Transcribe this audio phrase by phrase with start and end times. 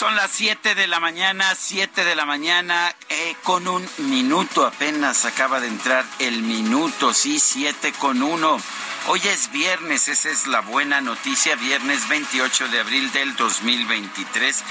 [0.00, 5.26] Son las 7 de la mañana, 7 de la mañana, eh, con un minuto apenas
[5.26, 8.58] acaba de entrar el minuto, sí, 7 con 1.
[9.12, 14.62] Hoy es viernes, esa es la buena noticia, viernes 28 de abril del 2023.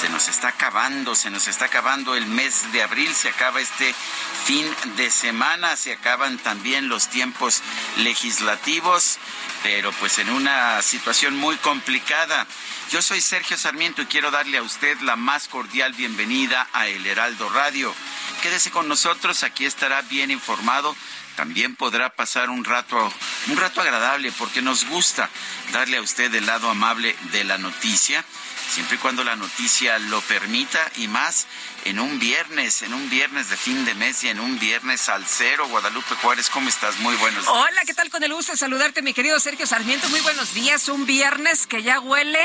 [0.00, 3.94] Se nos está acabando, se nos está acabando el mes de abril, se acaba este
[4.46, 7.62] fin de semana, se acaban también los tiempos
[7.98, 9.18] legislativos,
[9.62, 12.48] pero pues en una situación muy complicada.
[12.90, 17.06] Yo soy Sergio Sarmiento y quiero darle a usted la más cordial bienvenida a El
[17.06, 17.94] Heraldo Radio.
[18.42, 20.96] Quédese con nosotros, aquí estará bien informado
[21.36, 23.12] también podrá pasar un rato,
[23.48, 25.28] un rato agradable, porque nos gusta
[25.72, 28.24] darle a usted el lado amable de la noticia,
[28.70, 31.46] siempre y cuando la noticia lo permita y más
[31.84, 35.24] en un viernes, en un viernes de fin de mes y en un viernes al
[35.26, 35.68] cero.
[35.68, 36.98] Guadalupe Juárez, ¿cómo estás?
[37.00, 37.54] Muy buenos días.
[37.54, 38.10] Hola, ¿qué tal?
[38.10, 40.08] Con el gusto de saludarte, mi querido Sergio Sarmiento.
[40.08, 40.88] Muy buenos días.
[40.88, 42.42] Un viernes que ya huele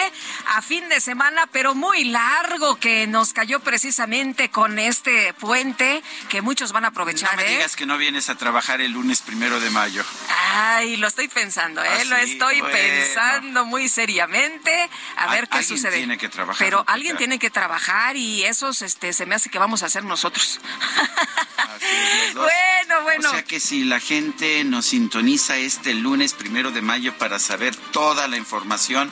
[0.47, 6.41] a fin de semana, pero muy largo, que nos cayó precisamente con este puente que
[6.41, 7.31] muchos van a aprovechar.
[7.31, 7.55] No me ¿eh?
[7.55, 10.03] digas que no vienes a trabajar el lunes primero de mayo.
[10.51, 11.87] Ay, lo estoy pensando, ¿eh?
[11.89, 12.75] Ah, lo sí, estoy bueno.
[12.75, 14.89] pensando muy seriamente.
[15.15, 15.97] A ver qué alguien sucede.
[15.97, 19.59] tiene que trabajar, Pero alguien tiene que trabajar y esos, este, se me hace que
[19.59, 20.59] vamos a hacer nosotros.
[21.57, 21.85] Así
[22.27, 22.33] es.
[22.33, 23.29] Bueno, bueno.
[23.29, 27.75] O sea que si la gente nos sintoniza este lunes primero de mayo para saber
[27.75, 29.11] toda la información,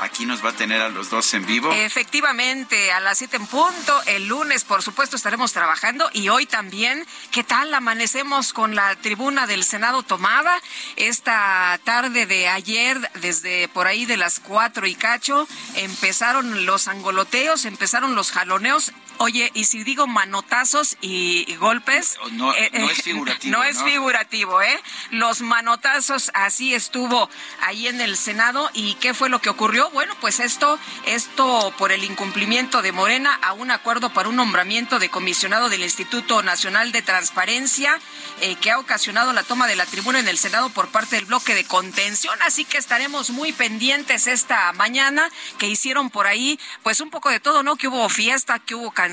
[0.00, 1.72] aquí nos va a tener a los dos en vivo.
[1.72, 7.04] Efectivamente, a las 7 en punto, el lunes, por supuesto, estaremos trabajando y hoy también.
[7.32, 7.74] ¿Qué tal?
[7.74, 10.60] Amanecemos con la tribuna del Senado tomada.
[10.94, 17.64] Esta tarde de ayer, desde por ahí de las 4 y cacho, empezaron los angoloteos,
[17.64, 18.92] empezaron los jaloneos.
[19.18, 22.18] Oye, y si digo manotazos y, y golpes.
[22.32, 24.80] No- no es figurativo, No es figurativo, ¿eh?
[25.10, 27.28] Los manotazos, así estuvo
[27.62, 28.70] ahí en el Senado.
[28.74, 29.90] ¿Y qué fue lo que ocurrió?
[29.90, 34.98] Bueno, pues esto, esto por el incumplimiento de Morena a un acuerdo para un nombramiento
[34.98, 37.98] de comisionado del Instituto Nacional de Transparencia,
[38.40, 41.24] eh, que ha ocasionado la toma de la tribuna en el Senado por parte del
[41.24, 42.38] bloque de contención.
[42.42, 45.28] Así que estaremos muy pendientes esta mañana,
[45.58, 47.76] que hicieron por ahí, pues un poco de todo, ¿no?
[47.76, 49.07] Que hubo fiesta, que hubo canciones,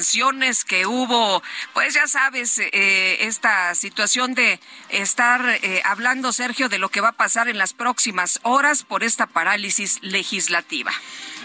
[0.66, 1.42] que hubo,
[1.74, 7.10] pues ya sabes, eh, esta situación de estar eh, hablando, Sergio, de lo que va
[7.10, 10.92] a pasar en las próximas horas por esta parálisis legislativa.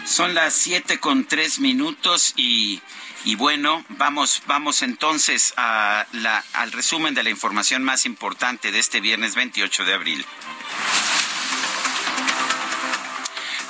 [0.05, 2.81] Son las siete con tres minutos y,
[3.37, 9.84] bueno, vamos, vamos entonces al resumen de la información más importante de este viernes 28
[9.84, 10.27] de abril.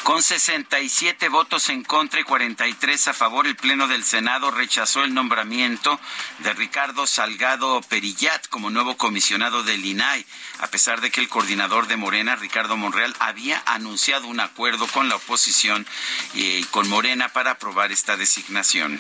[0.03, 5.13] Con 67 votos en contra y 43 a favor, el Pleno del Senado rechazó el
[5.13, 6.01] nombramiento
[6.39, 10.25] de Ricardo Salgado Perillat como nuevo comisionado del INAI,
[10.61, 15.09] a pesar de que el coordinador de Morena, Ricardo Monreal, había anunciado un acuerdo con
[15.09, 15.87] la oposición
[16.33, 18.99] y con Morena para aprobar esta designación.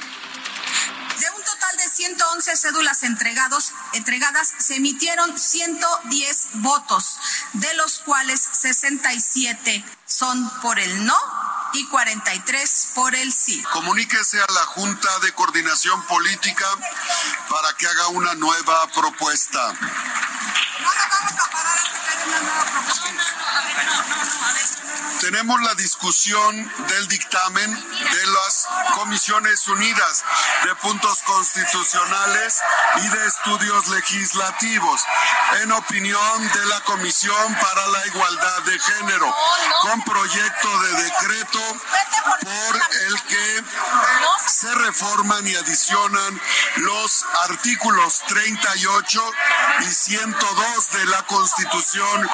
[1.20, 7.18] De un total de 111 cédulas entregados, entregadas, se emitieron 110 votos,
[7.52, 11.18] de los cuales 67 son por el no
[11.74, 13.62] y 43 por el sí.
[13.70, 16.66] Comuníquese a la Junta de Coordinación Política
[17.50, 19.72] para que haga una nueva propuesta.
[19.72, 23.20] No nos vamos a parar hasta que haya una nueva propuesta.
[25.40, 30.22] Tenemos la discusión del dictamen de las Comisiones Unidas
[30.64, 32.60] de Puntos Constitucionales
[32.96, 35.00] y de Estudios Legislativos,
[35.62, 39.34] en opinión de la Comisión para la Igualdad de Género,
[39.80, 41.60] con proyecto de decreto
[42.42, 42.76] por
[43.06, 43.64] el que
[44.46, 46.40] se reforman y adicionan
[46.76, 49.22] los artículos 38
[49.88, 52.30] y 102 de la Constitución.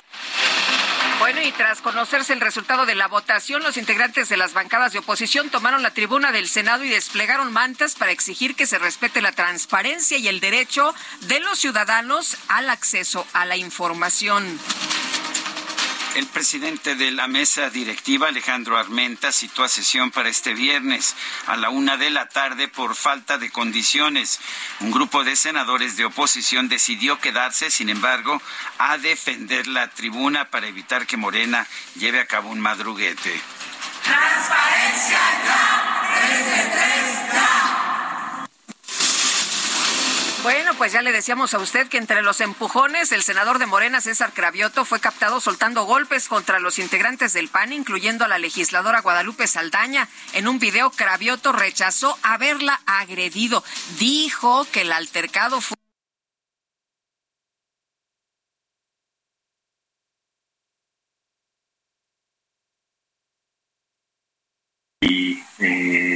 [1.18, 4.98] Bueno, y tras conocerse el resultado de la votación, los integrantes de las bancadas de
[4.98, 9.32] oposición tomaron la tribuna del Senado y desplegaron mantas para exigir que se respete la
[9.32, 14.60] transparencia y el derecho de los ciudadanos al acceso a la información.
[16.16, 21.14] El presidente de la mesa directiva, Alejandro Armenta, citó a sesión para este viernes
[21.46, 24.40] a la una de la tarde por falta de condiciones.
[24.80, 28.40] Un grupo de senadores de oposición decidió quedarse, sin embargo,
[28.78, 31.66] a defender la tribuna para evitar que Morena
[31.96, 33.38] lleve a cabo un madruguete.
[34.02, 36.76] Transparencia ya, desde.
[40.46, 44.00] Bueno, pues ya le decíamos a usted que entre los empujones, el senador de Morena,
[44.00, 49.00] César Cravioto, fue captado soltando golpes contra los integrantes del PAN, incluyendo a la legisladora
[49.00, 50.08] Guadalupe Saldaña.
[50.34, 53.64] En un video, Cravioto rechazó haberla agredido.
[53.98, 55.76] Dijo que el altercado fue
[65.00, 66.15] y eh,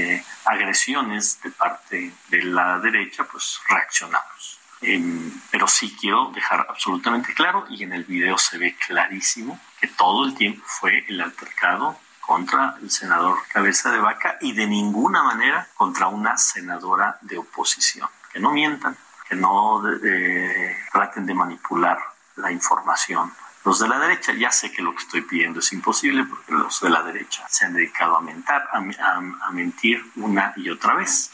[0.50, 4.58] agresiones de parte de la derecha, pues reaccionamos.
[4.82, 9.88] Em, pero sí quiero dejar absolutamente claro, y en el video se ve clarísimo, que
[9.88, 15.23] todo el tiempo fue el altercado contra el senador Cabeza de Vaca y de ninguna
[15.23, 18.08] manera contra una senadora de oposición.
[18.32, 18.96] Que no mientan,
[19.29, 21.99] que no eh, traten de manipular
[22.37, 23.32] la información
[23.65, 26.81] los de la derecha, ya sé que lo que estoy pidiendo es imposible porque los
[26.81, 31.31] de la derecha se han dedicado a, mentar, a, mentir una y otra vez.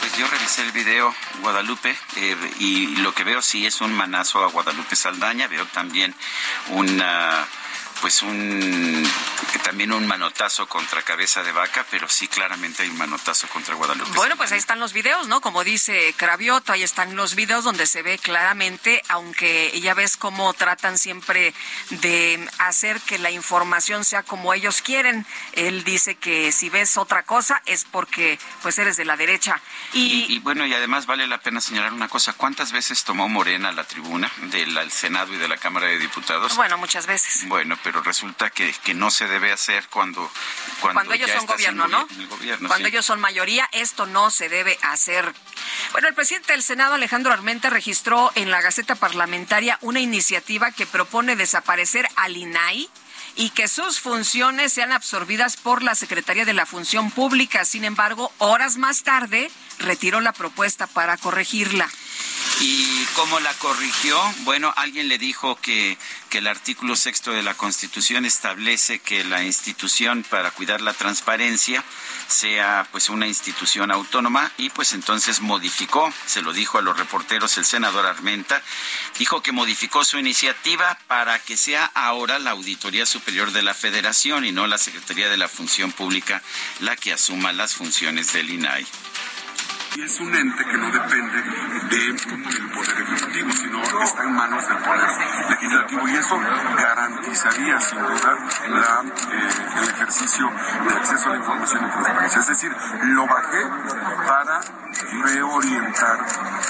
[0.00, 4.42] Pues yo revisé el video Guadalupe eh, y lo que veo sí es un manazo
[4.42, 6.14] a Guadalupe Saldaña, veo también
[6.70, 7.46] una
[8.00, 9.06] pues un
[9.64, 14.10] también un manotazo contra cabeza de vaca, pero sí claramente hay un manotazo contra Guadalupe.
[14.14, 15.40] Bueno, pues ahí están los videos, ¿no?
[15.40, 20.52] Como dice Cravioto, ahí están los videos donde se ve claramente, aunque ya ves cómo
[20.54, 21.54] tratan siempre
[21.90, 25.26] de hacer que la información sea como ellos quieren.
[25.52, 29.60] Él dice que si ves otra cosa es porque pues eres de la derecha.
[29.92, 33.72] Y, y, bueno, y además vale la pena señalar una cosa, ¿cuántas veces tomó Morena
[33.72, 36.56] la tribuna del Senado y de la Cámara de Diputados?
[36.56, 37.46] Bueno, muchas veces.
[37.48, 40.30] Bueno, pero resulta que, que no se debe hacer cuando
[40.80, 42.06] cuando, ellos son gobierno, ¿no?
[42.66, 45.32] cuando ellos son mayoría, esto no se debe hacer.
[45.92, 50.86] Bueno, el presidente del Senado, Alejandro Armenta, registró en la Gaceta Parlamentaria una iniciativa que
[50.86, 52.88] propone desaparecer al INAI
[53.38, 57.64] y que sus funciones sean absorbidas por la Secretaría de la Función Pública.
[57.64, 59.48] Sin embargo, horas más tarde
[59.78, 61.88] retiró la propuesta para corregirla.
[62.60, 64.20] ¿Y cómo la corrigió?
[64.40, 65.96] Bueno, alguien le dijo que,
[66.30, 71.84] que, el artículo sexto de la Constitución establece que la institución para cuidar la transparencia
[72.28, 77.56] sea pues una institución autónoma y pues entonces modificó, se lo dijo a los reporteros
[77.58, 78.62] el senador Armenta,
[79.18, 84.44] dijo que modificó su iniciativa para que sea ahora la Auditoría Superior de la Federación
[84.44, 86.42] y no la Secretaría de la Función Pública
[86.80, 88.86] la que asuma las funciones del INAI.
[89.96, 91.42] Y es un ente que no depende
[91.90, 92.16] del
[92.74, 95.10] Poder Ejecutivo, sino está en manos del Poder
[95.50, 96.38] Legislativo y eso
[96.76, 99.48] garantizaría sin duda eh,
[99.82, 100.50] el ejercicio
[100.86, 102.40] de acceso a la información y transparencia.
[102.40, 103.66] Es decir, lo bajé
[104.26, 104.60] para
[105.22, 106.18] reorientar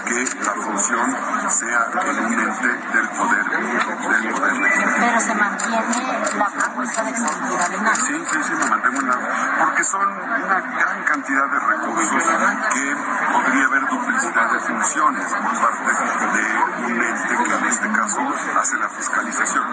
[0.05, 1.17] que la función
[1.51, 4.53] sea el un ente del Poder, del poder.
[5.01, 9.19] Pero se mantiene la propuesta de de Sí, sí, sí, me mantengo en la...
[9.59, 12.23] porque son una gran cantidad de recursos
[12.73, 12.97] que
[13.33, 15.93] podría haber duplicidad de funciones por parte
[16.35, 18.21] de un ente que en este caso
[18.61, 19.65] hace la fiscalización.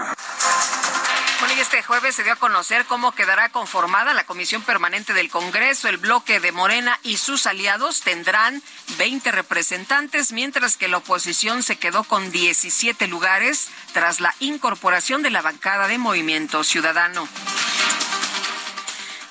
[1.53, 5.87] Y este jueves se dio a conocer cómo quedará conformada la Comisión Permanente del Congreso.
[5.87, 8.61] El bloque de Morena y sus aliados tendrán
[8.97, 15.29] 20 representantes, mientras que la oposición se quedó con 17 lugares tras la incorporación de
[15.29, 17.27] la bancada de Movimiento Ciudadano.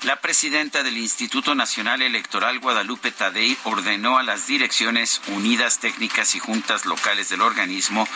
[0.05, 6.39] La presidenta del Instituto Nacional Electoral, Guadalupe Tadei, ordenó a las direcciones unidas técnicas y
[6.39, 8.07] juntas locales del organismo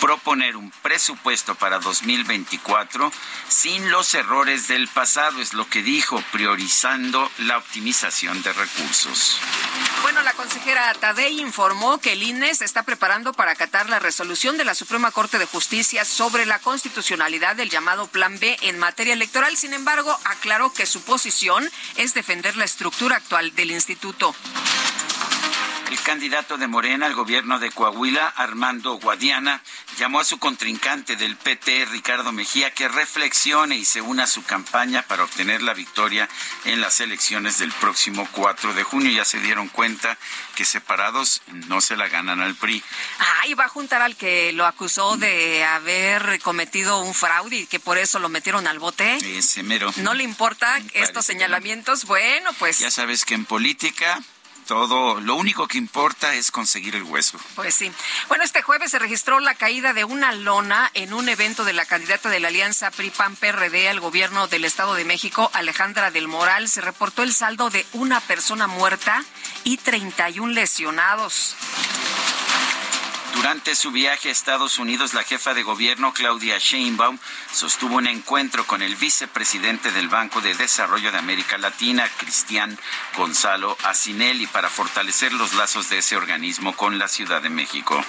[0.00, 3.10] proponer un presupuesto para 2024
[3.48, 9.40] sin los errores del pasado, es lo que dijo, priorizando la optimización de recursos.
[10.02, 14.56] Bueno, la consejera Tadei informó que el INE se está preparando para acatar la resolución
[14.58, 19.14] de la Suprema Corte de Justicia sobre la constitucionalidad del llamado Plan B en materia
[19.14, 19.56] electoral.
[19.56, 21.31] Sin embargo, aclaró que su posición
[21.96, 24.34] es defender la estructura actual del instituto.
[25.92, 29.62] El candidato de Morena al gobierno de Coahuila, Armando Guadiana,
[29.98, 34.42] llamó a su contrincante del PT, Ricardo Mejía, que reflexione y se una a su
[34.42, 36.30] campaña para obtener la victoria
[36.64, 39.12] en las elecciones del próximo 4 de junio.
[39.12, 40.16] Ya se dieron cuenta
[40.54, 42.82] que separados no se la ganan al PRI.
[43.42, 47.80] Ahí va a juntar al que lo acusó de haber cometido un fraude y que
[47.80, 49.18] por eso lo metieron al bote.
[49.36, 49.92] Ese mero.
[49.96, 52.06] ¿No le importa estos señalamientos?
[52.06, 52.78] Bueno, pues...
[52.78, 54.22] Ya sabes que en política
[54.66, 57.38] todo, lo único que importa es conseguir el hueso.
[57.54, 57.92] Pues sí.
[58.28, 61.84] Bueno, este jueves se registró la caída de una lona en un evento de la
[61.84, 66.68] candidata de la Alianza PRI-PAN-PRD al gobierno del Estado de México, Alejandra del Moral.
[66.68, 69.24] Se reportó el saldo de una persona muerta
[69.64, 71.56] y 31 lesionados.
[73.34, 77.18] Durante su viaje a Estados Unidos, la jefa de gobierno, Claudia Sheinbaum,
[77.52, 82.78] sostuvo un encuentro con el vicepresidente del Banco de Desarrollo de América Latina, Cristian
[83.16, 88.04] Gonzalo Asinelli, para fortalecer los lazos de ese organismo con la Ciudad de México.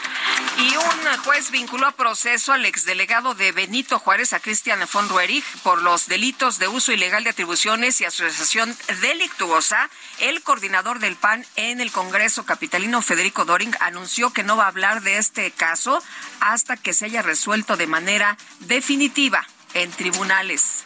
[0.57, 5.45] Y un juez vinculó a proceso al exdelegado de Benito Juárez, a Cristian von Ruerich,
[5.63, 9.89] por los delitos de uso ilegal de atribuciones y asociación delictuosa.
[10.19, 14.67] El coordinador del PAN en el Congreso capitalino, Federico Doring, anunció que no va a
[14.67, 16.01] hablar de este caso
[16.39, 20.85] hasta que se haya resuelto de manera definitiva en tribunales.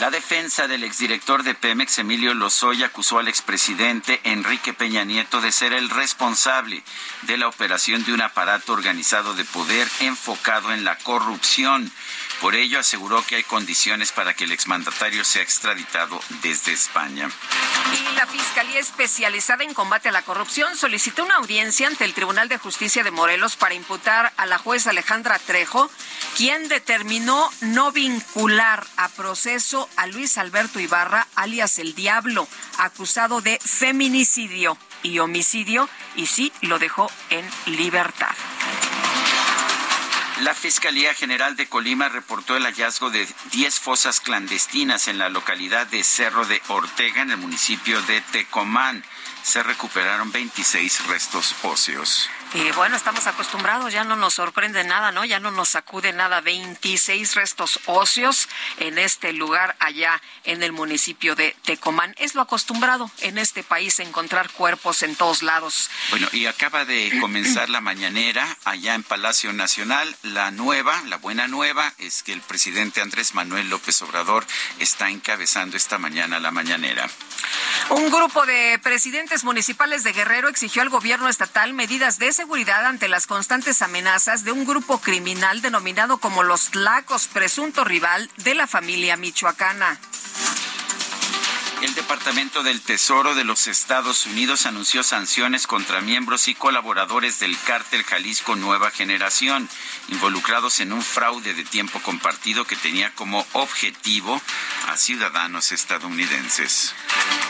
[0.00, 5.50] La defensa del exdirector de Pemex, Emilio Lozoya, acusó al expresidente Enrique Peña Nieto de
[5.50, 6.84] ser el responsable
[7.22, 11.90] de la operación de un aparato organizado de poder enfocado en la corrupción.
[12.40, 17.28] Por ello, aseguró que hay condiciones para que el exmandatario sea extraditado desde España.
[17.92, 22.48] Y la Fiscalía Especializada en Combate a la Corrupción solicitó una audiencia ante el Tribunal
[22.48, 25.90] de Justicia de Morelos para imputar a la jueza Alejandra Trejo,
[26.36, 32.46] quien determinó no vincular a proceso a Luis Alberto Ibarra, alias el Diablo,
[32.78, 38.34] acusado de feminicidio y homicidio, y sí lo dejó en libertad.
[40.42, 45.88] La Fiscalía General de Colima reportó el hallazgo de 10 fosas clandestinas en la localidad
[45.88, 49.04] de Cerro de Ortega, en el municipio de Tecomán.
[49.42, 52.30] Se recuperaron 26 restos óseos.
[52.54, 55.26] Y bueno, estamos acostumbrados, ya no nos sorprende nada, ¿no?
[55.26, 56.40] Ya no nos sacude nada.
[56.40, 62.14] 26 restos óseos en este lugar allá en el municipio de Tecomán.
[62.16, 65.90] Es lo acostumbrado en este país encontrar cuerpos en todos lados.
[66.08, 70.16] Bueno, y acaba de comenzar la mañanera allá en Palacio Nacional.
[70.22, 74.46] La nueva, la buena nueva es que el presidente Andrés Manuel López Obrador
[74.78, 77.10] está encabezando esta mañana la mañanera.
[77.90, 83.08] Un grupo de presidentes municipales de Guerrero exigió al gobierno estatal medidas de seguridad ante
[83.08, 88.68] las constantes amenazas de un grupo criminal denominado como los Tlacos, presunto rival de la
[88.68, 89.98] familia michoacana.
[91.80, 97.56] El Departamento del Tesoro de los Estados Unidos anunció sanciones contra miembros y colaboradores del
[97.60, 99.68] cártel Jalisco Nueva Generación,
[100.08, 104.42] involucrados en un fraude de tiempo compartido que tenía como objetivo
[104.88, 106.94] a ciudadanos estadounidenses.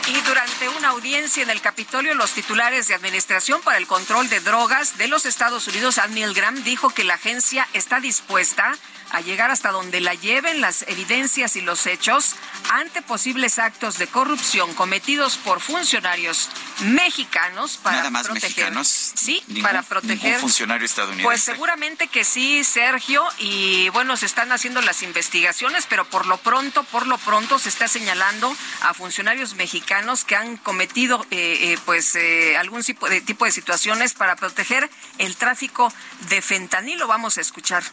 [0.07, 4.41] Y durante una audiencia en el Capitolio, los titulares de Administración para el Control de
[4.41, 8.77] Drogas de los Estados Unidos, Ann Milgram, dijo que la agencia está dispuesta a
[9.21, 12.35] llegar hasta donde la lleven las evidencias y los hechos
[12.71, 16.49] ante posibles actos de corrupción cometidos por funcionarios
[16.81, 18.49] mexicanos para Nada más proteger.
[18.49, 18.87] mexicanos.
[19.15, 20.39] Sí, Ningún- para proteger.
[20.39, 21.23] funcionario estadounidense.
[21.25, 26.37] Pues seguramente que sí, Sergio, y bueno, se están haciendo las investigaciones, pero por lo
[26.37, 31.77] pronto, por lo pronto se está señalando a funcionarios mexicanos que han cometido eh, eh,
[31.85, 35.91] pues eh, algún tipo de, tipo de situaciones para proteger el tráfico
[36.29, 37.07] de fentanilo.
[37.07, 37.83] Vamos a escuchar.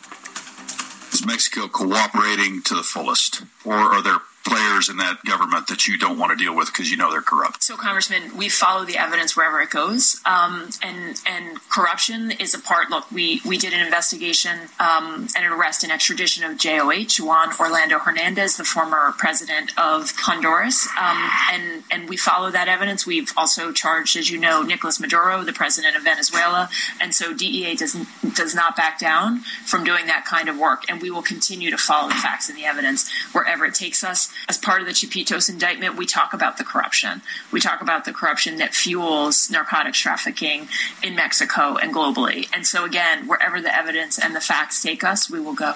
[1.12, 3.42] Is Mexico cooperating to the fullest?
[3.64, 6.90] Or are there players in that government that you don't want to deal with because
[6.90, 7.62] you know they're corrupt?
[7.62, 12.60] So, Congressman, we follow the evidence wherever it goes, um, and and corruption is a
[12.60, 12.90] part.
[12.90, 17.48] Look, we we did an investigation um, and an arrest and extradition of JOH Juan
[17.58, 23.06] Orlando Hernandez, the former president of Honduras, um, and and we follow that evidence.
[23.06, 26.68] We've also charged, as you know, Nicolas Maduro, the president of Venezuela,
[27.00, 27.96] and so DEA does
[28.34, 31.78] does not back down from doing that kind of work, and we will continue to
[31.78, 34.32] follow the facts and the evidence wherever it takes us.
[34.48, 37.22] As part of the Chipitos indictment, we talk about the corruption.
[37.52, 40.68] We talk about the corruption that fuels narcotics trafficking
[41.02, 42.48] in Mexico and globally.
[42.54, 45.74] And so, again, wherever the evidence and the facts take us, we will go.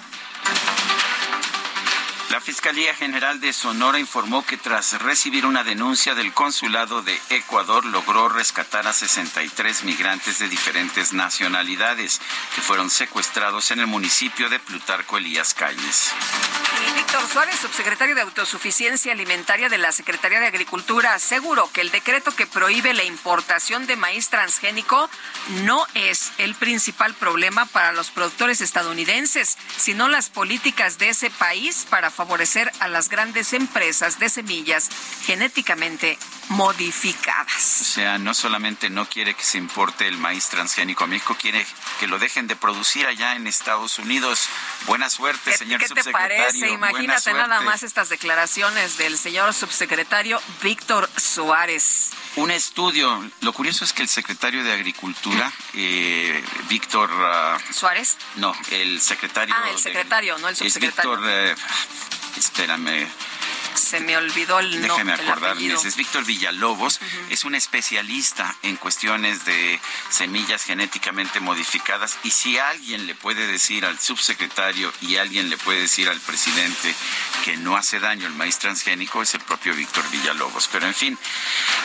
[2.31, 7.85] La Fiscalía General de Sonora informó que tras recibir una denuncia del consulado de Ecuador
[7.85, 12.21] logró rescatar a 63 migrantes de diferentes nacionalidades
[12.55, 16.13] que fueron secuestrados en el municipio de Plutarco Elías Calles.
[16.95, 22.35] Víctor Suárez, subsecretario de Autosuficiencia Alimentaria de la Secretaría de Agricultura, aseguró que el decreto
[22.35, 25.11] que prohíbe la importación de maíz transgénico
[25.65, 31.87] no es el principal problema para los productores estadounidenses, sino las políticas de ese país
[31.91, 34.91] para favorecer a las grandes empresas de semillas
[35.25, 36.19] genéticamente
[36.51, 37.81] modificadas.
[37.81, 41.65] O sea, no solamente no quiere que se importe el maíz transgénico a México, quiere
[41.99, 44.51] que lo dejen de producir allá en Estados Unidos.
[44.87, 46.29] Buena suerte, señor ¿qué subsecretario.
[46.29, 46.69] ¿Qué te parece?
[46.69, 52.11] Imagínate nada más estas declaraciones del señor subsecretario Víctor Suárez.
[52.37, 57.11] Un estudio, lo curioso es que el secretario de Agricultura, eh, Víctor...
[57.11, 58.19] Uh, ¿Suárez?
[58.37, 59.55] No, el secretario...
[59.57, 61.15] Ah, el secretario, no el subsecretario.
[61.15, 61.31] Es Víctor...
[61.31, 61.55] Eh,
[62.37, 63.07] espérame
[63.75, 64.89] se me olvidó el nombre.
[64.89, 72.31] Déjeme acordarme, es Víctor Villalobos, es un especialista en cuestiones de semillas genéticamente modificadas y
[72.31, 76.95] si alguien le puede decir al subsecretario y alguien le puede decir al presidente
[77.45, 80.69] que no hace daño el maíz transgénico es el propio Víctor Villalobos.
[80.71, 81.19] Pero en fin,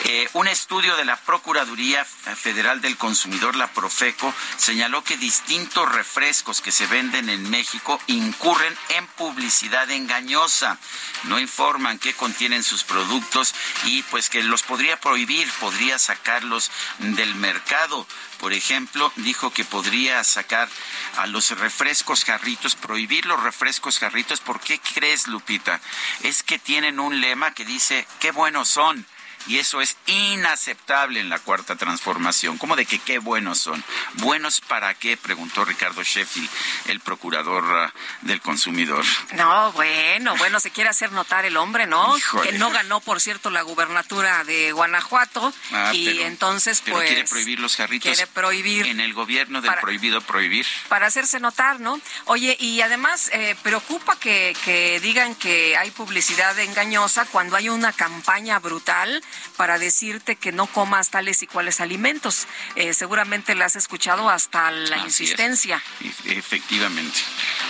[0.04, 6.60] eh, un estudio de la Procuraduría Federal del Consumidor, la Profeco, señaló que distintos refrescos
[6.60, 10.78] que se venden en México incurren en publicidad engañosa.
[11.24, 11.38] No
[11.76, 13.54] informan qué contienen sus productos
[13.84, 18.06] y pues que los podría prohibir, podría sacarlos del mercado.
[18.38, 20.70] Por ejemplo, dijo que podría sacar
[21.18, 24.40] a los refrescos jarritos, prohibir los refrescos jarritos.
[24.40, 25.82] ¿Por qué crees, Lupita?
[26.22, 29.04] Es que tienen un lema que dice, qué buenos son
[29.46, 32.58] y eso es inaceptable en la cuarta transformación.
[32.58, 33.82] ¿Cómo de que qué buenos son?
[34.14, 35.16] ¿Buenos para qué?
[35.16, 36.48] Preguntó Ricardo Sheffield,
[36.86, 39.04] el procurador ah, del consumidor.
[39.32, 42.16] No, bueno, bueno, se quiere hacer notar el hombre, ¿no?
[42.42, 47.06] Que no ganó, por cierto, la gubernatura de Guanajuato ah, y entonces pues...
[47.06, 48.10] quiere prohibir los jarritos.
[48.10, 48.86] Quiere prohibir.
[48.86, 50.66] En el gobierno del prohibido prohibir.
[50.88, 52.00] Para hacerse notar, ¿no?
[52.24, 57.92] Oye, y además eh, preocupa que, que digan que hay publicidad engañosa cuando hay una
[57.92, 59.22] campaña brutal
[59.56, 62.46] para decirte que no comas tales y cuales alimentos.
[62.74, 65.82] Eh, seguramente la has escuchado hasta la insistencia.
[66.24, 67.18] Efectivamente.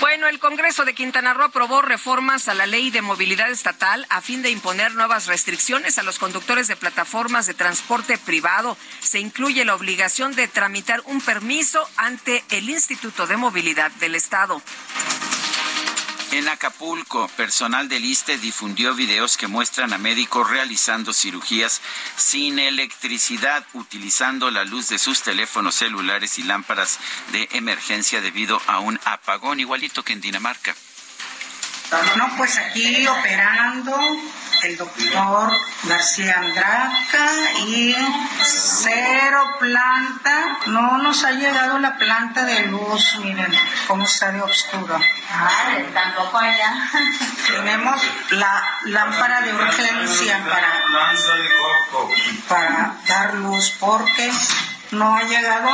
[0.01, 4.21] Bueno, el Congreso de Quintana Roo aprobó reformas a la ley de movilidad estatal a
[4.21, 8.77] fin de imponer nuevas restricciones a los conductores de plataformas de transporte privado.
[9.01, 14.63] Se incluye la obligación de tramitar un permiso ante el Instituto de Movilidad del Estado.
[16.33, 21.81] En Acapulco, personal del ISTE difundió videos que muestran a médicos realizando cirugías
[22.17, 26.99] sin electricidad, utilizando la luz de sus teléfonos celulares y lámparas
[27.31, 30.75] de emergencia debido a un apagón, igualito que en Dinamarca.
[32.17, 33.97] No, pues aquí operando
[34.63, 35.51] el doctor
[35.85, 37.27] García Andraca
[37.67, 37.95] y
[38.43, 40.59] cero planta.
[40.67, 43.53] No nos ha llegado la planta de luz, miren
[43.87, 44.99] cómo está de oscuro.
[45.31, 46.91] Ah, tampoco allá.
[47.47, 50.85] Tenemos la lámpara de urgencia para,
[52.49, 54.31] para dar luz porque
[54.93, 55.69] no ha llegado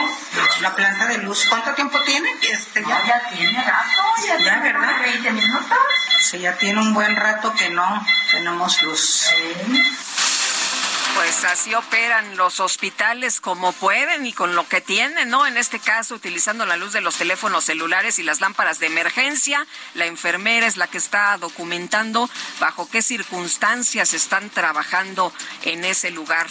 [0.61, 1.47] la planta de luz.
[1.49, 2.29] ¿Cuánto tiempo tiene?
[2.43, 5.01] Este, ya, ya tiene rato, ya, ya ¿verdad?
[5.03, 5.79] 20 minutos.
[6.21, 9.27] Sí, ya tiene un buen rato que no tenemos luz.
[11.15, 15.47] Pues así operan los hospitales como pueden y con lo que tienen, ¿no?
[15.47, 19.67] En este caso, utilizando la luz de los teléfonos celulares y las lámparas de emergencia.
[19.95, 26.47] La enfermera es la que está documentando bajo qué circunstancias están trabajando en ese lugar.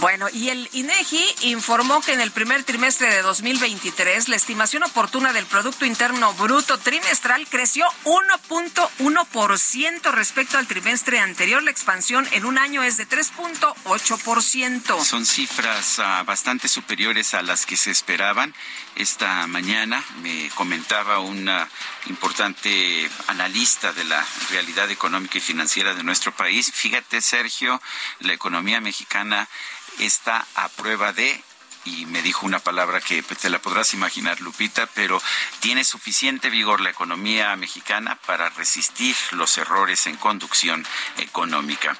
[0.00, 5.32] Bueno, y el INEGI informó que en el primer trimestre de 2023 la estimación oportuna
[5.32, 11.62] del Producto Interno Bruto trimestral creció 1.1% respecto al trimestre anterior.
[11.62, 15.04] La expansión en un año es de 3.8%.
[15.04, 18.54] Son cifras uh, bastante superiores a las que se esperaban.
[18.96, 21.68] Esta mañana me comentaba una
[22.06, 26.70] importante analista de la realidad económica y financiera de nuestro país.
[26.72, 27.80] Fíjate, Sergio,
[28.20, 29.48] la economía mexicana
[29.98, 31.42] está a prueba de
[31.84, 35.20] y me dijo una palabra que te la podrás imaginar, Lupita, pero
[35.60, 40.86] tiene suficiente vigor la economía mexicana para resistir los errores en conducción
[41.18, 41.96] económica.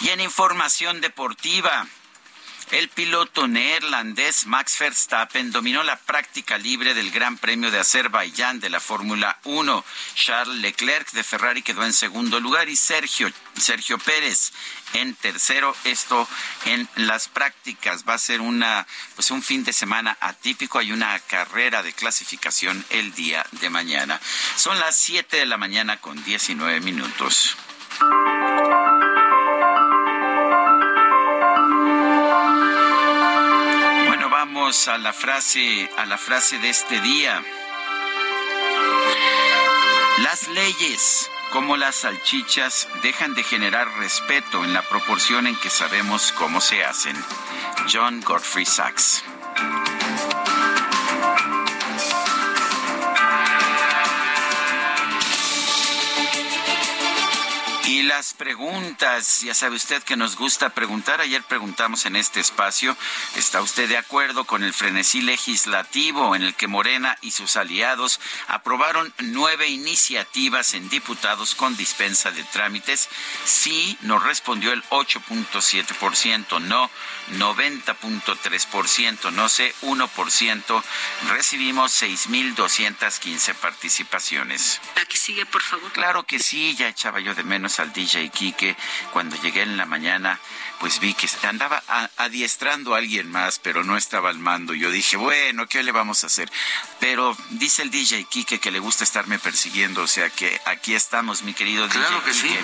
[0.00, 1.86] Y en información deportiva,
[2.72, 8.70] El piloto neerlandés Max Verstappen dominó la práctica libre del Gran Premio de Azerbaiyán de
[8.70, 9.84] la Fórmula 1.
[10.14, 14.54] Charles Leclerc de Ferrari quedó en segundo lugar y Sergio, Sergio Pérez
[14.94, 15.76] en tercero.
[15.84, 16.26] Esto
[16.64, 20.78] en las prácticas va a ser una pues un fin de semana atípico.
[20.78, 24.18] Hay una carrera de clasificación el día de mañana.
[24.56, 27.54] Son las 7 de la mañana con 19 minutos.
[34.72, 37.44] A la frase, a la frase de este día.
[40.20, 46.32] Las leyes, como las salchichas, dejan de generar respeto en la proporción en que sabemos
[46.32, 47.14] cómo se hacen.
[47.92, 49.22] John Godfrey Sachs.
[57.92, 61.20] Y las preguntas, ya sabe usted que nos gusta preguntar.
[61.20, 62.96] Ayer preguntamos en este espacio,
[63.36, 68.18] ¿está usted de acuerdo con el frenesí legislativo en el que Morena y sus aliados
[68.48, 73.10] aprobaron nueve iniciativas en diputados con dispensa de trámites?
[73.44, 76.90] Sí, nos respondió el 8.7%, no
[77.32, 80.82] 90.3%, no sé 1%.
[81.28, 84.80] Recibimos 6.215 participaciones.
[85.02, 85.92] Aquí sigue, por favor.
[85.92, 88.76] Claro que sí, ya echaba yo de menos al DJ Kike.
[89.12, 90.40] Cuando llegué en la mañana,
[90.80, 91.82] pues vi que andaba
[92.16, 94.74] adiestrando a alguien más, pero no estaba al mando.
[94.74, 96.50] Yo dije, bueno, ¿qué le vamos a hacer?
[96.98, 101.42] Pero dice el DJ Kike que le gusta estarme persiguiendo, o sea que aquí estamos,
[101.42, 102.58] mi querido claro DJ que Sí.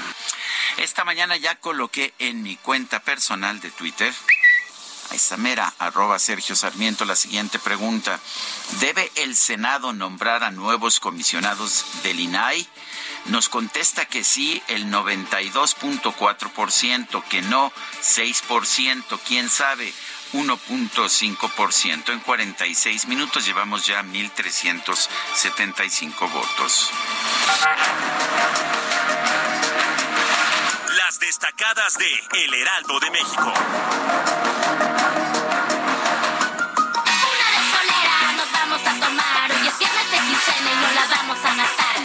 [0.79, 4.13] Esta mañana ya coloqué en mi cuenta personal de Twitter
[5.11, 8.21] a esa mera, arroba Sergio Sarmiento, la siguiente pregunta.
[8.81, 12.69] ¿Debe el Senado nombrar a nuevos comisionados del INAI?
[13.27, 19.93] Nos contesta que sí el 92.4%, que no 6%, quién sabe
[20.33, 22.13] 1.5%.
[22.13, 26.91] En 46 minutos llevamos ya 1.375 votos.
[30.97, 33.43] Las destacadas de El Heraldo de México.
[33.43, 33.55] Una
[37.51, 39.51] de solera nos vamos a tomar.
[39.53, 41.97] Hoy es viernes de quincena y no la vamos a matar.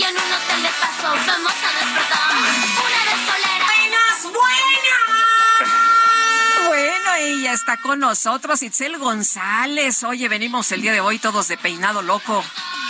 [0.00, 2.32] Y en un hotel de paso vamos a despertar.
[2.32, 3.66] Una de solera.
[3.66, 5.29] ¡Buenas, buenas!
[6.66, 10.02] Bueno, y ya está con nosotros Itzel González.
[10.04, 12.44] Oye, venimos el día de hoy todos de peinado loco.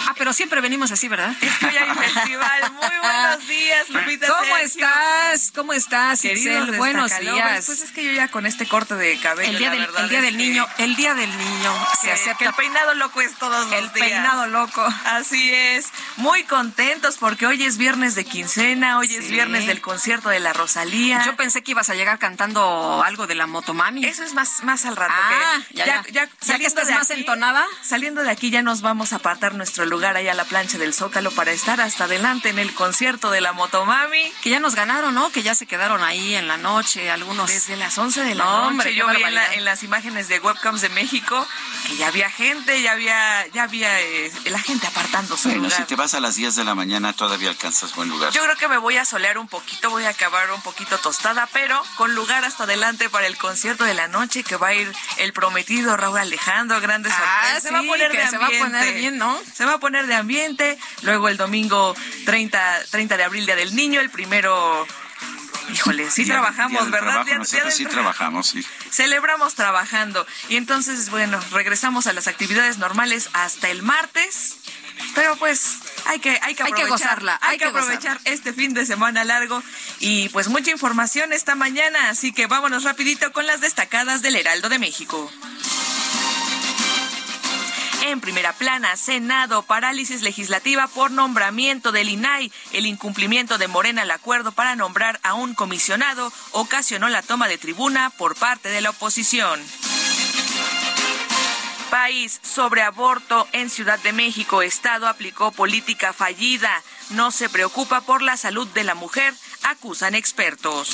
[0.09, 1.35] Ah, pero siempre venimos así, ¿verdad?
[1.41, 2.73] Es que hoy hay festival.
[2.73, 4.27] Muy buenos días, Lupita.
[4.29, 4.65] ¿Cómo Sergio.
[4.65, 5.53] estás?
[5.55, 6.77] ¿Cómo estás, Queridos Itzel?
[6.79, 7.67] Buenos días.
[7.67, 10.03] Pues es que yo ya con este corte de cabello, el día la del, verdad
[10.05, 12.95] el día es del que- niño, el día del niño se acepta que el peinado
[12.95, 14.09] loco es todos los el días.
[14.09, 14.83] peinado loco.
[15.05, 15.89] Así es.
[16.17, 20.53] Muy contentos porque hoy es viernes de quincena, hoy es viernes del concierto de la
[20.55, 21.23] Rosalía.
[21.27, 24.05] Yo pensé que ibas a llegar cantando algo de la motomami.
[24.05, 25.13] Eso es más, más al rato.
[25.17, 26.05] Ah, que ya, ya.
[26.11, 27.65] ¿Ya que saliendo estás de más aquí- entonada?
[27.83, 30.95] Saliendo de aquí ya nos vamos a apartar nuestro lugar allá a la plancha del
[30.95, 34.33] Zócalo para estar hasta adelante en el concierto de la Motomami.
[34.43, 35.31] Que ya nos ganaron, ¿no?
[35.31, 37.49] Que ya se quedaron ahí en la noche algunos.
[37.51, 39.55] Desde las 11 de la No, noche, hombre, yo vi en, la- barbaridad.
[39.59, 41.47] en las imágenes de webcams de México
[41.87, 45.49] que ya había gente, ya había, ya había eh, la gente apartándose.
[45.51, 48.33] Bueno, si te vas a las 10 de la mañana todavía alcanzas buen lugar.
[48.33, 51.49] Yo creo que me voy a solear un poquito, voy a acabar un poquito tostada,
[51.53, 53.50] pero con lugar hasta adelante para el concierto
[53.85, 57.19] de la noche que va a ir el prometido Raúl Alejandro, grandes Ah,
[57.59, 57.63] sorpresas.
[57.63, 58.67] se va a poner de se va a ambiente.
[58.79, 59.41] poner bien, ¿no?
[59.55, 60.79] Se va a poner de ambiente.
[61.03, 61.95] Luego el domingo
[62.27, 64.87] 30, 30 de abril, Día del Niño, el primero...
[65.73, 67.11] Híjole, sí Día trabajamos, día ¿verdad?
[67.25, 68.65] trabajo, nosotros sí tra- trabajamos, sí.
[68.91, 70.27] Celebramos trabajando.
[70.49, 74.57] Y entonces, bueno, regresamos a las actividades normales hasta el martes.
[75.15, 78.33] Pero pues hay que hay que Hay que gozarla, hay, hay que que aprovechar gozarla.
[78.33, 79.63] este fin de semana largo
[79.99, 84.69] y pues mucha información esta mañana, así que vámonos rapidito con las destacadas del Heraldo
[84.69, 85.31] de México.
[88.03, 92.51] En primera plana, Senado, parálisis legislativa por nombramiento del INAI.
[92.73, 97.59] El incumplimiento de Morena al acuerdo para nombrar a un comisionado ocasionó la toma de
[97.59, 99.61] tribuna por parte de la oposición.
[101.91, 104.63] País sobre aborto en Ciudad de México.
[104.63, 106.71] Estado aplicó política fallida.
[107.11, 110.89] No se preocupa por la salud de la mujer, acusan expertos.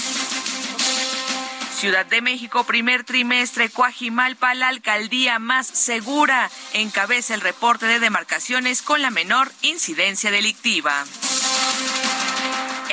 [1.78, 6.50] Ciudad de México, primer trimestre, Coajimalpa, la alcaldía más segura.
[6.72, 11.04] Encabeza el reporte de demarcaciones con la menor incidencia delictiva.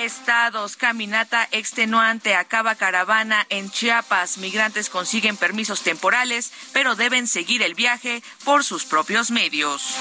[0.03, 4.37] Estados, caminata extenuante, acaba caravana en Chiapas.
[4.37, 9.95] Migrantes consiguen permisos temporales, pero deben seguir el viaje por sus propios medios.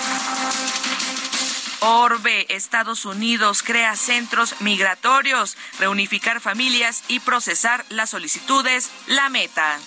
[1.80, 9.78] Orbe, Estados Unidos crea centros migratorios, reunificar familias y procesar las solicitudes, la meta.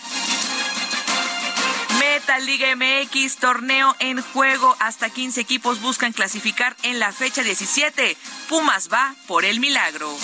[2.07, 4.75] Meta Liga MX, torneo en juego.
[4.79, 8.15] Hasta 15 equipos buscan clasificar en la fecha 17.
[8.47, 10.15] Pumas va por el milagro.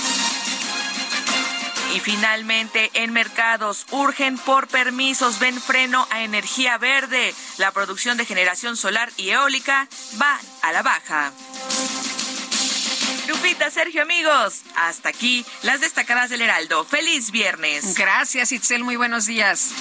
[1.95, 7.33] Y finalmente, en mercados, urgen por permisos, ven freno a energía verde.
[7.57, 9.87] La producción de generación solar y eólica
[10.21, 11.33] va a la baja.
[13.27, 16.85] Lupita, Sergio, amigos, hasta aquí las destacadas del Heraldo.
[16.85, 17.95] Feliz viernes.
[17.95, 19.71] Gracias, Itzel, muy buenos días.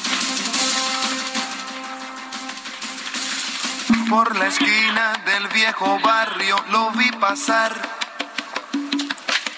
[4.11, 7.73] Por la esquina del viejo barrio lo vi pasar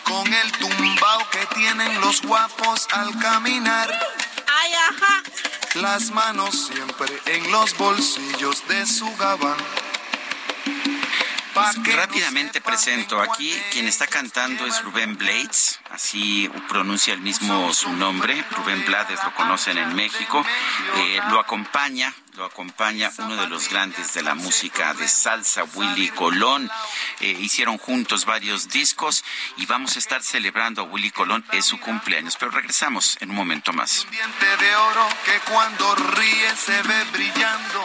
[0.05, 3.89] con el tumbao que tienen los guapos al caminar.
[3.91, 5.23] Ay, ajá.
[5.77, 9.57] Las manos siempre en los bolsillos de su gabán.
[11.55, 17.91] Pues rápidamente presento aquí, quien está cantando es Rubén Blades, así pronuncia el mismo su
[17.95, 20.45] nombre, Rubén Blades lo conocen en México,
[20.97, 26.09] eh, lo acompaña lo acompaña uno de los grandes de la música de salsa, Willy
[26.09, 26.69] Colón.
[27.21, 29.25] Eh, hicieron juntos varios discos
[29.59, 32.37] y vamos a estar celebrando a Willy Colón en su cumpleaños.
[32.37, 34.09] Pero regresamos en un momento más.
[34.11, 37.85] Diente de oro que cuando ríe se ve brillando.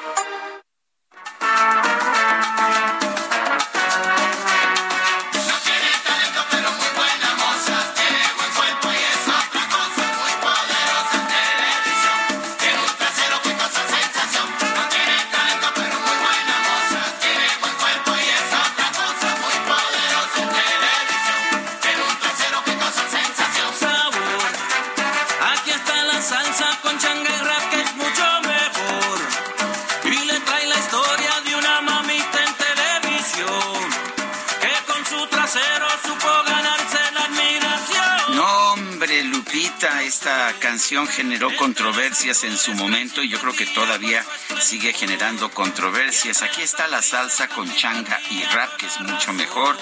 [41.07, 44.25] generó controversias en su momento y yo creo que todavía
[44.59, 46.41] sigue generando controversias.
[46.41, 49.77] Aquí está la salsa con changa y rap, que es mucho mejor,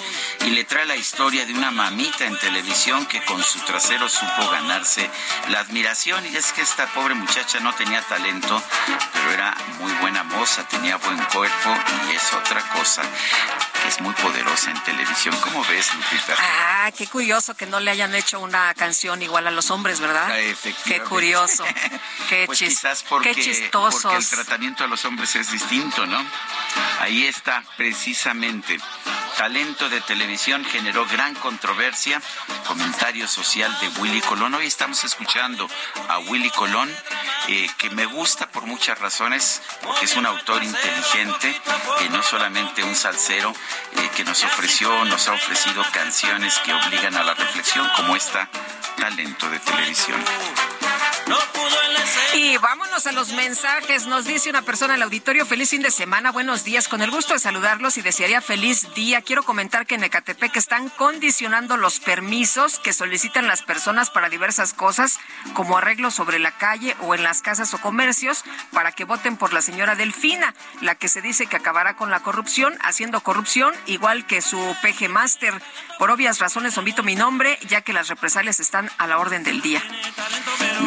[0.46, 4.50] y le trae la historia de una mamita en televisión que con su trasero supo
[4.52, 5.10] ganarse
[5.50, 6.26] la admiración.
[6.26, 8.62] Y es que esta pobre muchacha no tenía talento,
[9.14, 11.76] pero era muy buena moza, tenía buen cuerpo
[12.10, 13.02] y es otra cosa
[13.88, 15.36] es muy poderosa en televisión.
[15.42, 16.36] ¿Cómo ves, Lupita?
[16.38, 20.30] Ah, qué curioso que no le hayan hecho una canción igual a los hombres, ¿verdad?
[20.32, 21.66] Ah, qué curioso.
[22.30, 24.04] Qué, pues quizás porque, qué chistosos.
[24.04, 26.24] porque el tratamiento a los hombres es distinto, ¿no?
[27.00, 28.78] Ahí está, precisamente.
[29.36, 32.22] Talento de televisión generó gran controversia.
[32.68, 34.54] Comentario social de Willy Colón.
[34.54, 35.68] Hoy estamos escuchando
[36.08, 36.94] a Willy Colón,
[37.52, 41.60] eh, que me gusta por muchas razones, porque es un autor inteligente,
[41.98, 47.16] que no solamente un salsero, eh, que nos ofreció, nos ha ofrecido canciones que obligan
[47.16, 48.48] a la reflexión, como esta
[49.00, 50.24] Talento de televisión.
[52.34, 54.06] Y vámonos a los mensajes.
[54.08, 56.88] Nos dice una persona en el auditorio, feliz fin de semana, buenos días.
[56.88, 59.22] Con el gusto de saludarlos y desearía feliz día.
[59.22, 64.74] Quiero comentar que en Ecatepec están condicionando los permisos que solicitan las personas para diversas
[64.74, 65.20] cosas,
[65.54, 69.52] como arreglos sobre la calle o en las casas o comercios, para que voten por
[69.52, 74.26] la señora Delfina, la que se dice que acabará con la corrupción, haciendo corrupción, igual
[74.26, 75.62] que su PG Master.
[75.98, 79.62] Por obvias razones omito mi nombre, ya que las represalias están a la orden del
[79.62, 79.84] día.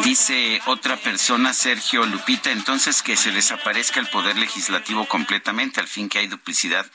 [0.03, 0.32] Dice
[0.67, 6.19] otra persona, Sergio Lupita, entonces que se desaparezca el poder legislativo completamente, al fin que
[6.19, 6.85] hay duplicidad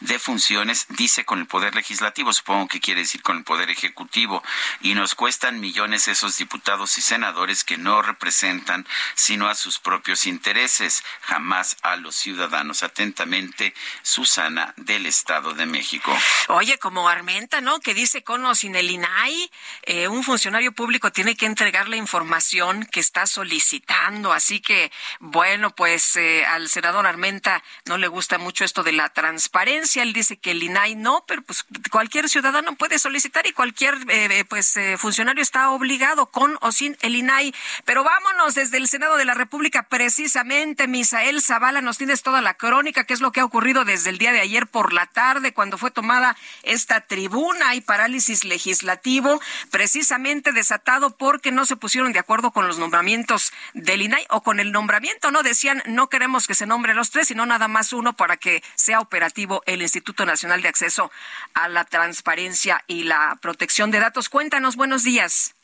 [0.00, 4.42] de funciones, dice con el poder legislativo, supongo que quiere decir con el poder ejecutivo,
[4.80, 10.26] y nos cuestan millones esos diputados y senadores que no representan sino a sus propios
[10.26, 12.82] intereses, jamás a los ciudadanos.
[12.82, 16.16] Atentamente, Susana del Estado de México.
[16.48, 17.80] Oye, como Armenta, ¿no?
[17.80, 19.50] Que dice con o sin el INAI,
[19.82, 24.32] eh, un funcionario público tiene que entregar la información que está solicitando.
[24.32, 29.08] Así que, bueno, pues eh, al senador Armenta no le gusta mucho esto de la
[29.10, 30.02] transparencia.
[30.02, 34.44] Él dice que el INAI no, pero pues cualquier ciudadano puede solicitar y cualquier eh,
[34.48, 37.54] pues funcionario está obligado con o sin el INAI.
[37.84, 42.54] Pero vámonos desde el Senado de la República, precisamente, Misael Zavala, nos tienes toda la
[42.54, 45.52] crónica, qué es lo que ha ocurrido desde el día de ayer por la tarde,
[45.52, 52.18] cuando fue tomada esta tribuna y parálisis legislativo, precisamente desatado porque no se pusieron de
[52.18, 55.42] acuerdo con los nombramientos del INAI o con el nombramiento, ¿no?
[55.42, 59.00] Decían, no queremos que se nombre los tres, sino nada más uno para que sea
[59.00, 61.10] operativo el Instituto Nacional de Acceso
[61.54, 64.28] a la Transparencia y la Protección de Datos.
[64.28, 65.54] Cuéntanos, buenos días.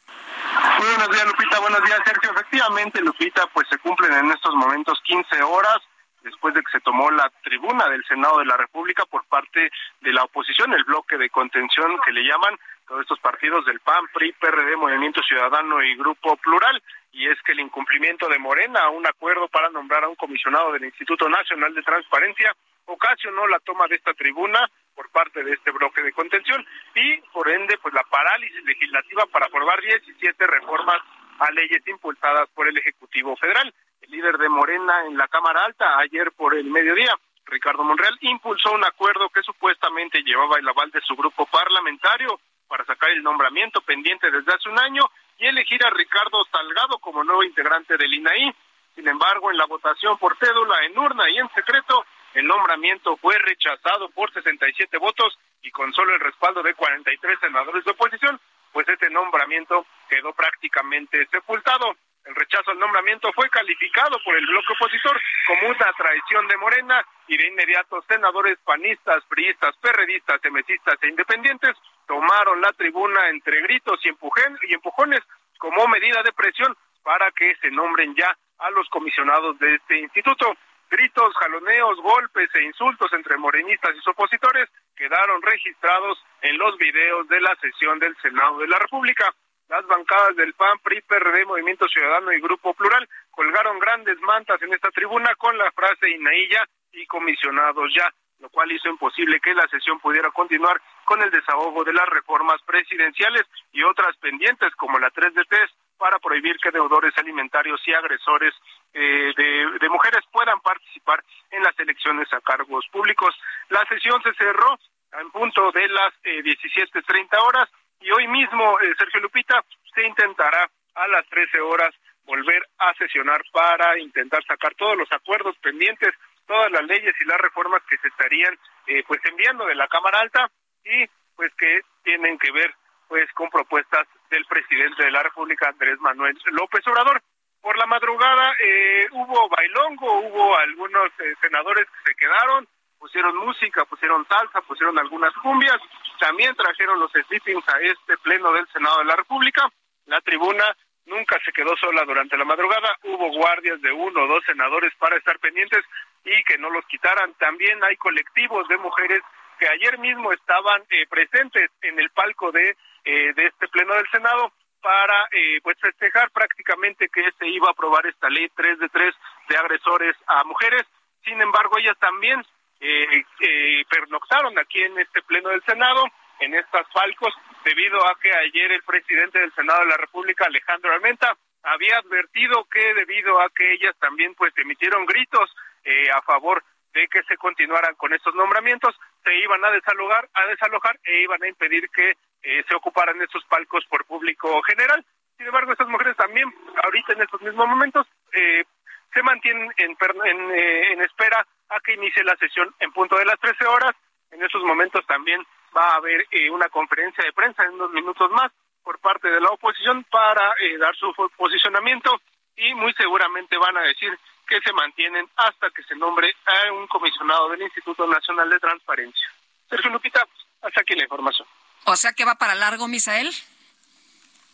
[0.79, 1.61] Muy buenos días, Lupita.
[1.61, 2.31] Buenos días, Sergio.
[2.33, 5.79] Efectivamente, Lupita, pues se cumplen en estos momentos 15 horas
[6.25, 10.13] después de que se tomó la tribuna del Senado de la República por parte de
[10.13, 14.33] la oposición, el bloque de contención que le llaman todos estos partidos del PAN, PRI,
[14.33, 16.83] PRD, Movimiento Ciudadano y Grupo Plural,
[17.15, 20.73] y es que el incumplimiento de Morena a un acuerdo para nombrar a un comisionado
[20.73, 22.53] del Instituto Nacional de Transparencia
[22.87, 27.49] ocasionó la toma de esta tribuna por parte de este bloque de contención y por
[27.49, 30.99] ende pues la parálisis legislativa para aprobar 17 reformas
[31.39, 33.73] a leyes impulsadas por el Ejecutivo Federal.
[34.03, 37.15] El líder de Morena en la Cámara Alta ayer por el mediodía
[37.47, 42.85] Ricardo Monreal impulsó un acuerdo que supuestamente llevaba el aval de su grupo parlamentario para
[42.85, 45.05] sacar el nombramiento pendiente desde hace un año
[45.39, 48.55] y elegir a Ricardo Salgado como nuevo integrante del INAI.
[48.95, 53.39] Sin embargo, en la votación por cédula, en urna y en secreto, el nombramiento fue
[53.39, 58.41] rechazado por 67 votos y con solo el respaldo de 43 senadores de oposición,
[58.73, 61.97] pues ese nombramiento quedó prácticamente sepultado.
[62.25, 67.05] El rechazo al nombramiento fue calificado por el bloque opositor como una traición de Morena
[67.29, 73.99] y de inmediato senadores panistas, priistas, perredistas, temesistas e independientes tomaron la tribuna entre gritos
[74.05, 75.21] y, y empujones
[75.59, 80.57] como medida de presión para que se nombren ya a los comisionados de este instituto.
[80.91, 87.41] Gritos, jaloneos, golpes e insultos entre morenistas y opositores quedaron registrados en los videos de
[87.41, 89.33] la sesión del Senado de la República.
[89.69, 94.73] Las bancadas del PAN, PRI, PRD, Movimiento Ciudadano y Grupo Plural colgaron grandes mantas en
[94.73, 99.67] esta tribuna con la frase Inailla y comisionados ya, lo cual hizo imposible que la
[99.69, 105.11] sesión pudiera continuar con el desahogo de las reformas presidenciales y otras pendientes como la
[105.11, 108.55] 3 de 3 para prohibir que deudores alimentarios y agresores
[108.93, 113.35] eh, de, mujeres puedan participar en las elecciones a cargos públicos.
[113.69, 114.79] La sesión se cerró
[115.21, 119.65] en punto de las eh, 17.30 horas y hoy mismo, eh, Sergio Lupita,
[119.95, 125.57] se intentará a las 13 horas volver a sesionar para intentar sacar todos los acuerdos
[125.59, 126.15] pendientes,
[126.47, 130.21] todas las leyes y las reformas que se estarían eh, pues enviando de la Cámara
[130.21, 130.51] Alta
[130.85, 132.75] y pues que tienen que ver
[133.09, 137.23] pues con propuestas del presidente de la República Andrés Manuel López Obrador.
[137.61, 142.69] Por la madrugada eh, hubo bailongo, hubo algunos senadores que se quedaron,
[142.99, 145.79] pusieron música, pusieron salsa, pusieron algunas cumbias,
[146.19, 149.69] también trajeron los sleepings a este pleno del Senado de la República.
[150.07, 150.65] La tribuna
[151.07, 155.17] nunca se quedó sola durante la madrugada, hubo guardias de uno o dos senadores para
[155.17, 155.85] estar pendientes
[156.25, 157.35] y que no los quitaran.
[157.35, 159.23] También hay colectivos de mujeres
[159.65, 164.07] que ayer mismo estaban eh, presentes en el palco de, eh, de este pleno del
[164.11, 168.89] Senado para eh, pues festejar prácticamente que se iba a aprobar esta ley 3 de
[168.91, 169.15] 3
[169.49, 170.85] de agresores a mujeres.
[171.25, 172.45] Sin embargo, ellas también
[172.81, 176.05] eh, eh, pernoctaron aquí en este pleno del Senado,
[176.41, 177.33] en estas falcos,
[177.65, 182.65] debido a que ayer el presidente del Senado de la República, Alejandro Armenta, había advertido
[182.71, 185.49] que debido a que ellas también pues emitieron gritos
[185.85, 190.47] eh, a favor de que se continuaran con estos nombramientos, se iban a desalojar, a
[190.47, 192.11] desalojar e iban a impedir que
[192.43, 195.05] eh, se ocuparan estos palcos por público general.
[195.37, 196.53] Sin embargo, estas mujeres también,
[196.85, 198.65] ahorita en estos mismos momentos, eh,
[199.13, 203.25] se mantienen en, en, eh, en espera a que inicie la sesión en punto de
[203.25, 203.93] las 13 horas.
[204.31, 205.41] En esos momentos también
[205.77, 208.51] va a haber eh, una conferencia de prensa en unos minutos más
[208.83, 212.21] por parte de la oposición para eh, dar su posicionamiento
[212.57, 214.11] y muy seguramente van a decir
[214.47, 219.29] que se mantienen hasta que se nombre a un comisionado del Instituto Nacional de Transparencia.
[219.69, 220.27] Sergio Lupita,
[220.63, 221.47] hasta aquí la información.
[221.87, 223.31] O sea que va para largo, Misael.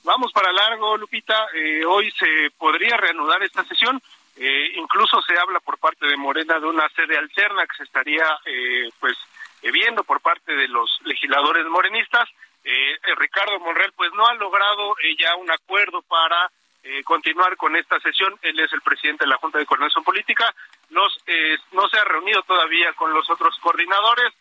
[0.03, 1.47] vamos para largo, Lupita.
[1.55, 4.01] Eh, hoy se podría reanudar esta sesión.
[4.37, 8.27] Eh, incluso se habla por parte de Morena de una sede alterna que se estaría
[8.47, 9.17] eh, pues
[9.63, 12.29] viendo por parte de los legisladores morenistas.
[13.17, 16.51] Ricardo Monreal pues no ha logrado ya un acuerdo para
[17.05, 18.39] continuar con esta sesión.
[18.43, 20.55] Él es el presidente de la Junta de Coordinación Política.
[20.91, 21.19] Nos,
[21.73, 24.33] no se ha reunido todavía con los otros coordinadores.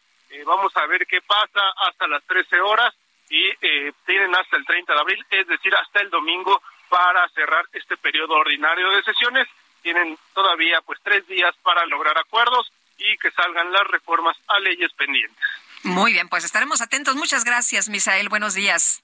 [0.45, 2.93] vamos a ver qué pasa hasta las 13 horas
[3.29, 7.65] y eh, tienen hasta el 30 de abril, es decir, hasta el domingo para cerrar
[7.73, 9.47] este periodo ordinario de sesiones.
[9.81, 14.91] Tienen todavía pues tres días para lograr acuerdos y que salgan las reformas a leyes
[14.93, 15.45] pendientes.
[15.83, 17.15] Muy bien, pues estaremos atentos.
[17.15, 18.27] Muchas gracias, Misael.
[18.27, 19.03] Buenos días.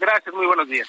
[0.00, 0.88] Gracias, muy buenos días.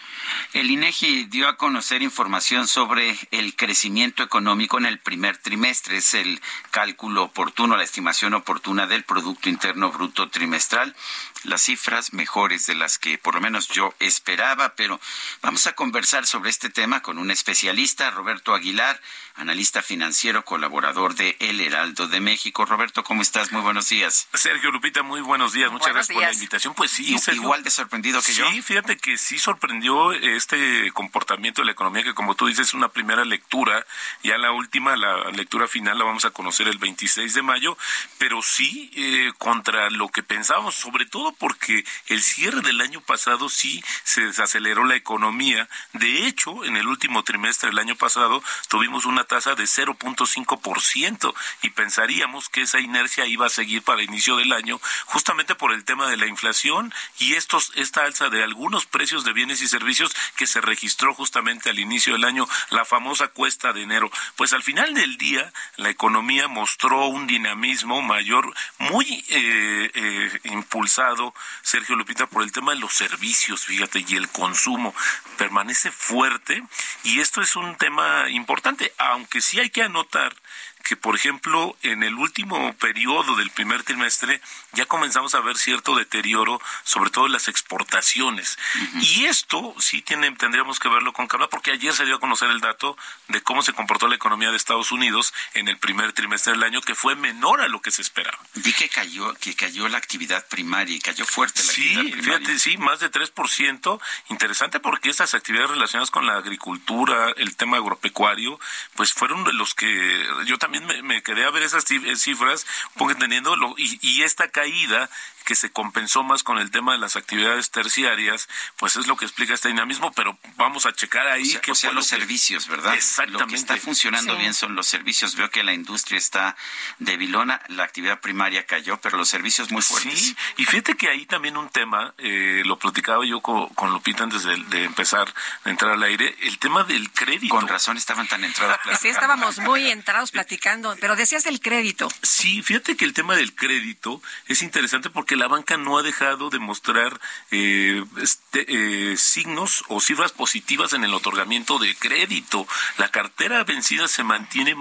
[0.53, 5.97] El INEGI dio a conocer información sobre el crecimiento económico en el primer trimestre.
[5.97, 6.39] Es el
[6.69, 10.95] cálculo oportuno, la estimación oportuna del Producto Interno Bruto trimestral.
[11.43, 14.99] Las cifras mejores de las que por lo menos yo esperaba, pero
[15.41, 18.99] vamos a conversar sobre este tema con un especialista, Roberto Aguilar,
[19.39, 22.65] analista financiero, colaborador de El Heraldo de México.
[22.65, 23.51] Roberto, ¿cómo estás?
[23.51, 24.27] Muy buenos días.
[24.33, 25.71] Sergio Lupita, muy buenos días.
[25.71, 26.73] Muchas gracias por la invitación.
[26.73, 28.49] Pues sí, igual de sorprendido que yo.
[28.51, 32.73] Sí, fíjate que sí sorprendió este comportamiento de la economía, que como tú dices, es
[32.73, 33.85] una primera lectura.
[34.23, 37.77] Ya la última, la lectura final, la vamos a conocer el 26 de mayo,
[38.17, 43.47] pero sí eh, contra lo que pensábamos, sobre todo porque el cierre del año pasado
[43.47, 45.69] sí se desaceleró la economía.
[45.93, 51.69] De hecho, en el último trimestre del año pasado tuvimos una tasa de 0.5% y
[51.69, 56.09] pensaríamos que esa inercia iba a seguir para inicio del año, justamente por el tema
[56.09, 60.47] de la inflación y estos esta alza de algunos precios de bienes y servicios que
[60.47, 64.11] se registró justamente al inicio del año, la famosa cuesta de enero.
[64.35, 71.33] Pues al final del día, la economía mostró un dinamismo mayor, muy eh, eh, impulsado,
[71.61, 74.95] Sergio Lupita, por el tema de los servicios, fíjate, y el consumo
[75.37, 76.63] permanece fuerte.
[77.03, 80.35] Y esto es un tema importante, aunque sí hay que anotar
[80.83, 84.41] que, por ejemplo, en el último periodo del primer trimestre
[84.73, 88.57] ya comenzamos a ver cierto deterioro, sobre todo en las exportaciones.
[89.01, 92.49] Y esto sí tiene, tendríamos que verlo con calma, porque ayer se dio a conocer
[92.49, 96.53] el dato de cómo se comportó la economía de Estados Unidos en el primer trimestre
[96.53, 98.39] del año, que fue menor a lo que se esperaba.
[98.55, 102.39] Vi que cayó, que cayó la actividad primaria y cayó fuerte la sí, actividad primaria.
[102.39, 103.99] Fíjate, sí, más de 3%.
[104.29, 108.59] Interesante porque esas actividades relacionadas con la agricultura, el tema agropecuario,
[108.95, 112.65] pues fueron los que yo también me, quedé a ver esas cifras,
[112.95, 115.09] un poco entendiendo, lo, y, y esta caída
[115.49, 118.47] que se compensó más con el tema de las actividades terciarias,
[118.77, 122.05] pues es lo que explica este dinamismo, pero vamos a checar ahí que sean los
[122.05, 122.93] servicios, ¿verdad?
[122.93, 123.45] Exactamente.
[123.45, 125.35] Lo que está funcionando bien son los servicios.
[125.35, 126.55] Veo que la industria está
[126.99, 130.19] debilona, la actividad primaria cayó, pero los servicios muy fuertes.
[130.19, 134.43] Sí, y fíjate que ahí también un tema, eh, lo platicaba yo con, Lupita antes
[134.43, 137.55] de, empezar a entrar al aire, el tema del crédito.
[137.55, 138.77] Con razón estaban tan entrados.
[139.01, 140.58] sí, estábamos muy entrados platicando,
[140.99, 142.09] pero decías del crédito.
[142.21, 146.49] Sí, fíjate que el tema del crédito es interesante porque la banca no ha dejado
[146.49, 147.19] de mostrar
[147.51, 148.65] eh, este,
[149.11, 152.67] eh, signos o cifras positivas en el otorgamiento de crédito.
[152.97, 154.75] La cartera vencida se mantiene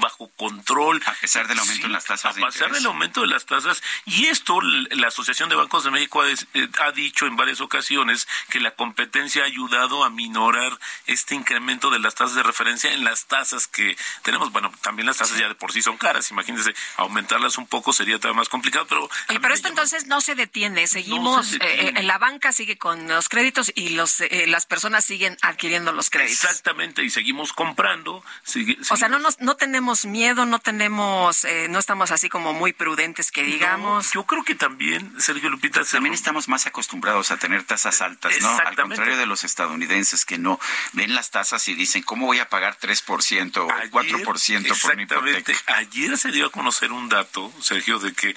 [0.00, 1.02] bajo control.
[1.06, 2.36] A pesar del aumento en las tasas.
[2.36, 3.82] A pesar del aumento de las tasas.
[4.06, 8.26] Y esto, la Asociación de Bancos de México ha, eh, ha dicho en varias ocasiones
[8.48, 13.04] que la competencia ha ayudado a minorar este incremento de las tasas de referencia en
[13.04, 14.52] las tasas que tenemos.
[14.52, 16.30] Bueno, también las tasas ya de por sí son caras.
[16.30, 18.86] Imagínense, aumentarlas un poco sería todavía más complicado.
[18.86, 19.08] Pero,
[19.40, 23.70] pero esto entonces no se detiene, seguimos, eh, eh, la banca sigue con los créditos
[23.74, 26.44] y los eh, las personas siguen adquiriendo los créditos.
[26.44, 28.24] Exactamente, y seguimos comprando.
[28.90, 33.30] O sea, no nos, no tenemos miedo, no tenemos, no estamos así como muy prudentes
[33.30, 34.12] que digamos.
[34.12, 38.48] yo creo que también, Sergio Lupita, también estamos más acostumbrados a tener tasas altas, ¿no?
[38.48, 40.58] Al contrario de los estadounidenses que no
[40.92, 45.76] ven las tasas y dicen, ¿cómo voy a pagar 3% o 4% por mi hipoteca?
[45.76, 48.34] Ayer se dio a conocer un dato, Sergio, de que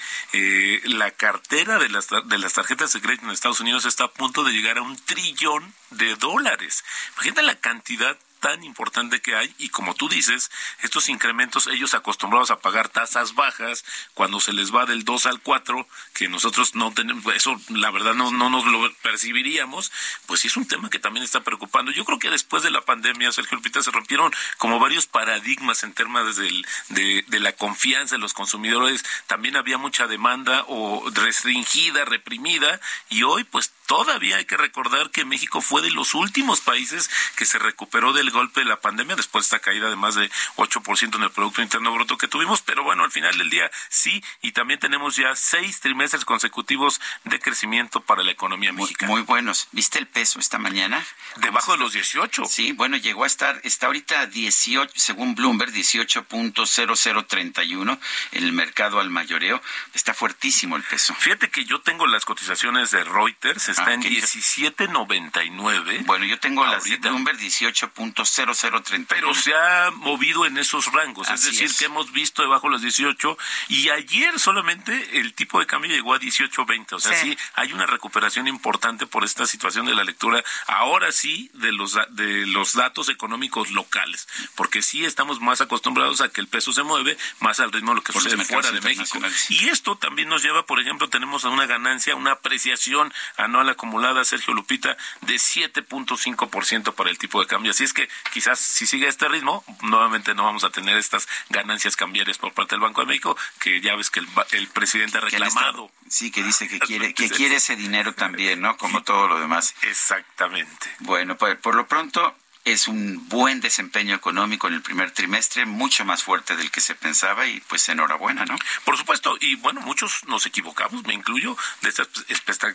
[0.84, 4.44] la cartera de las, de las tarjetas de crédito en Estados Unidos está a punto
[4.44, 6.84] de llegar a un trillón de dólares.
[7.14, 10.50] Imagínate la cantidad tan importante que hay y como tú dices,
[10.82, 15.40] estos incrementos ellos acostumbrados a pagar tasas bajas cuando se les va del 2 al
[15.40, 19.90] 4, que nosotros no tenemos, eso la verdad no, no nos lo percibiríamos,
[20.26, 21.90] pues sí es un tema que también está preocupando.
[21.90, 25.94] Yo creo que después de la pandemia, Sergio Lupita, se rompieron como varios paradigmas en
[25.94, 32.04] temas del, de, de la confianza de los consumidores, también había mucha demanda o restringida,
[32.04, 32.78] reprimida,
[33.08, 37.46] y hoy pues todavía hay que recordar que México fue de los últimos países que
[37.46, 41.16] se recuperó del golpe de la pandemia después de esta caída de más de 8%
[41.16, 44.52] en el Producto Interno Bruto que tuvimos, pero bueno, al final del día sí, y
[44.52, 49.10] también tenemos ya seis trimestres consecutivos de crecimiento para la economía mexicana.
[49.10, 49.68] Muy buenos.
[49.72, 51.04] ¿Viste el peso esta mañana?
[51.36, 52.44] Debajo de los 18.
[52.46, 57.98] Sí, bueno, llegó a estar, está ahorita 18, según Bloomberg, 18.0031
[58.32, 59.60] en el mercado al mayoreo.
[59.92, 61.14] Está fuertísimo el peso.
[61.14, 66.06] Fíjate que yo tengo las cotizaciones de Reuters, está ah, en 17.99.
[66.06, 69.06] Bueno, yo tengo las de Bloomberg 18.0031.
[69.08, 72.82] Pero se ha movido en esos rangos, es decir, que hemos visto debajo de los
[72.82, 77.36] 18 y ayer solamente el tipo de cambio llegó a 18.20, o sea, sí.
[77.54, 82.46] hay una recuperación importante por esta situación de la lectura, ahora sí, de los, de
[82.46, 87.16] los datos económicos locales, porque sí estamos más acostumbrados a que el peso se mueve
[87.40, 89.18] más al ritmo de lo que sucede fuera de México.
[89.48, 94.54] Y esto también nos lleva, por ejemplo, tenemos una ganancia, una apreciación anual acumulada, Sergio
[94.54, 97.70] Lupita, de 7.5% para el tipo de cambio.
[97.70, 101.96] Así es que quizás si sigue este ritmo, nuevamente no vamos a tener estas ganancias
[101.96, 105.90] cambiarias por parte del Banco de México, que ya ves que el, presidente ha reclamado.
[106.08, 108.76] sí, que dice que quiere, que quiere ese dinero también, ¿no?
[108.76, 109.74] Como todo lo demás.
[109.82, 110.90] Exactamente.
[111.00, 112.34] Bueno, pues por lo pronto
[112.64, 116.94] es un buen desempeño económico en el primer trimestre, mucho más fuerte del que se
[116.94, 118.56] pensaba y pues enhorabuena, ¿no?
[118.84, 122.08] Por supuesto, y bueno, muchos nos equivocamos, me incluyo, de estas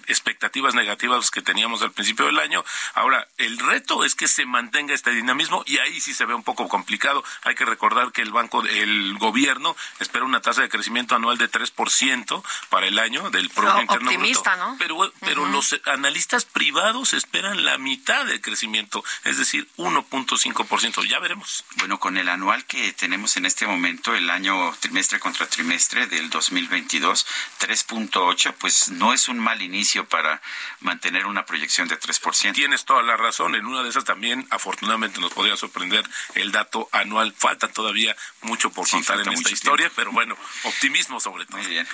[0.08, 2.64] expectativas negativas que teníamos al principio del año.
[2.94, 6.44] Ahora, el reto es que se mantenga este dinamismo y ahí sí se ve un
[6.44, 7.24] poco complicado.
[7.44, 11.50] Hay que recordar que el banco, el gobierno espera una tasa de crecimiento anual de
[11.50, 14.76] 3% para el año del Producto Interno Optimista, ¿no?
[14.78, 21.08] Pero, pero los analistas privados esperan la mitad del crecimiento, es decir, 1.5%.
[21.08, 21.64] Ya veremos.
[21.78, 26.30] Bueno, con el anual que tenemos en este momento, el año trimestre contra trimestre del
[26.30, 27.26] 2022,
[27.62, 30.42] 3.8, pues no es un mal inicio para
[30.82, 32.54] mantener una proyección de 3%.
[32.54, 33.56] Tienes toda la razón.
[33.56, 36.04] En una de esas también, afortunadamente, nos podría sorprender
[36.36, 37.34] el dato anual.
[37.38, 41.58] Falta todavía mucho por contar en esta historia, pero bueno, optimismo sobre todo.
[41.58, 41.88] Muy bien.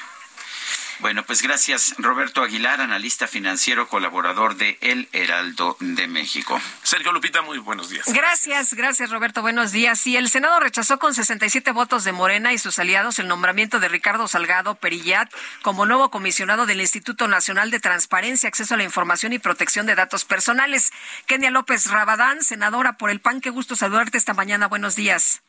[1.00, 6.60] Bueno, pues gracias Roberto Aguilar, analista financiero, colaborador de El Heraldo de México.
[6.84, 8.06] Sergio Lupita, muy buenos días.
[8.14, 10.08] Gracias, gracias Roberto, buenos días.
[10.08, 13.89] Y el Senado rechazó con 67 votos de Morena y sus aliados el nombramiento de
[13.89, 15.30] Ricardo Salgado Perillat
[15.62, 19.96] como nuevo comisionado del Instituto Nacional de Transparencia, Acceso a la Información y Protección de
[19.96, 20.91] Datos Personales.
[21.26, 25.41] Kenia López Rabadán, senadora por el PAN, qué gusto saludarte esta mañana, buenos días.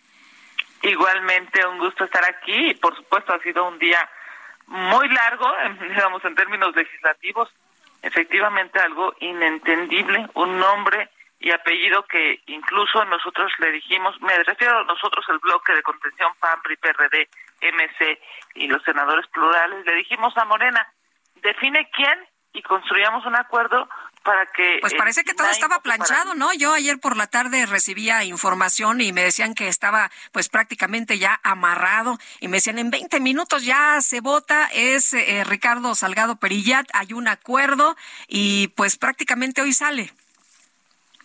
[0.82, 3.98] Igualmente, un gusto estar aquí y por supuesto ha sido un día
[4.66, 5.46] muy largo,
[5.88, 7.48] digamos, en términos legislativos,
[8.02, 14.84] efectivamente algo inentendible, un nombre y apellido que incluso nosotros le dijimos, me refiero a
[14.84, 17.28] nosotros el bloque de contención PAN, PRI, PRD,
[17.60, 18.18] MC
[18.54, 20.86] y los senadores plurales, le dijimos a Morena,
[21.42, 22.18] define quién
[22.52, 23.88] y construyamos un acuerdo
[24.26, 24.78] para que...
[24.80, 26.52] Pues parece que todo estaba planchado, ¿no?
[26.52, 31.38] Yo ayer por la tarde recibía información y me decían que estaba pues prácticamente ya
[31.44, 36.88] amarrado y me decían en 20 minutos ya se vota, es eh, Ricardo Salgado Perillat,
[36.92, 37.96] hay un acuerdo
[38.26, 40.12] y pues prácticamente hoy sale.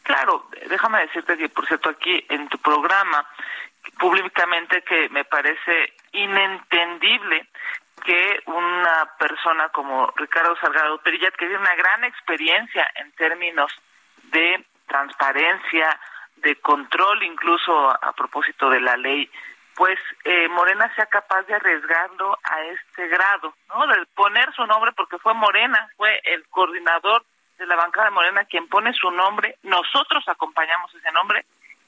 [0.04, 3.28] Claro, déjame decirte que por cierto aquí en tu programa
[4.00, 7.48] públicamente que me parece inentendible
[8.02, 13.72] que una persona como Ricardo Salgado Perillat, que tiene una gran experiencia en términos
[14.32, 16.00] de transparencia,
[16.38, 19.30] de control, incluso a, propósito de la ley,
[19.76, 23.88] pues eh, Morena sea capaz de arriesgarlo a este grado, ¿no?
[23.88, 27.24] De poner su nombre, porque fue Morena, fue el coordinador
[27.58, 31.46] de la bancada de Morena quien pone su nombre, nosotros acompañamos ese nombre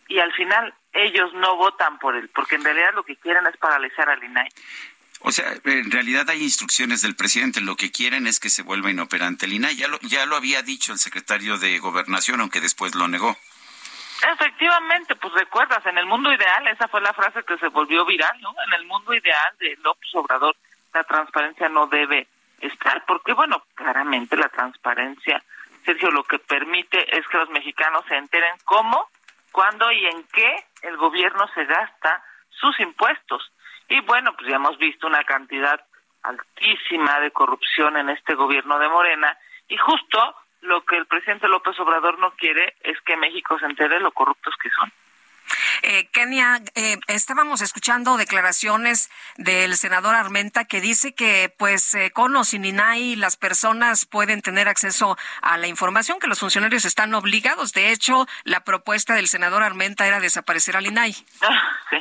[0.07, 3.57] y al final ellos no votan por él, porque en realidad lo que quieren es
[3.57, 4.49] paralizar al INAI.
[5.23, 7.61] O sea, en realidad hay instrucciones del presidente.
[7.61, 9.75] Lo que quieren es que se vuelva inoperante el INAI.
[9.75, 13.37] Ya lo, ya lo había dicho el secretario de Gobernación, aunque después lo negó.
[14.31, 18.39] Efectivamente, pues recuerdas, en el mundo ideal, esa fue la frase que se volvió viral,
[18.41, 18.53] ¿no?
[18.67, 20.55] En el mundo ideal de López Obrador,
[20.93, 22.27] la transparencia no debe
[22.59, 25.43] estar, porque bueno, claramente la transparencia,
[25.83, 29.09] Sergio, lo que permite es que los mexicanos se enteren cómo,
[29.51, 33.51] cuándo y en qué el gobierno se gasta sus impuestos.
[33.89, 35.79] Y bueno, pues ya hemos visto una cantidad
[36.23, 41.77] altísima de corrupción en este gobierno de Morena y justo lo que el presidente López
[41.79, 44.91] Obrador no quiere es que México se entere lo corruptos que son.
[45.85, 52.33] Eh, Kenia, eh, estábamos escuchando declaraciones del senador Armenta que dice que, pues, eh, con
[52.37, 57.13] o sin INAI, las personas pueden tener acceso a la información, que los funcionarios están
[57.13, 57.73] obligados.
[57.73, 61.17] De hecho, la propuesta del senador Armenta era desaparecer al INAI.
[61.41, 61.97] Ah, sí.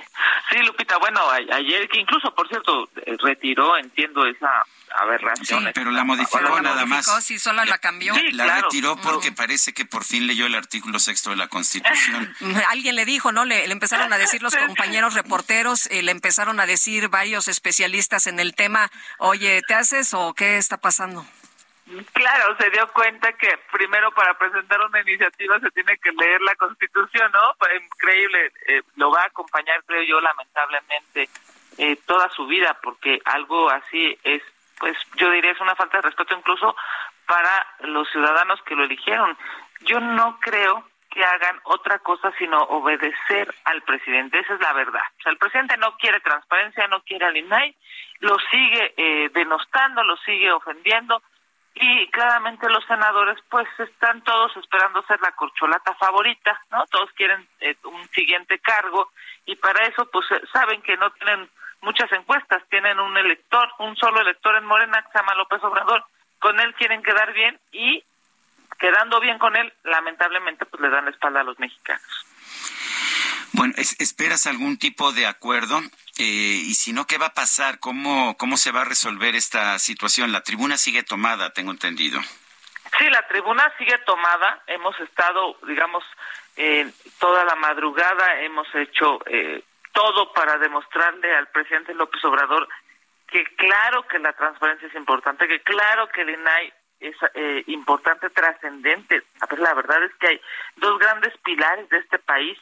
[0.51, 4.65] sí, Lupita, bueno, ayer que incluso, por cierto, retiró, entiendo, esa
[5.01, 5.69] aberraciones.
[5.69, 7.07] Sí, pero la modificó nada más.
[7.25, 8.15] Sí, solo la cambió.
[8.33, 12.35] la retiró porque parece que por fin leyó el artículo sexto de la Constitución.
[12.69, 13.45] Alguien le dijo, ¿no?
[13.45, 18.41] Le, empezaron a decir los compañeros reporteros, eh, le empezaron a decir varios especialistas en
[18.41, 21.27] el tema, oye, ¿te haces o qué está pasando?
[22.13, 26.55] Claro, se dio cuenta que primero para presentar una iniciativa se tiene que leer la
[26.55, 27.55] Constitución, ¿no?
[27.85, 31.29] Increíble, eh, lo va a acompañar, creo yo, lamentablemente,
[31.79, 34.43] eh, toda su vida, porque algo así es,
[34.83, 36.75] pues yo diría, es una falta de respeto incluso
[37.25, 39.39] para los ciudadanos que lo eligieron.
[39.83, 44.41] Yo no creo que hagan otra cosa sino obedecer al presidente.
[44.41, 45.05] Esa es la verdad.
[45.21, 47.77] O sea, el presidente no quiere transparencia, no quiere al INAI,
[48.19, 51.23] lo sigue eh, denostando, lo sigue ofendiendo
[51.75, 56.85] y claramente los senadores pues están todos esperando ser la corcholata favorita, ¿no?
[56.91, 59.13] Todos quieren eh, un siguiente cargo
[59.47, 61.49] y para eso pues eh, saben que no tienen
[61.83, 66.05] muchas encuestas, tienen un elector, un solo elector en Morena que se llama López Obrador,
[66.39, 68.03] con él quieren quedar bien y
[68.79, 72.27] quedando bien con él, lamentablemente pues le dan la espalda a los mexicanos.
[73.53, 75.81] Bueno, ¿esperas algún tipo de acuerdo?
[76.19, 77.79] Eh, y si no, ¿qué va a pasar?
[77.81, 80.33] ¿Cómo, ¿Cómo se va a resolver esta situación?
[80.33, 82.21] La tribuna sigue tomada, tengo entendido.
[82.99, 84.63] Sí, la tribuna sigue tomada.
[84.67, 86.03] Hemos estado, digamos,
[87.19, 89.63] toda la madrugada, hemos hecho eh,
[89.93, 92.69] todo para demostrarle al presidente López Obrador
[93.27, 98.29] que claro que la transparencia es importante, que claro que el INAI es eh, importante,
[98.31, 99.23] trascendente.
[99.41, 100.41] A ver, la verdad es que hay
[100.77, 102.59] dos grandes pilares de este país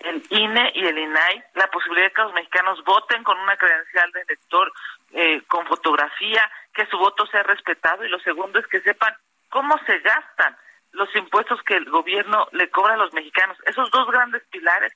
[0.00, 4.10] el INE y el INAI la posibilidad de que los mexicanos voten con una credencial
[4.12, 4.72] de elector
[5.12, 9.14] eh, con fotografía, que su voto sea respetado y lo segundo es que sepan
[9.48, 10.56] cómo se gastan
[10.92, 13.56] los impuestos que el gobierno le cobra a los mexicanos.
[13.64, 14.92] Esos dos grandes pilares,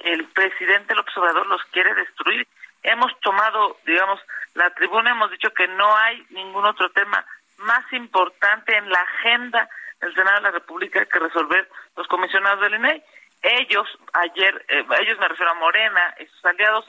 [0.00, 2.46] el presidente López Obrador los quiere destruir.
[2.82, 4.20] Hemos tomado, digamos,
[4.54, 7.24] la tribuna, hemos dicho que no hay ningún otro tema
[7.58, 9.68] más importante en la agenda
[10.00, 13.04] del Senado de la República que resolver los comisionados del INE
[13.42, 16.84] ellos, ayer, eh, ellos me refiero a Morena y sus aliados,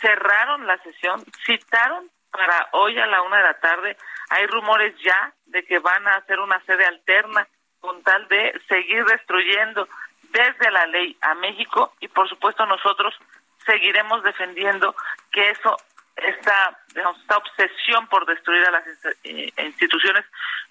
[0.00, 3.96] cerraron la sesión, citaron para hoy a la una de la tarde.
[4.30, 7.48] Hay rumores ya de que van a hacer una sede alterna
[7.80, 9.88] con tal de seguir destruyendo
[10.30, 13.14] desde la ley a México y por supuesto nosotros
[13.64, 14.94] seguiremos defendiendo
[15.30, 15.76] que eso
[16.16, 18.84] esta, esta obsesión por destruir a las
[19.24, 20.24] eh, instituciones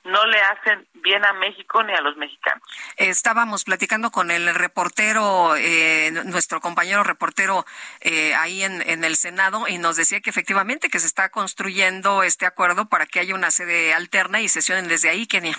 [0.03, 2.63] no le hacen bien a México ni a los mexicanos.
[2.97, 7.65] Estábamos platicando con el reportero, eh, nuestro compañero reportero
[8.01, 12.23] eh, ahí en, en, el Senado y nos decía que efectivamente que se está construyendo
[12.23, 15.55] este acuerdo para que haya una sede alterna y sesionen desde ahí, Kenia.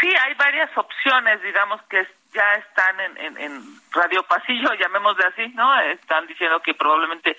[0.00, 3.62] Sí, hay varias opciones, digamos que ya están en, en, en
[3.92, 5.78] Radio Pasillo, llamémosle así, ¿no?
[5.80, 7.36] Están diciendo que probablemente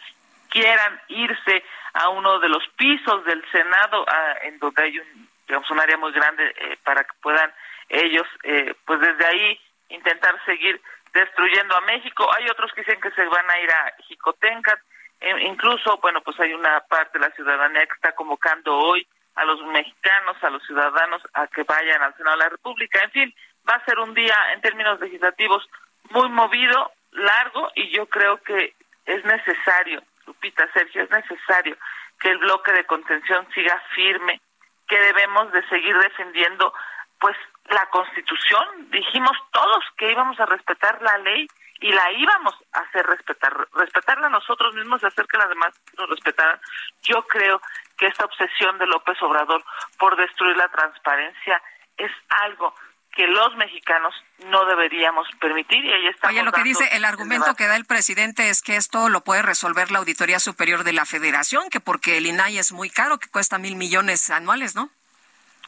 [0.50, 1.64] quieran irse
[1.94, 4.06] a uno de los pisos del Senado,
[4.44, 7.52] en donde hay un, digamos, un área muy grande eh, para que puedan
[7.90, 10.82] ellos, eh, pues desde ahí intentar seguir
[11.14, 12.30] destruyendo a México.
[12.38, 14.80] Hay otros que dicen que se van a ir a Jicotencat.
[15.20, 19.46] E incluso, bueno, pues hay una parte de la ciudadanía que está convocando hoy a
[19.46, 23.00] los mexicanos, a los ciudadanos, a que vayan al Senado de la República.
[23.04, 23.36] En fin,
[23.70, 25.68] va a ser un día en términos legislativos
[26.10, 28.74] muy movido, largo, y yo creo que
[29.06, 31.78] es necesario Lupita, Sergio, es necesario
[32.20, 34.40] que el bloque de contención siga firme,
[34.88, 36.74] que debemos de seguir defendiendo
[37.20, 37.36] pues
[37.70, 38.90] la Constitución.
[38.92, 41.48] Dijimos todos que íbamos a respetar la ley
[41.80, 46.10] y la íbamos a hacer respetar, respetarla nosotros mismos y hacer que las demás nos
[46.10, 46.60] respetaran.
[47.02, 47.62] Yo creo
[47.98, 49.64] que esta obsesión de López Obrador
[49.98, 51.62] por destruir la transparencia
[51.98, 52.74] es algo
[53.16, 54.14] que los mexicanos
[54.46, 56.30] no deberíamos permitir y ahí está.
[56.30, 59.42] Oye, lo que dice el argumento que da el presidente es que esto lo puede
[59.42, 63.30] resolver la Auditoría Superior de la Federación, que porque el INAI es muy caro, que
[63.30, 64.90] cuesta mil millones anuales, ¿no?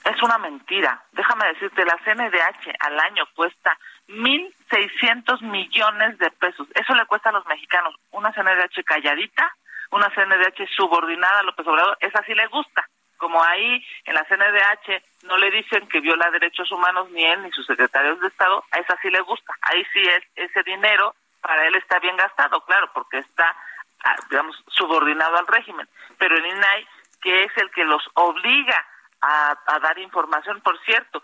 [0.06, 1.04] Es una mentira.
[1.14, 3.78] Déjame decirte, la CNDH al año cuesta
[4.08, 6.68] mil seiscientos millones de pesos.
[6.76, 7.96] Eso le cuesta a los mexicanos.
[8.12, 9.56] Una CNDH calladita,
[9.92, 12.88] una CNDH subordinada a López Obrador, esa sí le gusta
[13.24, 17.52] como ahí en la CNDH no le dicen que viola derechos humanos ni él ni
[17.54, 19.54] sus secretarios de Estado, a esa sí le gusta.
[19.62, 23.56] Ahí sí es ese dinero para él está bien gastado, claro, porque está,
[24.04, 25.88] ah, digamos, subordinado al régimen.
[26.18, 26.86] Pero el INAI,
[27.22, 28.86] que es el que los obliga
[29.22, 31.24] a, a dar información, por cierto,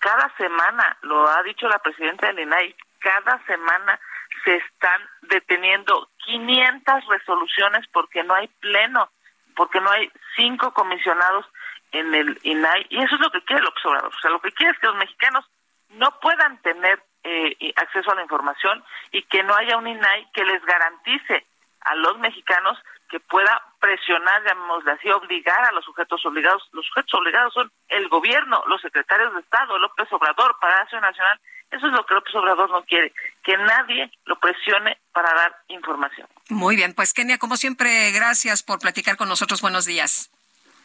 [0.00, 4.00] cada semana, lo ha dicho la presidenta del INAI, cada semana
[4.42, 9.10] se están deteniendo 500 resoluciones porque no hay pleno
[9.56, 11.46] porque no hay cinco comisionados
[11.92, 14.12] en el INAI, y eso es lo que quiere el observador.
[14.14, 15.44] O sea, lo que quiere es que los mexicanos
[15.90, 20.44] no puedan tener eh, acceso a la información y que no haya un INAI que
[20.44, 21.46] les garantice
[21.80, 22.78] a los mexicanos
[23.08, 26.68] que pueda presionar, llamémosle así, obligar a los sujetos obligados.
[26.72, 31.40] Los sujetos obligados son el gobierno, los secretarios de Estado, López Obrador, Palacio Nacional.
[31.70, 33.12] Eso es lo que López Obrador no quiere,
[33.42, 36.28] que nadie lo presione para dar información.
[36.48, 39.60] Muy bien, pues Kenia, como siempre, gracias por platicar con nosotros.
[39.60, 40.30] Buenos días.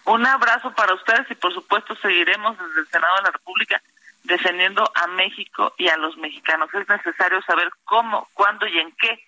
[0.06, 3.82] Un abrazo para ustedes y por supuesto seguiremos desde el Senado de la República
[4.24, 6.74] defendiendo a México y a los mexicanos.
[6.74, 9.24] Es necesario saber cómo, cuándo y en qué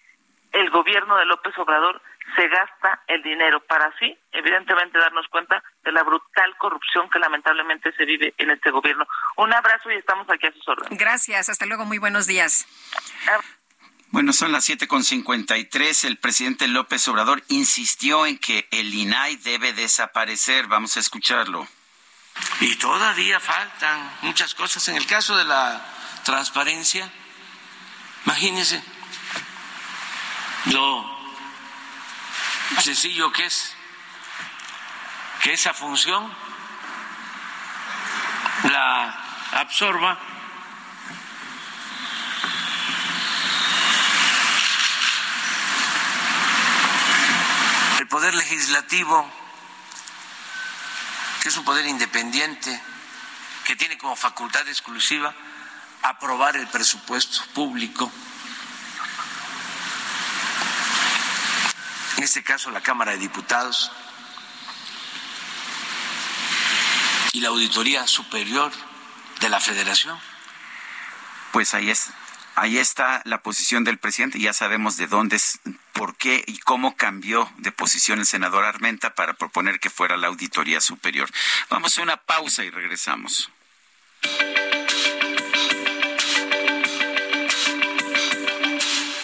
[0.51, 2.01] el gobierno de López Obrador
[2.35, 7.91] se gasta el dinero para así, evidentemente, darnos cuenta de la brutal corrupción que lamentablemente
[7.93, 9.05] se vive en este gobierno.
[9.37, 10.97] Un abrazo y estamos aquí a sus órdenes.
[10.97, 12.65] Gracias, hasta luego, muy buenos días.
[14.09, 16.05] Bueno, son las 7.53.
[16.05, 20.67] El presidente López Obrador insistió en que el INAI debe desaparecer.
[20.67, 21.67] Vamos a escucharlo.
[22.61, 24.87] Y todavía faltan muchas cosas.
[24.87, 25.83] En el caso de la
[26.23, 27.11] transparencia,
[28.25, 28.83] imagínense
[30.71, 31.12] lo
[32.81, 33.75] sencillo que es
[35.41, 36.33] que esa función
[38.63, 39.09] la
[39.53, 40.17] absorba
[47.99, 49.29] el poder legislativo,
[51.41, 52.81] que es un poder independiente,
[53.65, 55.33] que tiene como facultad exclusiva
[56.01, 58.11] aprobar el presupuesto público
[62.17, 63.91] en este caso la Cámara de Diputados
[67.33, 68.71] y la Auditoría Superior
[69.41, 70.17] de la Federación.
[71.51, 72.09] Pues ahí es,
[72.55, 74.39] ahí está la posición del presidente.
[74.39, 75.59] Ya sabemos de dónde es,
[75.93, 80.27] por qué y cómo cambió de posición el senador Armenta para proponer que fuera la
[80.27, 81.29] Auditoría Superior.
[81.69, 83.51] Vamos a una pausa y regresamos.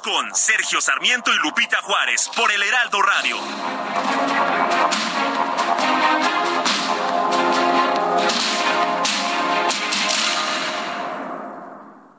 [0.00, 3.36] Con Sergio Sarmiento y Lupita Juárez por el Heraldo Radio.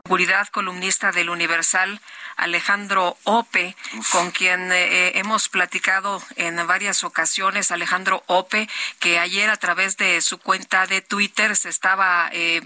[0.05, 1.99] Seguridad, columnista del Universal,
[2.35, 3.75] Alejandro Ope,
[4.11, 7.71] con quien eh, hemos platicado en varias ocasiones.
[7.71, 8.69] Alejandro Ope,
[8.99, 12.61] que ayer a través de su cuenta de Twitter se estaba eh,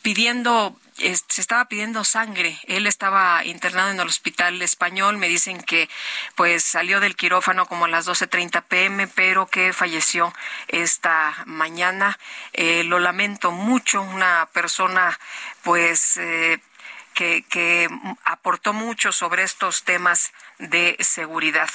[0.00, 2.58] pidiendo se estaba pidiendo sangre.
[2.64, 5.18] Él estaba internado en el hospital español.
[5.18, 5.88] Me dicen que
[6.34, 10.32] pues salió del quirófano como a las 12.30 pm, pero que falleció
[10.68, 12.18] esta mañana.
[12.52, 14.02] Eh, lo lamento mucho.
[14.02, 15.18] Una persona
[15.62, 16.60] pues eh,
[17.14, 17.88] que, que
[18.24, 21.70] aportó mucho sobre estos temas de seguridad.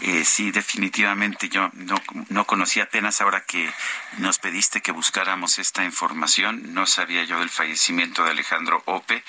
[0.00, 1.94] Eh, sí, definitivamente yo no,
[2.28, 3.72] no conocía apenas ahora que
[4.18, 6.74] nos pediste que buscáramos esta información.
[6.74, 9.22] No sabía yo del fallecimiento de Alejandro Ope.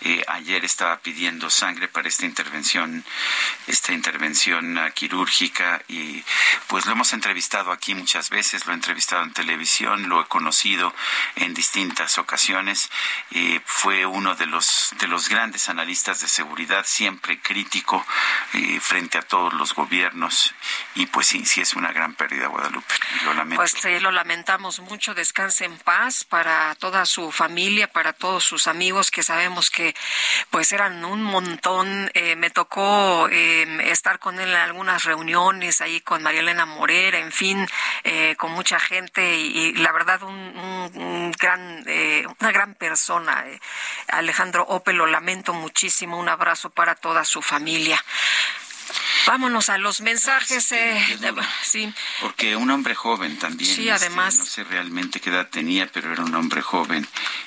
[0.00, 3.04] Eh, ayer estaba pidiendo sangre para esta intervención,
[3.66, 6.24] esta intervención uh, quirúrgica y
[6.66, 10.94] pues lo hemos entrevistado aquí muchas veces, lo he entrevistado en televisión, lo he conocido
[11.36, 12.90] en distintas ocasiones.
[13.30, 18.04] Eh, fue uno de los de los grandes analistas de seguridad, siempre crítico
[18.54, 20.05] eh, frente a todos los gobiernos
[20.94, 22.94] y pues sí, sí es una gran pérdida Guadalupe.
[23.24, 23.56] Lo.
[23.56, 25.14] Pues sí, lo lamentamos mucho.
[25.14, 29.94] Descanse en paz para toda su familia, para todos sus amigos que sabemos que
[30.50, 32.10] pues eran un montón.
[32.14, 37.18] Eh, me tocó eh, estar con él en algunas reuniones ahí con María Elena Morera,
[37.18, 37.66] en fin,
[38.04, 40.34] eh, con mucha gente y, la verdad un,
[40.94, 41.84] un gran,
[42.40, 43.44] una gran persona.
[44.08, 46.18] Alejandro Ope, lo lamento muchísimo.
[46.18, 48.02] Un abrazo para toda su familia.
[49.26, 50.70] Vámonos a los mensajes.
[50.72, 51.18] Eh,
[51.62, 53.74] sí, Porque un hombre joven también.
[53.74, 54.38] Sí, este, además.
[54.38, 57.06] No sé realmente qué edad tenía, pero era un hombre joven.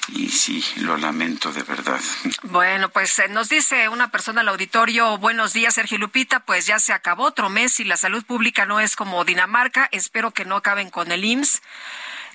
[0.10, 2.00] Y sí, lo lamento de verdad.
[2.44, 6.80] Bueno, pues eh, nos dice una persona al auditorio, buenos días, Sergio Lupita, pues ya
[6.80, 9.88] se acabó otro mes y la salud pública no es como Dinamarca.
[9.92, 11.62] Espero que no acaben con el IMSS.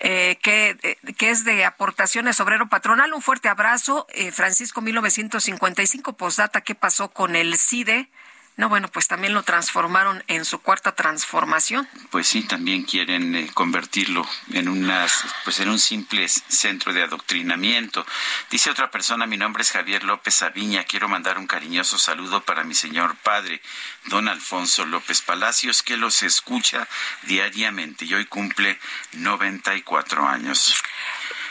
[0.01, 3.13] Eh, que, eh, que, es de aportaciones obrero patronal.
[3.13, 4.07] Un fuerte abrazo.
[4.11, 8.11] Eh, Francisco 1955, postdata, ¿qué pasó con el CIDE?
[8.57, 11.89] No, bueno, pues también lo transformaron en su cuarta transformación.
[12.11, 18.07] Pues sí, también quieren eh, convertirlo en unas, pues en un simple centro de adoctrinamiento.
[18.51, 22.63] Dice otra persona, mi nombre es Javier López Aviña, quiero mandar un cariñoso saludo para
[22.63, 23.61] mi señor padre,
[24.05, 26.87] don Alfonso López Palacios, que los escucha
[27.23, 28.79] diariamente y hoy cumple
[29.15, 30.75] 94 años.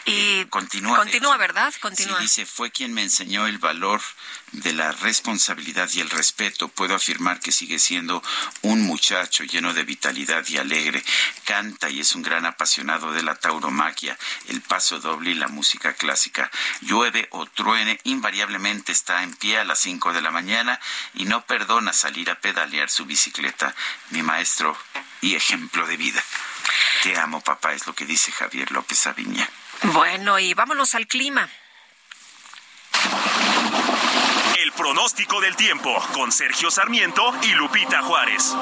[0.05, 0.97] Y continúa.
[0.97, 1.73] Continúa, ¿verdad?
[1.79, 2.17] Continúa.
[2.17, 4.01] Sí, dice, fue quien me enseñó el valor
[4.51, 6.67] de la responsabilidad y el respeto.
[6.67, 8.21] Puedo afirmar que sigue siendo
[8.63, 11.03] un muchacho lleno de vitalidad y alegre.
[11.45, 14.17] Canta y es un gran apasionado de la tauromaquia,
[14.49, 16.51] el paso doble y la música clásica.
[16.81, 20.81] Llueve o truene, invariablemente está en pie a las cinco de la mañana
[21.13, 23.73] y no perdona salir a pedalear su bicicleta.
[24.09, 24.77] Mi maestro
[25.21, 26.21] y ejemplo de vida.
[27.03, 29.49] Te amo, papá, es lo que dice Javier López Aviña.
[29.91, 31.49] Bueno, y vámonos al clima.
[34.63, 38.55] El pronóstico del tiempo con Sergio Sarmiento y Lupita Juárez.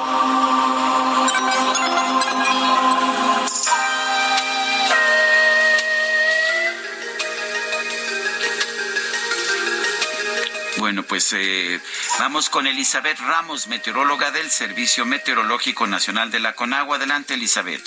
[10.78, 11.80] Bueno, pues eh,
[12.18, 16.96] vamos con Elizabeth Ramos, meteoróloga del Servicio Meteorológico Nacional de la Conagua.
[16.96, 17.86] Adelante, Elizabeth.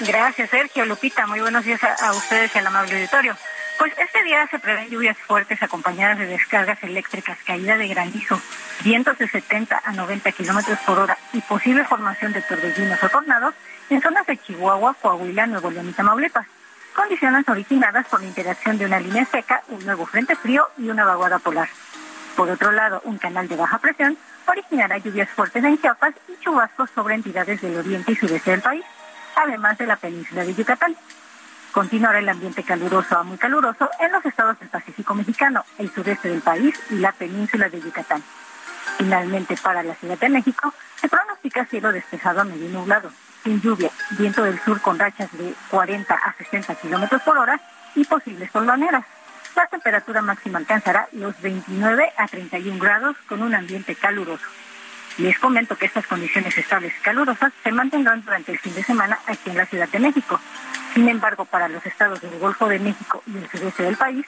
[0.00, 0.84] Gracias, Sergio.
[0.86, 3.34] Lupita, muy buenos días a, ustedes y al amable auditorio.
[3.78, 8.40] Pues este día se prevén lluvias fuertes acompañadas de descargas eléctricas, caída de granizo,
[8.84, 13.54] vientos de 70 a 90 kilómetros por hora y posible formación de torbellinos o tornados
[13.90, 16.46] en zonas de Chihuahua, Coahuila, Nuevo León y Tamaulipas.
[16.94, 21.04] Condiciones originadas por la interacción de una línea seca, un nuevo frente frío y una
[21.04, 21.68] vaguada polar.
[22.36, 26.88] Por otro lado, un canal de baja presión originará lluvias fuertes en Chiapas y chubascos
[26.94, 28.84] sobre entidades del oriente y sureste del país
[29.38, 30.96] además de la península de Yucatán.
[31.72, 36.28] Continuará el ambiente caluroso a muy caluroso en los estados del Pacífico mexicano, el sureste
[36.28, 38.22] del país y la península de Yucatán.
[38.96, 43.12] Finalmente, para la Ciudad de México, se pronostica cielo despejado a medio nublado,
[43.44, 47.60] sin lluvia, viento del sur con rachas de 40 a 60 kilómetros por hora
[47.94, 49.04] y posibles solaneras.
[49.54, 54.44] La temperatura máxima alcanzará los 29 a 31 grados con un ambiente caluroso.
[55.18, 59.18] Les comento que estas condiciones estables y calurosas se mantendrán durante el fin de semana
[59.26, 60.40] aquí en la Ciudad de México.
[60.94, 64.24] Sin embargo, para los estados del Golfo de México y el sureste del país,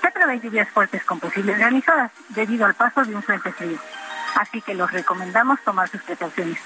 [0.00, 3.78] se prevén lluvias fuertes con posibles granizadas debido al paso de un frente frío.
[4.34, 6.58] Así que los recomendamos tomar sus precauciones.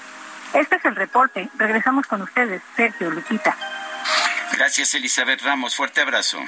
[0.53, 1.47] Este es el reporte.
[1.57, 3.55] Regresamos con ustedes, Sergio Lupita.
[4.53, 5.75] Gracias, Elizabeth Ramos.
[5.75, 6.39] Fuerte abrazo.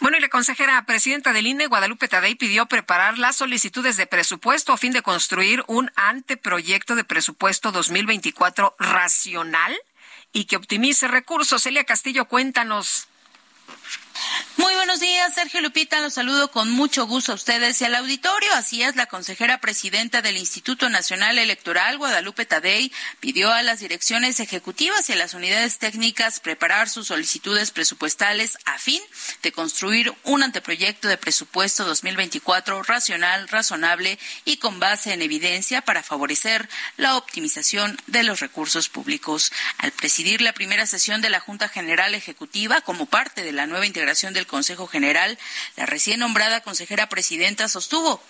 [0.00, 4.72] Bueno, y la consejera presidenta del INE, Guadalupe Tadei, pidió preparar las solicitudes de presupuesto
[4.72, 9.76] a fin de construir un anteproyecto de presupuesto 2024 racional
[10.32, 11.62] y que optimice recursos.
[11.62, 13.08] Celia Castillo, cuéntanos.
[14.56, 16.00] Muy buenos días, Sergio Lupita.
[16.00, 18.52] Los saludo con mucho gusto a ustedes y al auditorio.
[18.54, 24.40] Así es, la consejera presidenta del Instituto Nacional Electoral, Guadalupe Tadei, pidió a las direcciones
[24.40, 29.00] ejecutivas y a las unidades técnicas preparar sus solicitudes presupuestales a fin
[29.42, 36.02] de construir un anteproyecto de presupuesto 2024 racional, razonable y con base en evidencia para
[36.02, 39.52] favorecer la optimización de los recursos públicos.
[39.78, 43.86] Al presidir la primera sesión de la Junta General Ejecutiva como parte de la nueva
[43.86, 45.38] integración del Consejo General,
[45.76, 48.22] la recién nombrada consejera presidenta sostuvo,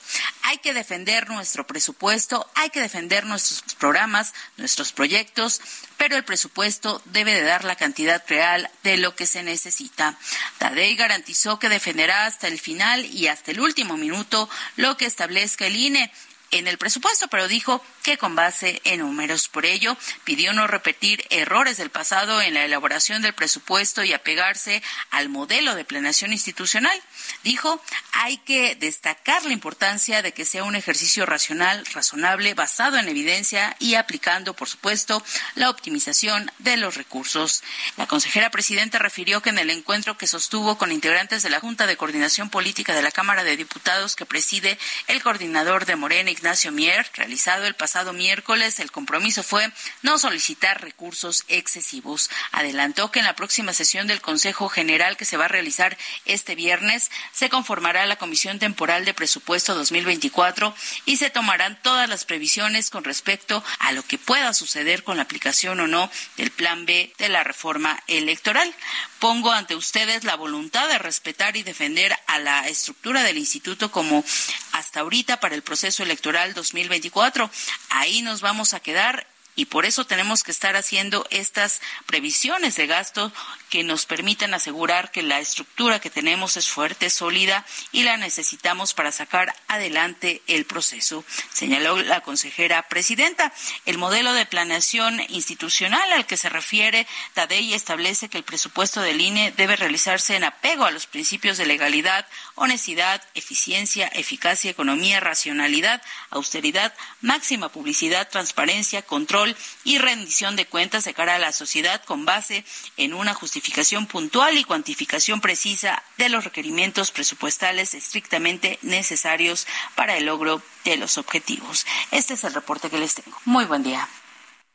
[0.43, 5.61] hay que defender nuestro presupuesto, hay que defender nuestros programas, nuestros proyectos,
[5.97, 10.19] pero el presupuesto debe de dar la cantidad real de lo que se necesita.
[10.59, 15.67] Tadei garantizó que defenderá hasta el final y hasta el último minuto lo que establezca
[15.67, 16.13] el INE
[16.51, 19.49] en el presupuesto, pero dijo que con base en números.
[19.49, 19.95] Por ello,
[20.25, 25.75] pidió no repetir errores del pasado en la elaboración del presupuesto y apegarse al modelo
[25.75, 26.99] de planeación institucional.
[27.45, 27.83] Dijo,
[28.13, 33.77] hay que destacar la importancia de que sea un ejercicio racional, razonable, basado en evidencia
[33.79, 35.23] y aplicando, por supuesto,
[35.55, 37.63] la optimización de los recursos.
[37.99, 41.87] La consejera presidenta refirió que en el encuentro que sostuvo con integrantes de la Junta
[41.87, 44.79] de Coordinación Política de la Cámara de Diputados que preside
[45.09, 49.71] el coordinador de Morena, Ignacio Mier, realizado el pasado miércoles, el compromiso fue
[50.03, 52.31] no solicitar recursos excesivos.
[52.53, 56.55] Adelantó que en la próxima sesión del Consejo General que se va a realizar este
[56.55, 60.75] viernes se conformará la Comisión Temporal de Presupuesto 2024
[61.05, 65.25] y se tomarán todas las previsiones con respecto a lo que pueda suceder con la
[65.25, 68.75] aplicación o no del Plan B de la reforma electoral.
[69.19, 74.25] Pongo ante ustedes la voluntad de respetar y defender a la estructura del instituto como
[74.73, 77.51] hasta ahorita para el proceso electoral 2024.
[77.91, 79.27] Ahí nos vamos a quedar
[79.59, 83.33] y por eso tenemos que estar haciendo estas previsiones de gasto
[83.69, 88.95] que nos permitan asegurar que la estructura que tenemos es fuerte, sólida y la necesitamos
[88.95, 93.53] para sacar adelante el proceso, señaló la consejera presidenta.
[93.87, 99.21] El modelo de planeación institucional al que se refiere Tadei establece que el presupuesto del
[99.21, 106.03] INE debe realizarse en apego a los principios de legalidad, honestidad, eficiencia, eficacia, economía, racionalidad,
[106.31, 112.25] austeridad, máxima publicidad, transparencia, control y rendición de cuentas de cara a la sociedad con
[112.25, 112.65] base
[112.97, 120.27] en una justificación puntual y cuantificación precisa de los requerimientos presupuestales estrictamente necesarios para el
[120.27, 121.85] logro de los objetivos.
[122.13, 123.37] Este es el reporte que les tengo.
[123.45, 124.09] Muy buen día.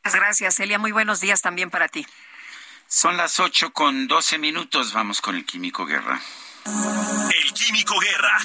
[0.04, 0.78] Gracias, Celia.
[0.78, 2.06] Muy buenos días también para ti.
[2.86, 4.92] Son las ocho con doce minutos.
[4.92, 6.20] Vamos con el Químico Guerra.
[6.66, 8.38] El Químico Guerra.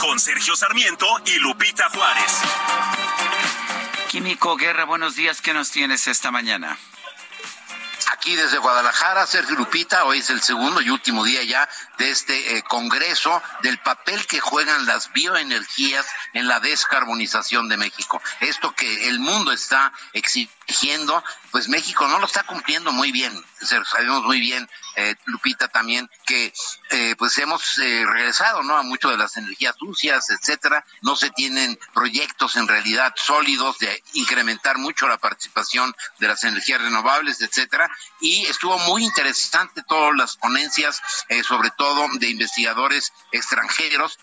[0.00, 2.40] Con Sergio Sarmiento y Lupita Juárez.
[4.10, 5.42] Químico Guerra, buenos días.
[5.42, 6.78] ¿Qué nos tienes esta mañana?
[8.24, 11.68] Aquí desde Guadalajara, Sergio Lupita, hoy es el segundo y último día ya
[11.98, 18.22] de este eh, Congreso del papel que juegan las bioenergías en la descarbonización de México.
[18.40, 20.54] Esto que el mundo está exigiendo,
[21.50, 23.32] pues México no lo está cumpliendo muy bien.
[23.60, 26.52] Sabemos muy bien eh, Lupita también que
[26.90, 30.84] eh, pues hemos eh, regresado no a mucho de las energías sucias etcétera.
[31.02, 36.80] No se tienen proyectos en realidad sólidos de incrementar mucho la participación de las energías
[36.80, 37.90] renovables etcétera.
[38.20, 41.00] Y estuvo muy interesante todas las ponencias
[41.46, 44.18] sobre todo de investigadores extranjeros.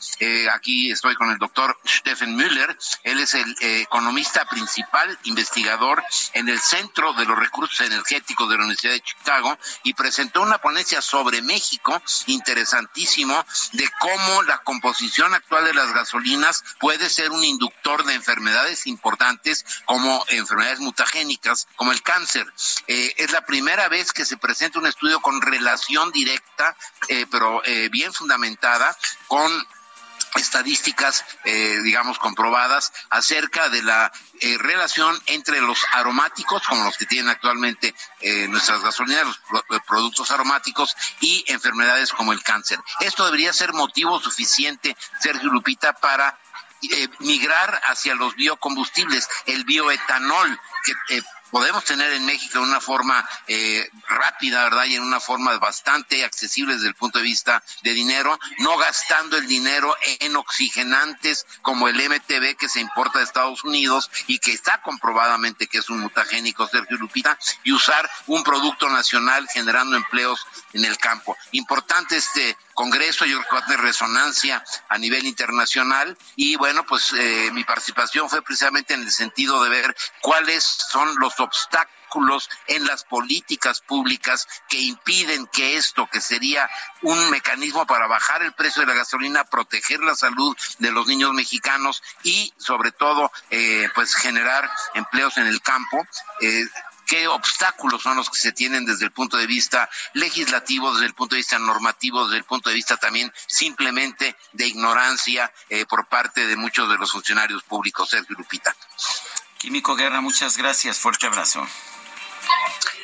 [0.53, 2.77] Aquí estoy con el doctor Stephen Müller.
[3.03, 6.03] Él es el economista principal investigador
[6.33, 10.59] en el centro de los recursos energéticos de la Universidad de Chicago y presentó una
[10.59, 17.43] ponencia sobre México interesantísimo de cómo la composición actual de las gasolinas puede ser un
[17.43, 22.51] inductor de enfermedades importantes como enfermedades mutagénicas, como el cáncer.
[22.87, 26.75] Eh, es la primera vez que se presenta un estudio con relación directa,
[27.07, 28.95] eh, pero eh, bien fundamentada,
[29.27, 29.51] con
[30.35, 37.05] estadísticas, eh, digamos, comprobadas acerca de la eh, relación entre los aromáticos, como los que
[37.05, 42.79] tienen actualmente eh, nuestras gasolineras, los, productos aromáticos, y enfermedades como el cáncer.
[42.99, 46.37] Esto debería ser motivo suficiente, Sergio Lupita, para
[47.19, 53.89] migrar hacia los biocombustibles, el bioetanol, que podemos tener en México de una forma eh,
[54.07, 54.85] rápida, ¿verdad?
[54.85, 59.37] Y en una forma bastante accesible desde el punto de vista de dinero, no gastando
[59.37, 64.53] el dinero en oxigenantes como el MTB que se importa de Estados Unidos y que
[64.53, 70.45] está comprobadamente que es un mutagénico, Sergio Lupita, y usar un producto nacional generando empleos
[70.73, 71.37] en el campo.
[71.51, 76.17] Importante este Congreso, yo creo que va a tener resonancia a nivel internacional.
[76.35, 81.15] Y bueno, pues eh, mi participación fue precisamente en el sentido de ver cuáles son
[81.19, 81.91] los obstáculos
[82.67, 86.69] en las políticas públicas que impiden que esto, que sería
[87.01, 91.33] un mecanismo para bajar el precio de la gasolina, proteger la salud de los niños
[91.33, 96.05] mexicanos y sobre todo eh, pues generar empleos en el campo,
[96.41, 96.65] eh,
[97.11, 101.13] qué obstáculos son los que se tienen desde el punto de vista legislativo, desde el
[101.13, 106.07] punto de vista normativo, desde el punto de vista también simplemente de ignorancia eh, por
[106.07, 108.09] parte de muchos de los funcionarios públicos.
[108.09, 108.73] Sergio Lupita.
[109.57, 110.99] Químico Guerra, muchas gracias.
[110.99, 111.67] Fuerte abrazo.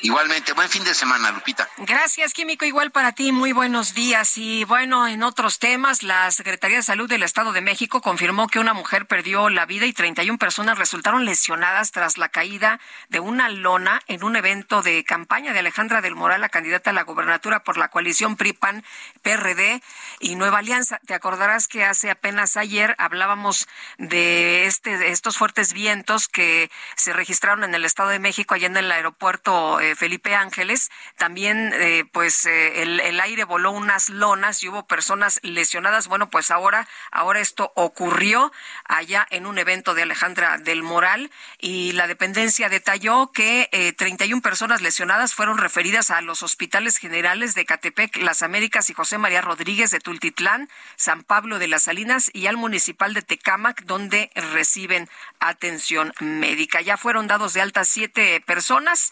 [0.01, 1.67] Igualmente, buen fin de semana, Lupita.
[1.77, 2.65] Gracias, Químico.
[2.65, 4.37] Igual para ti, muy buenos días.
[4.37, 8.59] Y bueno, en otros temas, la Secretaría de Salud del Estado de México confirmó que
[8.59, 12.79] una mujer perdió la vida y 31 personas resultaron lesionadas tras la caída
[13.09, 16.93] de una lona en un evento de campaña de Alejandra del Moral, la candidata a
[16.93, 18.83] la gobernatura por la coalición PRIPAN,
[19.23, 19.81] PRD
[20.19, 20.99] y Nueva Alianza.
[21.05, 23.67] Te acordarás que hace apenas ayer hablábamos
[23.97, 28.67] de, este, de estos fuertes vientos que se registraron en el Estado de México, allá
[28.67, 29.36] en el aeropuerto.
[29.45, 30.89] Eh, Felipe Ángeles.
[31.15, 36.07] También, eh, pues, eh, el, aire voló unas lonas y hubo personas lesionadas.
[36.07, 38.51] Bueno, pues ahora, ahora esto ocurrió
[38.85, 44.81] allá en un evento de Alejandra del Moral y la dependencia detalló que 31 personas
[44.81, 49.91] lesionadas fueron referidas a los hospitales generales de Catepec, Las Américas y José María Rodríguez
[49.91, 55.09] de Tultitlán, San Pablo de las Salinas y al municipal de Tecámac, donde reciben
[55.39, 56.81] atención médica.
[56.81, 59.11] Ya fueron dados de alta siete personas.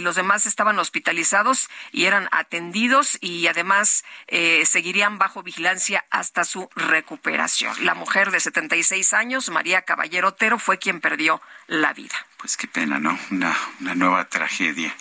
[0.00, 6.68] Los demás estaban hospitalizados y eran atendidos y además eh, seguirían bajo vigilancia hasta su
[6.74, 7.84] recuperación.
[7.84, 12.14] La mujer de 76 años, María Caballero Otero, fue quien perdió la vida.
[12.38, 13.18] Pues qué pena, ¿no?
[13.30, 13.56] Una
[13.94, 14.94] nueva tragedia.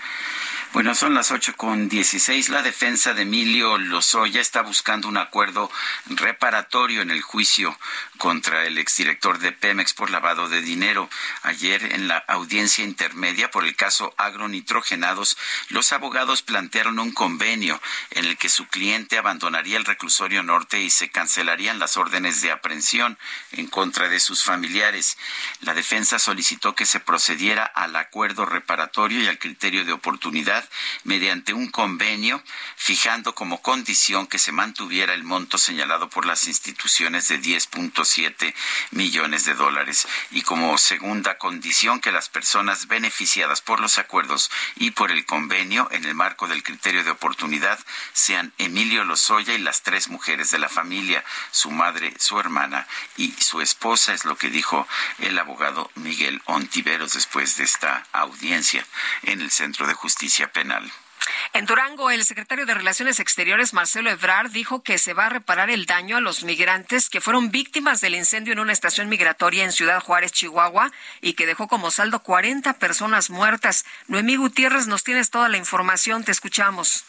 [0.76, 2.50] Bueno, son las ocho con dieciséis.
[2.50, 5.72] La defensa de Emilio Lozoya está buscando un acuerdo
[6.08, 7.80] reparatorio en el juicio
[8.18, 11.10] contra el exdirector de Pemex por lavado de dinero.
[11.44, 15.38] Ayer, en la audiencia intermedia por el caso agronitrogenados,
[15.70, 20.90] los abogados plantearon un convenio en el que su cliente abandonaría el reclusorio norte y
[20.90, 23.18] se cancelarían las órdenes de aprehensión
[23.54, 25.18] en contra de sus familiares.
[25.62, 30.65] La defensa solicitó que se procediera al acuerdo reparatorio y al criterio de oportunidad
[31.04, 32.44] mediante un convenio
[32.76, 38.54] fijando como condición que se mantuviera el monto señalado por las instituciones de 10.7
[38.92, 40.08] millones de dólares.
[40.32, 45.88] Y como segunda condición que las personas beneficiadas por los acuerdos y por el convenio
[45.92, 47.80] en el marco del criterio de oportunidad
[48.14, 52.88] sean Emilio Lozoya y las tres mujeres de la familia, su madre, su hermana
[53.18, 54.88] y su esposa, es lo que dijo
[55.20, 58.86] el abogado Miguel Ontiveros después de esta audiencia
[59.24, 60.90] en el Centro de Justicia Penal.
[61.54, 65.70] En Durango, el secretario de Relaciones Exteriores, Marcelo Ebrard, dijo que se va a reparar
[65.70, 69.72] el daño a los migrantes que fueron víctimas del incendio en una estación migratoria en
[69.72, 70.92] Ciudad Juárez, Chihuahua,
[71.22, 73.86] y que dejó como saldo 40 personas muertas.
[74.08, 77.04] Noemí Gutiérrez, nos tienes toda la información, te escuchamos.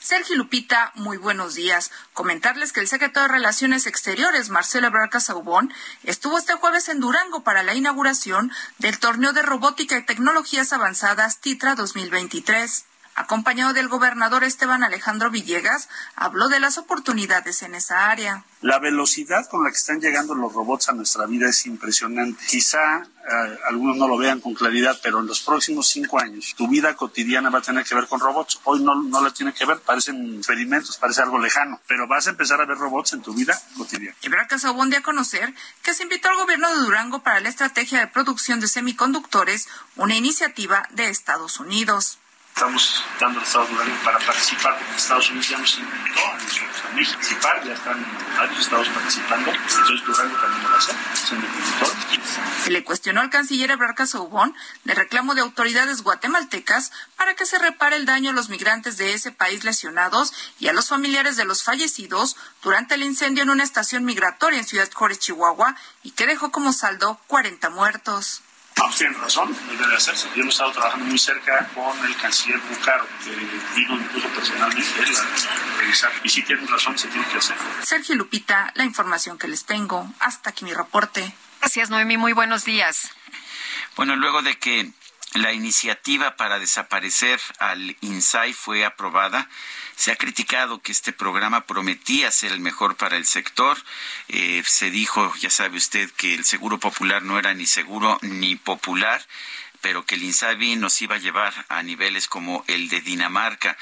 [0.00, 1.90] Sergio Lupita, muy buenos días.
[2.12, 5.72] Comentarles que el secretario de Relaciones Exteriores, Marcelo Ebrard Casaubón,
[6.04, 11.40] estuvo este jueves en Durango para la inauguración del torneo de robótica y tecnologías avanzadas
[11.40, 12.87] TITRA 2023
[13.18, 18.44] acompañado del gobernador Esteban Alejandro Villegas, habló de las oportunidades en esa área.
[18.60, 22.44] La velocidad con la que están llegando los robots a nuestra vida es impresionante.
[22.46, 26.68] Quizá eh, algunos no lo vean con claridad, pero en los próximos cinco años tu
[26.68, 28.60] vida cotidiana va a tener que ver con robots.
[28.64, 32.30] Hoy no, no la tiene que ver, parecen experimentos, parece algo lejano, pero vas a
[32.30, 34.16] empezar a ver robots en tu vida cotidiana.
[34.22, 35.52] Ebrard Casabón dio a conocer
[35.82, 40.14] que se invitó al gobierno de Durango para la estrategia de producción de semiconductores, una
[40.14, 42.18] iniciativa de Estados Unidos
[42.58, 47.64] estamos dando al Estado Durango para participar, porque Estados Unidos ya nos invitó a participar,
[47.64, 48.04] ya están
[48.36, 50.96] varios estados participando, entonces Durango también lo va a hacer,
[52.64, 57.60] Se le cuestionó al canciller Ebrard Saubón de reclamo de autoridades guatemaltecas para que se
[57.60, 61.44] repare el daño a los migrantes de ese país lesionados y a los familiares de
[61.44, 66.26] los fallecidos durante el incendio en una estación migratoria en Ciudad Juárez, Chihuahua, y que
[66.26, 68.42] dejó como saldo 40 muertos.
[68.78, 70.28] No, pues tienen razón, debe hacerse.
[70.36, 73.30] Yo hemos estado trabajando muy cerca con el canciller Bucaro, que
[73.74, 76.12] vino incluso personalmente él a revisar.
[76.22, 77.56] Y sí tienen razón, se tiene que hacer.
[77.82, 80.08] Sergio Lupita, la información que les tengo.
[80.20, 81.34] Hasta aquí mi reporte.
[81.60, 82.16] Gracias, Noemi.
[82.18, 83.10] Muy buenos días.
[83.96, 84.92] Bueno, luego de que
[85.34, 89.48] la iniciativa para desaparecer al INSAI fue aprobada,
[89.94, 93.76] se ha criticado que este programa prometía ser el mejor para el sector.
[94.28, 98.56] Eh, se dijo, ya sabe usted, que el seguro popular no era ni seguro ni
[98.56, 99.20] popular
[99.80, 103.76] pero que el INSABI nos iba a llevar a niveles como el de Dinamarca.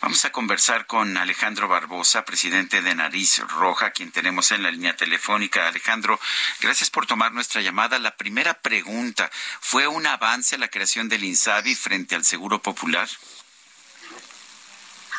[0.00, 4.96] Vamos a conversar con Alejandro Barbosa, presidente de Nariz Roja, quien tenemos en la línea
[4.96, 5.66] telefónica.
[5.66, 6.20] Alejandro,
[6.60, 7.98] gracias por tomar nuestra llamada.
[7.98, 9.30] La primera pregunta,
[9.60, 13.08] ¿fue un avance la creación del INSABI frente al Seguro Popular?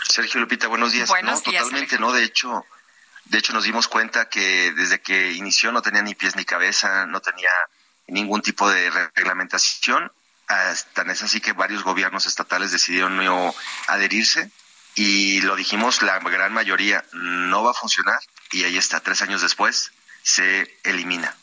[0.10, 1.10] Sergio Lupita, buenos días.
[1.10, 2.12] Buenos no, totalmente no.
[2.12, 2.66] De hecho,
[3.26, 7.06] de hecho nos dimos cuenta que desde que inició no tenía ni pies ni cabeza,
[7.06, 7.50] no tenía
[8.08, 10.12] ningún tipo de reglamentación.
[10.94, 13.54] Tan es así que varios gobiernos estatales decidieron no
[13.88, 14.52] adherirse
[14.96, 18.20] y lo dijimos, la gran mayoría no va a funcionar
[18.52, 19.92] y ahí está, tres años después
[20.24, 21.36] se elimina.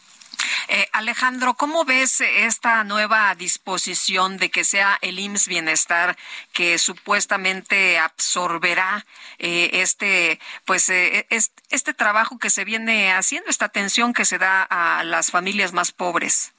[0.69, 6.17] Eh, Alejandro, ¿cómo ves esta nueva disposición de que sea el IMSS Bienestar
[6.53, 9.07] que supuestamente absorberá
[9.39, 11.27] eh, este, pues, eh,
[11.71, 15.91] este trabajo que se viene haciendo, esta atención que se da a las familias más
[15.91, 16.53] pobres?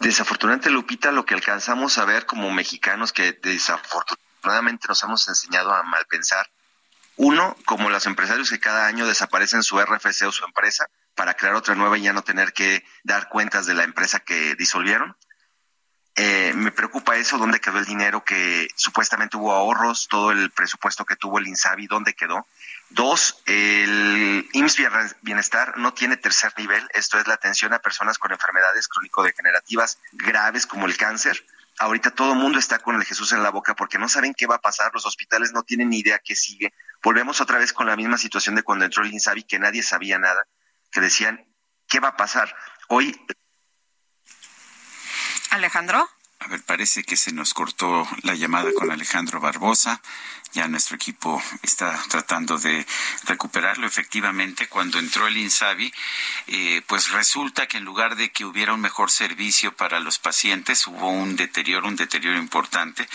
[0.00, 5.82] Desafortunadamente, Lupita, lo que alcanzamos a ver como mexicanos que desafortunadamente nos hemos enseñado a
[5.82, 6.48] mal pensar,
[7.16, 11.54] uno, como los empresarios que cada año desaparecen su RFC o su empresa, para crear
[11.54, 15.16] otra nueva y ya no tener que dar cuentas de la empresa que disolvieron.
[16.14, 21.04] Eh, me preocupa eso, dónde quedó el dinero que supuestamente hubo ahorros, todo el presupuesto
[21.04, 22.46] que tuvo el INSABI, dónde quedó.
[22.94, 28.32] Dos, el IMSS Bienestar no tiene tercer nivel, esto es la atención a personas con
[28.32, 31.42] enfermedades crónico-degenerativas graves como el cáncer.
[31.78, 34.46] Ahorita todo el mundo está con el Jesús en la boca porque no saben qué
[34.46, 36.74] va a pasar, los hospitales no tienen ni idea qué sigue.
[37.02, 40.18] Volvemos otra vez con la misma situación de cuando entró el INSABI, que nadie sabía
[40.18, 40.46] nada
[40.90, 41.44] que decían,
[41.88, 42.54] ¿qué va a pasar?
[42.88, 43.18] Hoy...
[45.50, 46.08] Alejandro.
[46.44, 50.02] A ver, parece que se nos cortó la llamada con Alejandro Barbosa.
[50.52, 52.84] Ya nuestro equipo está tratando de
[53.24, 53.86] recuperarlo.
[53.86, 55.92] Efectivamente, cuando entró el INSABI,
[56.48, 60.86] eh, pues resulta que en lugar de que hubiera un mejor servicio para los pacientes,
[60.88, 63.08] hubo un deterioro, un deterioro importante.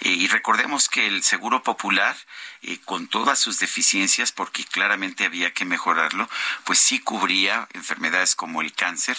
[0.00, 2.14] Eh, y recordemos que el Seguro Popular,
[2.64, 6.28] eh, con todas sus deficiencias, porque claramente había que mejorarlo,
[6.64, 9.16] pues sí cubría enfermedades como el cáncer,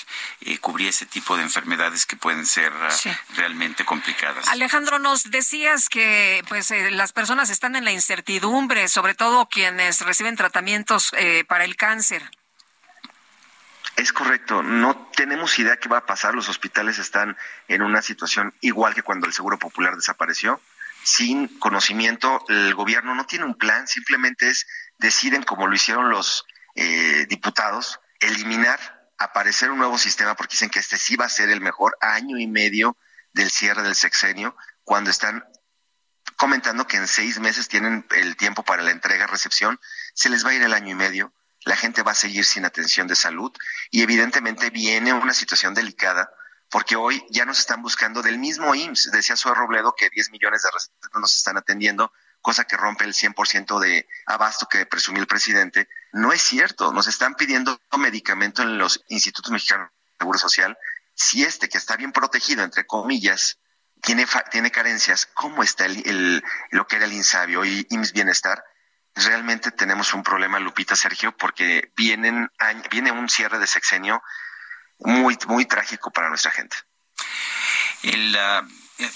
[0.62, 2.90] cubría ese tipo de enfermedades que pueden ser ah,
[3.36, 4.48] realmente complicadas.
[4.48, 10.36] Alejandro, nos decías que pues las personas están en la incertidumbre, sobre todo quienes reciben
[10.36, 12.30] tratamientos eh, para el cáncer.
[13.96, 16.36] Es correcto, no tenemos idea qué va a pasar.
[16.36, 17.38] Los hospitales están
[17.70, 20.60] en una situación igual que cuando el Seguro Popular desapareció.
[21.06, 24.66] Sin conocimiento, el gobierno no tiene un plan, simplemente es
[24.98, 28.80] deciden, como lo hicieron los eh, diputados, eliminar,
[29.20, 32.40] aparecer un nuevo sistema, porque dicen que este sí va a ser el mejor año
[32.40, 32.98] y medio
[33.34, 35.46] del cierre del sexenio, cuando están
[36.38, 39.80] comentando que en seis meses tienen el tiempo para la entrega-recepción,
[40.16, 41.36] se les va a ir el año y medio,
[41.66, 43.52] la gente va a seguir sin atención de salud
[43.92, 46.32] y evidentemente viene una situación delicada
[46.70, 49.12] porque hoy ya nos están buscando del mismo IMSS.
[49.12, 52.12] Decía Suárez Robledo que 10 millones de recetas nos están atendiendo,
[52.42, 55.88] cosa que rompe el 100% de abasto que presumió el presidente.
[56.12, 60.78] No es cierto, nos están pidiendo medicamento en los institutos mexicanos de Seguro Social.
[61.14, 63.58] Si este, que está bien protegido, entre comillas,
[64.02, 68.64] tiene, tiene carencias, ¿cómo está el, lo que era el insabio y IMSS Bienestar?
[69.16, 72.52] Realmente tenemos un problema, Lupita, Sergio, porque vienen,
[72.92, 74.22] viene un cierre de sexenio
[75.00, 76.78] muy, muy trágico para nuestra gente.
[78.04, 78.66] El, ah,
[79.00, 79.10] eh,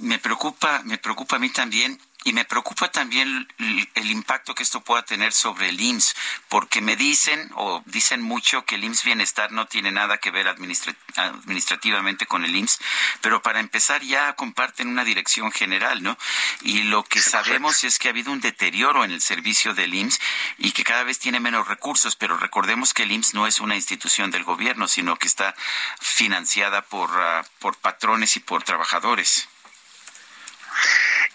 [0.00, 3.46] me preocupa, me preocupa a mí también y me preocupa también
[3.94, 6.16] el, impacto que esto pueda tener sobre el IMSS,
[6.48, 10.48] porque me dicen o dicen mucho que el IMSS Bienestar no tiene nada que ver
[10.48, 12.80] administrativamente con el IMSS,
[13.20, 16.18] pero para empezar ya comparten una dirección general, ¿no?
[16.62, 20.18] Y lo que sabemos es que ha habido un deterioro en el servicio del IMSS
[20.58, 23.76] y que cada vez tiene menos recursos, pero recordemos que el IMSS no es una
[23.76, 25.54] institución del gobierno, sino que está
[26.00, 29.48] financiada por, ah, por patrones y por trabajadores.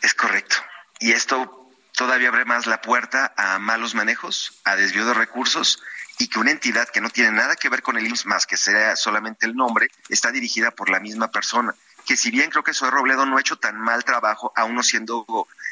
[0.02, 0.58] Es correcto.
[1.02, 5.84] Y esto todavía abre más la puerta a malos manejos, a desvío de recursos
[6.20, 8.56] y que una entidad que no tiene nada que ver con el IMSS más que
[8.56, 11.74] sea solamente el nombre, está dirigida por la misma persona.
[12.06, 14.84] Que si bien creo que Soy Robledo no ha hecho tan mal trabajo, aún no
[14.84, 15.26] siendo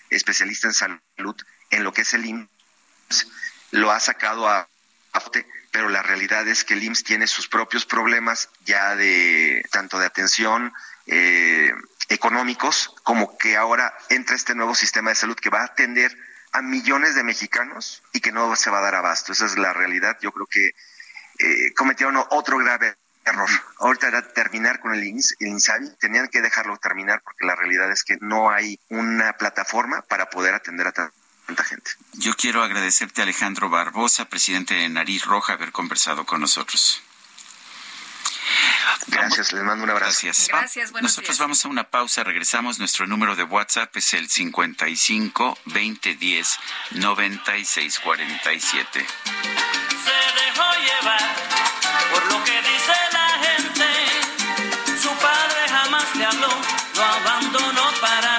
[0.09, 1.35] especialista en salud,
[1.69, 3.27] en lo que es el IMSS,
[3.71, 4.67] lo ha sacado a,
[5.13, 5.31] a
[5.71, 10.07] pero la realidad es que el IMSS tiene sus propios problemas ya de tanto de
[10.07, 10.73] atención,
[11.05, 11.71] eh,
[12.09, 16.15] económicos, como que ahora entra este nuevo sistema de salud que va a atender
[16.51, 19.31] a millones de mexicanos y que no se va a dar abasto.
[19.31, 20.17] Esa es la realidad.
[20.21, 20.71] Yo creo que
[21.39, 22.95] eh, cometieron otro grave
[23.25, 23.49] error.
[23.79, 28.17] Ahorita era terminar con el, INSABI, tenían que dejarlo terminar porque la realidad es que
[28.19, 31.91] no hay una plataforma para poder atender a tanta gente.
[32.13, 37.03] Yo quiero agradecerte Alejandro Barbosa, presidente de Nariz Roja, haber conversado con nosotros.
[39.07, 40.27] Gracias, les mando un abrazo.
[40.47, 40.91] Gracias.
[41.01, 42.79] Nosotros vamos a una pausa, regresamos.
[42.79, 46.59] Nuestro número de WhatsApp es el 55 2010
[46.91, 48.99] 9647.
[48.99, 49.05] Se
[50.41, 51.35] dejó llevar
[52.13, 53.87] por lo que dice la gente.
[55.01, 56.49] Su padre jamás le habló,
[56.95, 58.38] lo abandonó para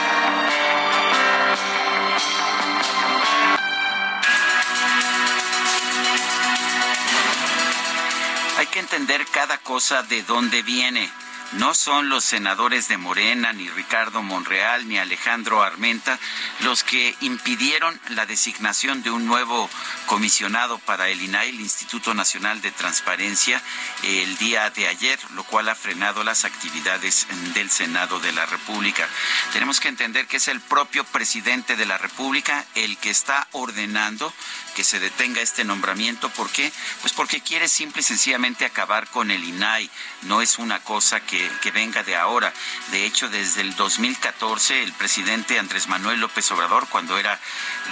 [8.71, 11.09] Que entender cada cosa de dónde viene.
[11.53, 16.17] no son los senadores de Morena, ni Ricardo Monreal, ni Alejandro Armenta
[16.61, 19.69] los que impidieron la designación de un nuevo
[20.05, 23.61] comisionado para el INAI, el Instituto Nacional de Transparencia,
[24.03, 29.09] el día de ayer, lo cual ha frenado las actividades del Senado de la República.
[29.51, 34.33] Tenemos que entender que es el propio presidente de la República el que está ordenando
[34.71, 36.29] que se detenga este nombramiento.
[36.29, 36.71] ¿Por qué?
[37.01, 39.89] Pues porque quiere simple y sencillamente acabar con el INAI.
[40.23, 42.53] No es una cosa que, que venga de ahora.
[42.91, 47.39] De hecho, desde el 2014, el presidente Andrés Manuel López Obrador, cuando era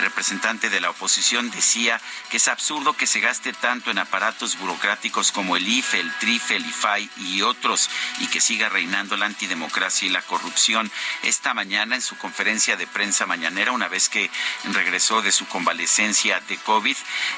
[0.01, 1.99] representante de la oposición, decía
[2.29, 6.55] que es absurdo que se gaste tanto en aparatos burocráticos como el IFE, el TRIFE,
[6.55, 7.89] el IFAI y otros,
[8.19, 10.91] y que siga reinando la antidemocracia y la corrupción.
[11.23, 14.29] Esta mañana, en su conferencia de prensa mañanera, una vez que
[14.65, 16.57] regresó de su convalecencia de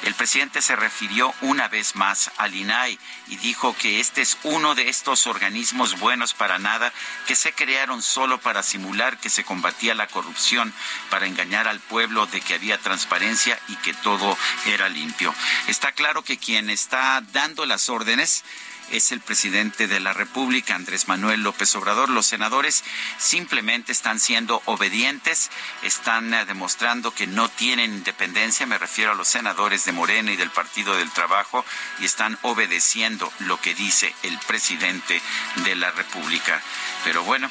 [0.04, 3.00] El presidente se refirió una vez más al INAI
[3.30, 6.92] y dijo que este es uno de estos organismos buenos para nada
[7.28, 10.74] que se crearon solo para simular que se combatía la corrupción,
[11.10, 15.34] para engañar al pueblo de que había transparencia y que todo era limpio.
[15.68, 18.44] Está claro que quien está dando las órdenes
[18.92, 22.10] es el presidente de la República, Andrés Manuel López Obrador.
[22.10, 22.84] Los senadores
[23.18, 25.50] simplemente están siendo obedientes,
[25.84, 30.36] están eh, demostrando que no tienen independencia, me refiero a los senadores de Morena y
[30.36, 31.66] del Partido del Trabajo,
[32.00, 35.22] y están obedeciendo lo que dice el presidente
[35.64, 36.62] de la República.
[37.04, 37.50] Pero bueno,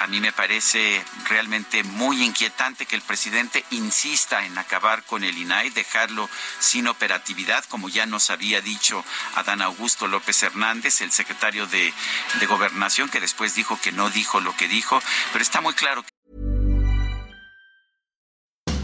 [0.00, 5.36] a mí me parece realmente muy inquietante que el presidente insista en acabar con el
[5.36, 6.28] INAI, dejarlo
[6.58, 9.04] sin operatividad, como ya nos había dicho
[9.34, 11.92] Adán Augusto López Hernández, el secretario de,
[12.40, 15.00] de Gobernación, que después dijo que no dijo lo que dijo,
[15.32, 16.08] pero está muy claro que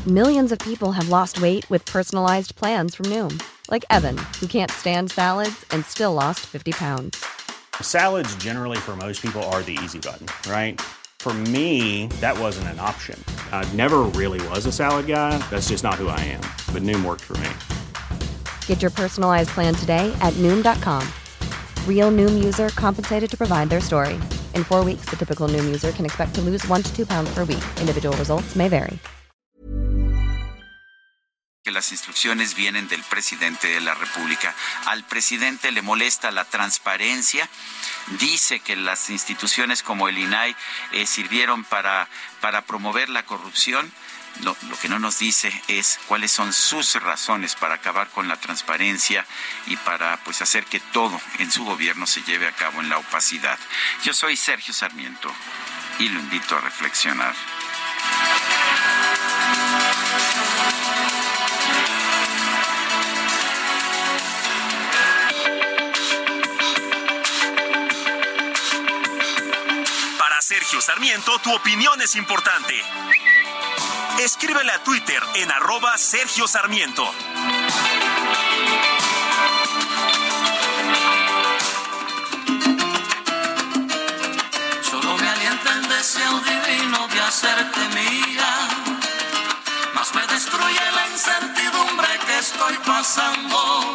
[0.06, 4.70] Millions of people have lost weight with personalized plans from Noom, like Evan, who can't
[4.70, 7.22] stand salads and still lost 50 pounds.
[7.82, 10.80] Salads, generally, for most people, are the easy button, right?
[11.18, 13.22] For me, that wasn't an option.
[13.52, 15.36] I never really was a salad guy.
[15.50, 16.40] That's just not who I am.
[16.72, 17.50] But Noom worked for me.
[18.66, 21.06] Get your personalized plan today at Noom.com.
[21.86, 24.14] Real Noom user compensated to provide their story.
[24.54, 27.30] In four weeks, the typical Noom user can expect to lose one to two pounds
[27.34, 27.64] per week.
[27.78, 28.98] Individual results may vary.
[31.68, 34.54] que las instrucciones vienen del presidente de la República.
[34.86, 37.46] Al presidente le molesta la transparencia,
[38.18, 40.56] dice que las instituciones como el INAI
[40.92, 42.08] eh, sirvieron para,
[42.40, 43.92] para promover la corrupción.
[44.42, 49.26] Lo, que no nos dice es cuáles son sus razones para acabar con la transparencia
[49.66, 52.98] y para pues hacer que todo en su gobierno se lleve a cabo en la
[52.98, 53.58] opacidad.
[54.04, 55.32] Yo soy Sergio Sarmiento
[55.98, 57.34] y lo invito a reflexionar.
[70.18, 72.74] Para Sergio Sarmiento, tu opinión es importante.
[74.18, 77.08] Escríbele a Twitter en arroba Sergio Sarmiento.
[84.82, 88.68] Solo me alienta el deseo divino de hacerte mía.
[89.94, 93.94] Más me destruye la incertidumbre que estoy pasando.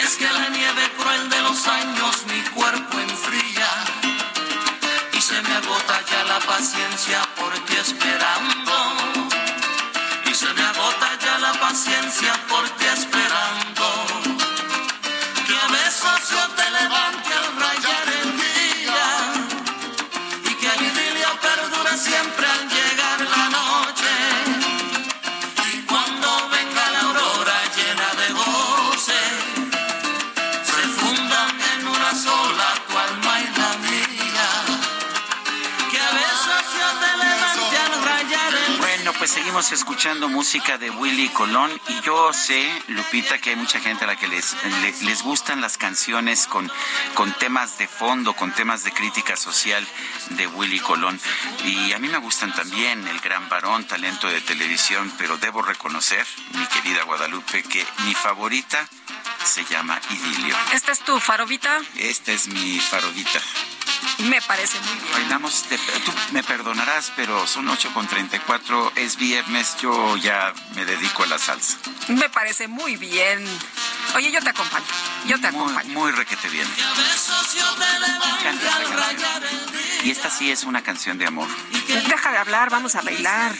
[0.00, 3.13] Es que la nieve cruel de los años mi cuerpo enfría.
[6.34, 8.72] La paciencia por ti esperando.
[10.26, 13.63] Y se me agota ya la paciencia por ti esperando.
[39.72, 44.16] Escuchando música de Willy Colón y yo sé, Lupita, que hay mucha gente a la
[44.16, 46.70] que les, le- les gustan las canciones con,
[47.14, 49.86] con temas de fondo, con temas de crítica social
[50.30, 51.20] de Willy Colón.
[51.64, 56.26] Y a mí me gustan también el gran varón, talento de televisión, pero debo reconocer,
[56.54, 58.86] mi querida Guadalupe, que mi favorita
[59.44, 60.56] se llama Idilio.
[60.72, 61.80] ¿Esta es tu farobita?
[61.96, 63.40] Esta es mi favorita.
[64.18, 65.12] Me parece muy bien.
[65.12, 70.84] Bailamos, de- tú me perdonarás, pero son 8 con 34, es viernes, yo ya me
[70.84, 71.76] dedico a la salsa.
[72.08, 73.44] Me parece muy bien.
[74.14, 74.84] Oye, yo te acompaño.
[75.26, 75.98] Yo te acompaño.
[75.98, 76.68] Muy requete bien.
[80.04, 81.48] Y esta sí es una canción de amor.
[81.88, 83.54] Deja de hablar, vamos a bailar.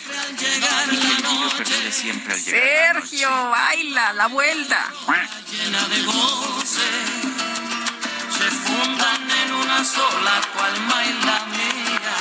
[2.38, 4.86] Sergio, baila la vuelta.
[8.44, 12.16] Se fundan en una sola tu alma y la mía.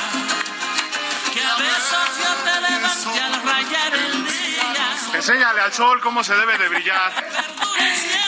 [1.32, 5.14] Que a besos yo te levante al rayar el día.
[5.14, 7.12] Enséñale al sol cómo se debe de brillar.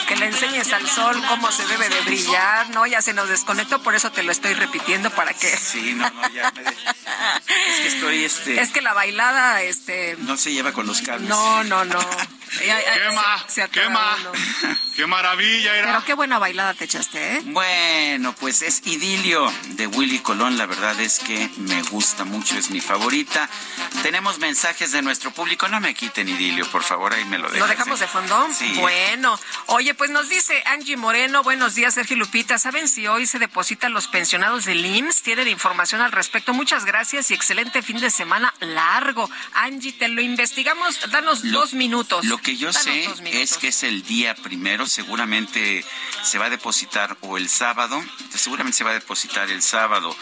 [0.07, 2.69] Que le enseñes al sol cómo se debe de brillar.
[2.69, 5.47] No, ya se nos desconectó, por eso te lo estoy repitiendo para que.
[5.57, 6.61] Sí, no, no, ya me...
[6.61, 8.61] Es que estoy, este...
[8.61, 10.15] Es que la bailada, este...
[10.19, 11.27] No se lleva con los cables.
[11.27, 11.99] No, no, no.
[12.59, 14.17] Quema, quema.
[14.97, 15.87] Qué maravilla era.
[15.89, 17.41] Pero qué buena bailada te echaste, ¿eh?
[17.45, 20.57] Bueno, pues es Idilio de Willy Colón.
[20.57, 23.47] La verdad es que me gusta mucho, es mi favorita.
[24.01, 25.67] Tenemos mensajes de nuestro público.
[25.67, 27.59] No me quiten Idilio, por favor, ahí me lo dejan.
[27.59, 28.47] ¿Lo dejamos de fondo?
[28.57, 28.73] Sí.
[28.77, 29.39] Bueno.
[29.67, 31.43] Oye, pues nos dice Angie Moreno.
[31.43, 32.57] Buenos días, Sergio Lupita.
[32.57, 35.21] ¿Saben si hoy se depositan los pensionados del IMSS?
[35.21, 36.53] Tienen información al respecto.
[36.53, 39.29] Muchas gracias y excelente fin de semana largo.
[39.53, 40.99] Angie, te lo investigamos.
[41.11, 42.25] Danos dos minutos.
[42.25, 45.83] Lo que yo sé es que es el día primero, seguramente
[46.23, 48.03] se va a depositar o el sábado,
[48.33, 50.15] seguramente se va a depositar el sábado.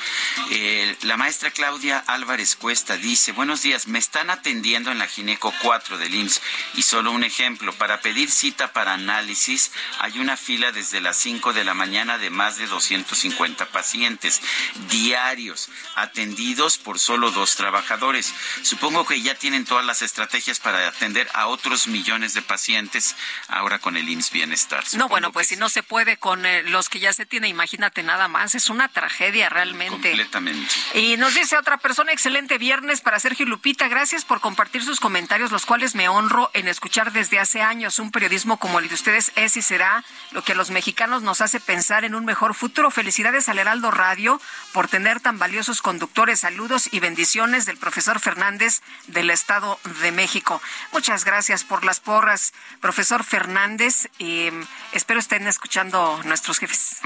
[0.52, 5.54] Eh, la maestra Claudia Álvarez Cuesta dice, buenos días, me están atendiendo en la Gineco
[5.62, 6.42] 4 del IMSS
[6.76, 11.54] y solo un ejemplo, para pedir cita para análisis hay una fila desde las 5
[11.54, 14.42] de la mañana de más de 250 pacientes
[14.90, 18.34] diarios atendidos por solo dos trabajadores.
[18.64, 23.16] Supongo que ya tienen todas las estrategias para atender a otros millones de pacientes
[23.48, 24.84] ahora con el IMSS Bienestar.
[24.94, 28.04] No, bueno, pues si no se puede con eh, los que ya se tiene, imagínate
[28.04, 28.54] nada más.
[28.54, 30.10] Es una tragedia realmente.
[30.10, 30.76] Completamente.
[30.94, 33.88] Y nos dice otra persona, excelente viernes para Sergio Lupita.
[33.88, 37.98] Gracias por compartir sus comentarios, los cuales me honro en escuchar desde hace años.
[37.98, 41.42] Un periodismo como el de ustedes es y será lo que a los mexicanos nos
[41.42, 42.92] hace pensar en un mejor futuro.
[42.92, 44.40] Felicidades al Heraldo Radio
[44.74, 46.42] por tener tan valiosos conductores.
[46.42, 50.62] Saludos y bendiciones del profesor Fernández del Estado de México.
[50.92, 54.10] Muchas gracias por las porras, profesor Fernández.
[54.18, 54.50] Y
[54.94, 56.98] espero estén escuchando nuestros jefes.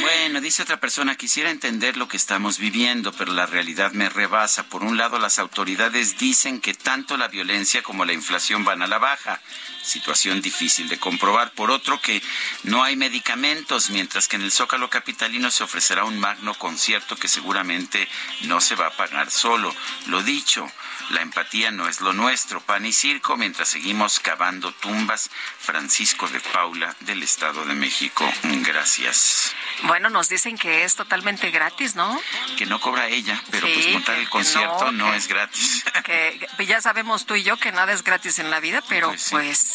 [0.00, 4.64] Bueno, dice otra persona, quisiera entender lo que estamos viviendo, pero la realidad me rebasa.
[4.64, 8.86] Por un lado, las autoridades dicen que tanto la violencia como la inflación van a
[8.86, 9.40] la baja,
[9.84, 11.50] situación difícil de comprobar.
[11.52, 12.22] Por otro, que
[12.62, 17.28] no hay medicamentos, mientras que en el Zócalo Capitalino se ofrecerá un magno concierto que
[17.28, 18.08] seguramente
[18.42, 19.74] no se va a pagar solo.
[20.06, 20.70] Lo dicho,
[21.10, 25.30] la empatía no es lo nuestro, pan y circo, mientras seguimos cavando tumbas.
[25.58, 28.30] Francisco de Paula, del Estado de México.
[28.42, 29.54] Gracias.
[29.84, 32.20] Bueno, nos dicen que es totalmente gratis, ¿no?
[32.56, 35.28] Que no cobra ella, pero Sí, pues montar que- el concierto no, no, que- es
[35.28, 35.84] gratis.
[36.04, 39.28] que ya sabemos tú y yo que nada es gratis en la vida, pero Pues
[39.30, 39.73] pues.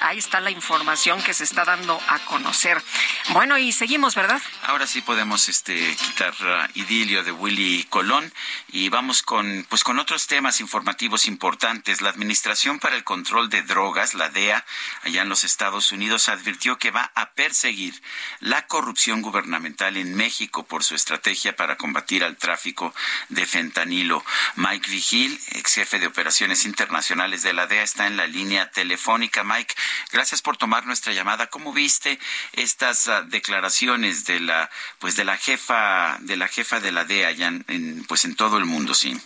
[0.00, 2.82] Ahí está la información que se está dando a conocer.
[3.30, 4.40] Bueno, y seguimos, ¿verdad?
[4.62, 6.34] Ahora sí podemos este quitar
[6.74, 8.32] idilio de Willy Colón
[8.68, 12.00] y vamos con pues con otros temas informativos importantes.
[12.00, 14.64] La Administración para el Control de Drogas, la DEA,
[15.02, 18.00] allá en los Estados Unidos advirtió que va a perseguir
[18.40, 22.94] la corrupción gubernamental en México por su estrategia para combatir al tráfico
[23.28, 24.24] de fentanilo.
[24.56, 29.39] Mike Vigil, ex jefe de operaciones internacionales de la DEA, está en la línea telefónica.
[29.44, 29.74] Mike,
[30.12, 31.48] gracias por tomar nuestra llamada.
[31.48, 32.18] ¿Cómo viste
[32.52, 37.28] estas ah, declaraciones de la pues de la jefa de la jefa de la DEA
[37.28, 39.16] allá en, en, pues en todo el mundo, sí?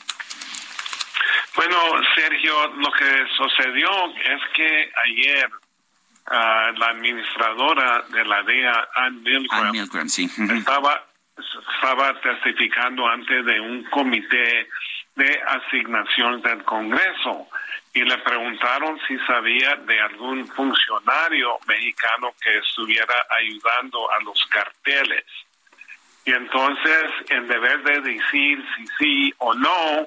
[1.57, 1.77] Bueno,
[2.17, 5.51] Sergio, lo que sucedió es que ayer
[6.27, 10.29] ah, la administradora de la DEA, Ann Milgram, Ann Milgram, sí.
[10.51, 11.07] estaba,
[11.77, 14.69] estaba testificando ante de un comité
[15.15, 17.49] de asignación del Congreso
[17.95, 25.25] y le preguntaron si sabía de algún funcionario mexicano que estuviera ayudando a los carteles.
[26.25, 30.07] Y entonces, en deber de decir si sí o no,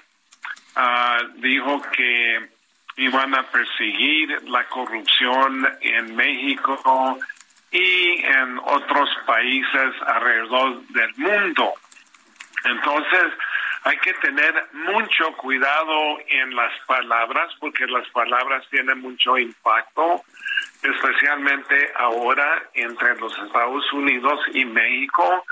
[0.75, 2.49] ah, dijo que
[2.97, 7.17] iban a perseguir la corrupción en México
[7.71, 11.73] y en otros países alrededor del mundo.
[12.65, 13.33] Entonces,
[13.87, 20.25] hay que tener mucho cuidado en las palabras porque las palabras tienen mucho impacto,
[20.83, 25.45] especialmente ahora entre los Estados Unidos y México,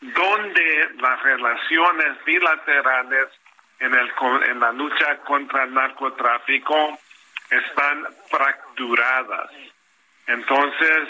[0.00, 3.28] donde las relaciones bilaterales
[3.80, 4.10] en, el,
[4.48, 6.98] en la lucha contra el narcotráfico
[7.50, 9.50] están fracturadas.
[10.28, 11.08] Entonces,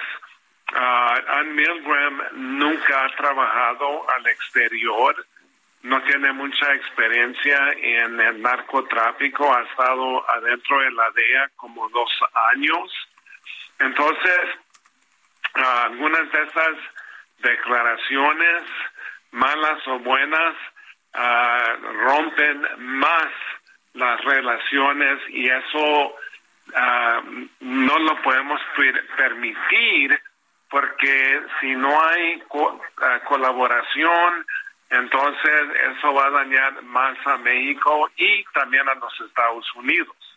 [0.75, 2.23] ah, Ann Milgram
[2.59, 5.15] nunca ha trabajado al exterior,
[5.83, 12.11] no tiene mucha experiencia en el narcotráfico, ha estado adentro de la DEA como dos
[12.53, 13.09] años.
[13.81, 14.41] Entonces,
[15.55, 16.77] ah, algunas de esas
[17.39, 18.63] declaraciones,
[19.33, 20.55] malas o buenas,
[21.15, 21.77] ah,
[22.07, 23.27] rompen más
[23.95, 26.17] las relaciones y eso
[26.77, 27.23] ah,
[27.61, 30.19] no lo podemos per- permitir
[30.71, 34.47] porque si no hay eh, colaboración,
[34.93, 35.63] entonces
[35.97, 40.32] eso va a dañar más a México y también a los Estados Unidos.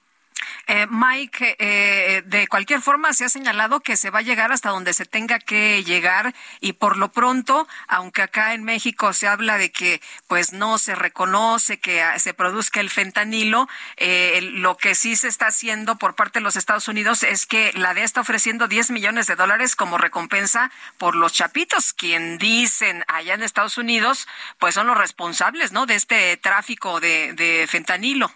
[0.67, 4.69] Eh, Mike, eh, de cualquier forma se ha señalado que se va a llegar hasta
[4.69, 9.57] donde se tenga que llegar y por lo pronto, aunque acá en México se habla
[9.59, 13.67] de que pues no se reconoce que ah, se produzca el fentanilo,
[13.97, 17.71] eh, lo que sí se está haciendo por parte de los Estados Unidos es que
[17.73, 23.03] la DEA está ofreciendo 10 millones de dólares como recompensa por los chapitos, quien dicen
[23.07, 24.27] allá en Estados Unidos
[24.57, 25.85] pues son los responsables, ¿no?
[25.85, 28.31] De este tráfico de, de fentanilo.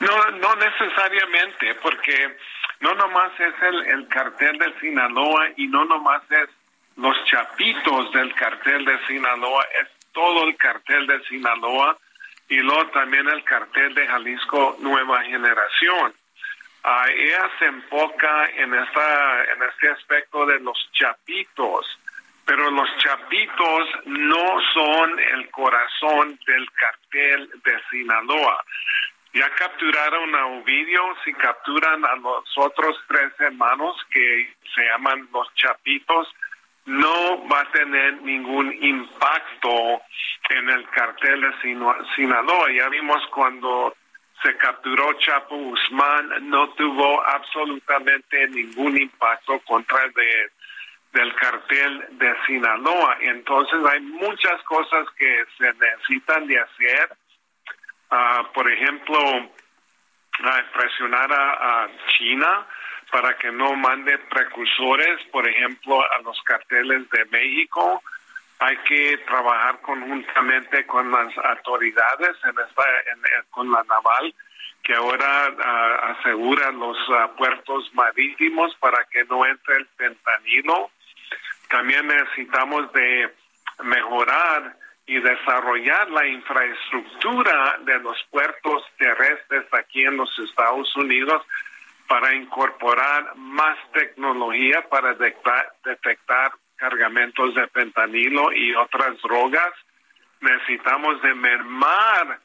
[0.00, 2.36] No, no necesariamente, porque
[2.80, 6.48] no nomás es el, el cartel de Sinaloa y no nomás es
[6.96, 11.96] los chapitos del cartel de Sinaloa, es todo el cartel de Sinaloa
[12.48, 16.14] y luego también el cartel de Jalisco Nueva Generación.
[16.84, 21.98] Uh, ella se enfoca en esta en este aspecto de los chapitos,
[22.44, 28.64] pero los chapitos no son el corazón del cartel de Sinaloa.
[29.34, 35.52] Ya capturaron a Ovidio, si capturan a los otros tres hermanos que se llaman los
[35.54, 36.28] Chapitos,
[36.86, 40.00] no va a tener ningún impacto
[40.48, 42.72] en el cartel de Sinaloa.
[42.72, 43.94] Ya vimos cuando
[44.42, 50.50] se capturó Chapo Guzmán, no tuvo absolutamente ningún impacto contra el de,
[51.12, 53.18] del cartel de Sinaloa.
[53.20, 57.10] Entonces hay muchas cosas que se necesitan de hacer
[58.54, 59.18] por ejemplo,
[60.72, 62.66] presionar a, China
[63.10, 68.02] para que no mande precursores, por ejemplo, a los carteles de México.
[68.60, 72.84] Hay que trabajar conjuntamente con las autoridades, en esta,
[73.50, 74.34] con la naval,
[74.82, 75.46] que ahora
[76.18, 76.96] asegura los
[77.36, 80.90] puertos marítimos para que no entre el fentanilo.
[81.70, 83.32] También necesitamos de
[83.84, 84.76] mejorar
[85.08, 91.42] y desarrollar la infraestructura de los puertos terrestres aquí en los Estados Unidos
[92.06, 99.72] para incorporar más tecnología para detectar, cargamentos de fentanilo y otras drogas.
[100.40, 102.38] Necesitamos de mermar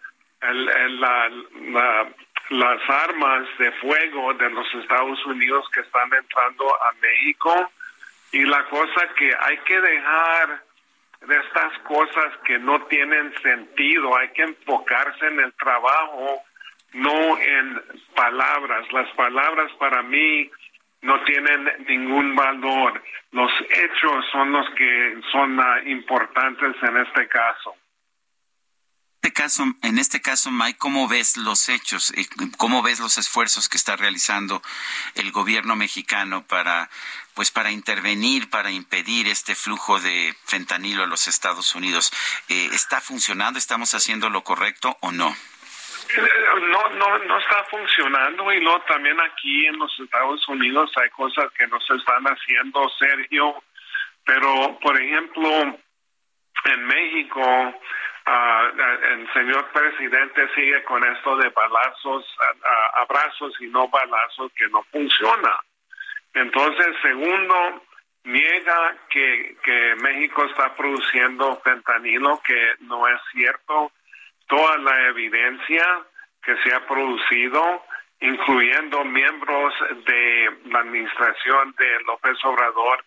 [2.49, 7.71] las armas de fuego de los Estados Unidos que están entrando a México.
[8.31, 10.63] Y la cosa que hay que dejar
[11.27, 14.15] de estas cosas que no tienen sentido.
[14.17, 16.41] Hay que enfocarse en el trabajo,
[16.93, 17.81] no en
[18.15, 18.91] palabras.
[18.91, 20.49] Las palabras para mí
[21.01, 23.01] no tienen ningún valor.
[23.31, 27.75] Los hechos son los que son ah, importantes en este caso.
[29.23, 32.11] Este caso, en este caso, Mike, ¿cómo ves los hechos?
[32.57, 34.61] ¿Cómo ves los esfuerzos que está realizando
[35.15, 36.89] el gobierno mexicano para
[37.33, 42.11] pues para intervenir, para impedir este flujo de fentanilo a los Estados Unidos.
[42.49, 43.57] Eh, ¿Está funcionando?
[43.57, 45.33] ¿Estamos haciendo lo correcto o no?
[46.59, 51.49] No, no, no está funcionando y no, también aquí en los Estados Unidos hay cosas
[51.57, 53.63] que no se están haciendo, Sergio,
[54.25, 55.79] pero por ejemplo,
[56.65, 57.73] en México,
[58.25, 62.25] el señor presidente sigue con esto de balazos,
[62.95, 65.57] abrazos y no balazos que no funciona.
[66.33, 67.83] Entonces, segundo,
[68.23, 73.91] niega que, que México está produciendo fentanilo, que no es cierto.
[74.47, 75.85] Toda la evidencia
[76.43, 77.83] que se ha producido,
[78.21, 79.73] incluyendo miembros
[80.05, 83.03] de la administración de López Obrador,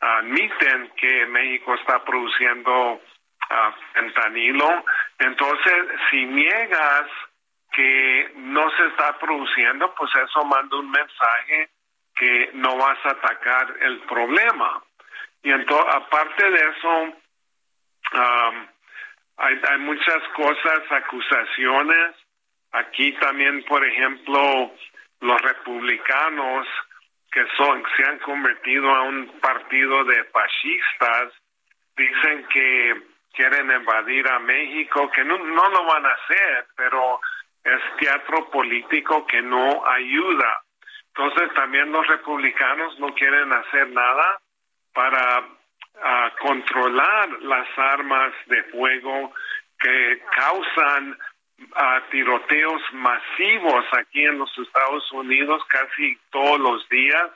[0.00, 3.00] admiten que México está produciendo
[3.50, 4.84] ah, fentanilo.
[5.18, 5.74] Entonces,
[6.10, 7.06] si niegas
[7.72, 11.70] que no se está produciendo, pues eso manda un mensaje
[12.16, 14.82] que no vas a atacar el problema.
[15.42, 17.16] Y entonces, aparte de eso,
[19.36, 22.16] hay, hay muchas cosas, acusaciones.
[22.72, 24.72] Aquí también, por ejemplo,
[25.20, 26.66] los republicanos
[27.30, 31.32] que son se han convertido a un partido de fascistas
[31.96, 33.02] dicen que
[33.32, 37.20] quieren invadir a México, que no, no lo van a hacer, pero
[37.64, 40.62] es teatro político que no ayuda.
[41.08, 44.38] Entonces también los republicanos no quieren hacer nada
[44.92, 45.48] para
[46.02, 49.32] ah, controlar las armas de fuego
[49.80, 51.18] que causan
[51.74, 57.30] ah, tiroteos masivos aquí en los Estados Unidos casi todos los días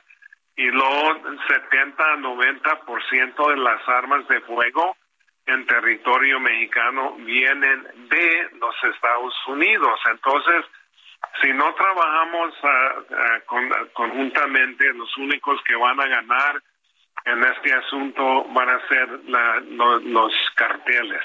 [0.56, 4.96] y luego 70 a 90% de las armas de fuego
[5.52, 9.98] en territorio mexicano vienen de los Estados Unidos.
[10.10, 10.64] Entonces,
[11.42, 16.62] si no trabajamos ah, ah, conjuntamente, los únicos que van a ganar
[17.24, 19.08] en este asunto van a ser
[20.04, 21.22] los carteles.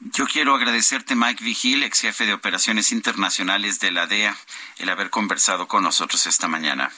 [0.00, 4.34] Yo quiero agradecerte, Mike Vigil, ex jefe de operaciones internacionales de la DEA,
[4.78, 6.90] el haber conversado con nosotros esta mañana.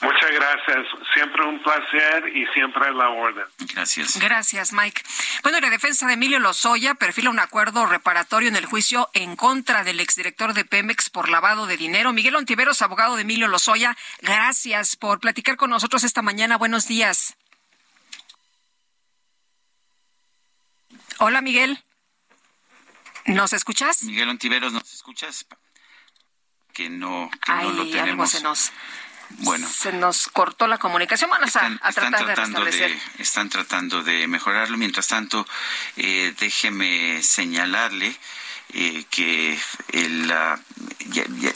[0.00, 0.86] Muchas gracias.
[1.14, 3.44] Siempre un placer y siempre la orden.
[3.74, 4.18] Gracias.
[4.18, 5.02] Gracias, Mike.
[5.42, 9.84] Bueno, la defensa de Emilio Lozoya perfila un acuerdo reparatorio en el juicio en contra
[9.84, 12.12] del exdirector de Pemex por lavado de dinero.
[12.12, 16.56] Miguel Ontiveros, abogado de Emilio Lozoya, gracias por platicar con nosotros esta mañana.
[16.56, 17.36] Buenos días.
[21.18, 21.82] Hola, Miguel.
[23.26, 24.02] ¿Nos escuchas?
[24.04, 25.46] Miguel Ontiveros, ¿nos escuchas?
[26.72, 28.30] Que no, que no lo tenemos.
[28.30, 28.72] se nos
[29.38, 31.30] bueno, se nos cortó la comunicación.
[31.30, 34.76] Vamos a, tratar tratando de, Están tratando de mejorarlo.
[34.76, 35.46] Mientras tanto,
[35.96, 38.16] eh, déjeme señalarle
[38.72, 39.58] eh, que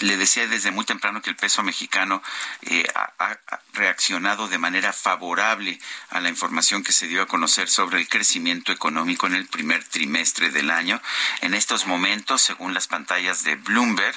[0.01, 2.23] le decía desde muy temprano que el peso mexicano
[2.62, 3.39] eh, ha,
[3.73, 5.81] reaccionado de manera favorable
[6.11, 9.82] a la información que se dio a conocer sobre el crecimiento económico en el primer
[9.85, 11.01] trimestre del año.
[11.41, 14.15] En estos momentos, según las pantallas de Bloomberg,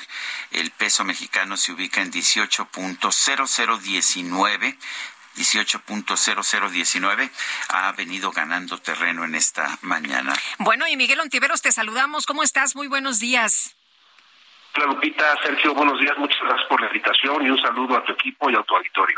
[0.51, 4.77] el peso mexicano se ubica en 18.0019
[5.37, 7.29] 18.0019
[7.69, 10.33] ha venido ganando terreno en esta mañana.
[10.57, 12.25] Bueno, y Miguel Ontiveros, te saludamos.
[12.25, 12.75] ¿Cómo estás?
[12.75, 13.75] Muy buenos días.
[14.75, 16.17] Hola Lupita, Sergio, buenos días.
[16.17, 19.17] Muchas gracias por la invitación y un saludo a tu equipo y a tu auditorio.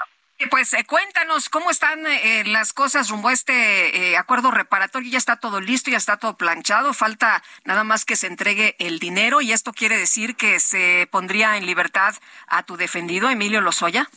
[0.50, 5.12] Pues eh, cuéntanos cómo están eh, las cosas rumbo a este eh, acuerdo reparatorio.
[5.12, 6.94] Ya está todo listo, ya está todo planchado.
[6.94, 11.58] Falta nada más que se entregue el dinero y esto quiere decir que se pondría
[11.58, 12.16] en libertad
[12.48, 14.10] a tu defendido, Emilio Lozoya.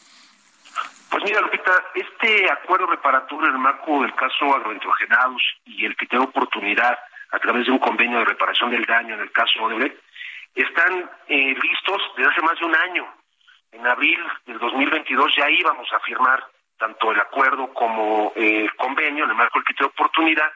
[1.12, 6.06] Pues mira, Lupita, este acuerdo reparatorio en el marco del caso agrointrogenados y el que
[6.06, 6.98] tiene oportunidad
[7.32, 9.94] a través de un convenio de reparación del daño en el caso Odebrecht,
[10.54, 13.14] están eh, listos desde hace más de un año.
[13.72, 16.46] En abril del 2022 ya íbamos a firmar
[16.78, 20.50] tanto el acuerdo como el convenio en el marco del que tiene oportunidad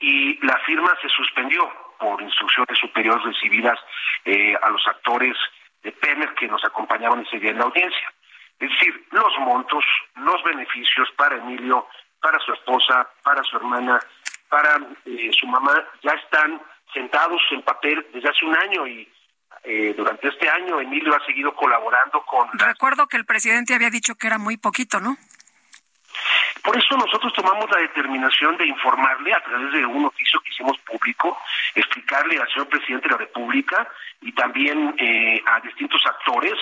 [0.00, 1.66] y la firma se suspendió
[1.98, 3.78] por instrucciones superiores recibidas
[4.26, 5.34] eh, a los actores
[5.82, 8.13] de PEMER que nos acompañaban ese día en la audiencia.
[8.58, 9.84] Es decir, los montos,
[10.16, 11.86] los beneficios para Emilio,
[12.20, 14.00] para su esposa, para su hermana,
[14.48, 16.60] para eh, su mamá, ya están
[16.92, 19.08] sentados en papel desde hace un año y
[19.64, 22.48] eh, durante este año Emilio ha seguido colaborando con...
[22.58, 25.16] Recuerdo que el presidente había dicho que era muy poquito, ¿no?
[26.64, 30.78] Por eso nosotros tomamos la determinación de informarle a través de un oficio que hicimos
[30.78, 31.38] público,
[31.74, 33.86] explicarle al señor presidente de la República
[34.22, 36.54] y también eh, a distintos actores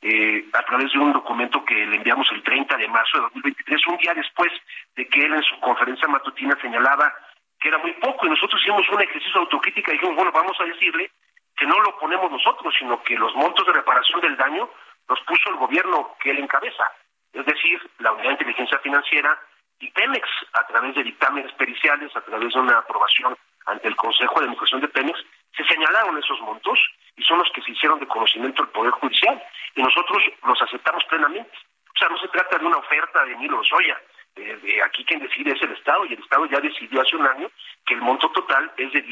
[0.00, 3.86] eh, a través de un documento que le enviamos el 30 de marzo de 2023,
[3.88, 4.52] un día después
[4.94, 7.12] de que él en su conferencia matutina señalaba
[7.58, 10.56] que era muy poco y nosotros hicimos un ejercicio de autocrítica y dijimos, bueno, vamos
[10.60, 11.10] a decirle
[11.56, 14.70] que no lo ponemos nosotros, sino que los montos de reparación del daño
[15.08, 16.84] los puso el gobierno que él encabeza
[17.32, 19.38] es decir, la Unidad de Inteligencia Financiera
[19.80, 23.36] y Pemex, a través de dictámenes periciales, a través de una aprobación
[23.66, 25.22] ante el Consejo de Administración de Pemex,
[25.56, 26.80] se señalaron esos montos
[27.16, 29.42] y son los que se hicieron de conocimiento del Poder Judicial
[29.74, 31.50] y nosotros los aceptamos plenamente.
[31.94, 34.00] O sea, no se trata de una oferta de Nilo Soya.
[34.34, 37.50] De, aquí quien decide es el Estado y el Estado ya decidió hace un año
[37.86, 39.04] que el monto total es de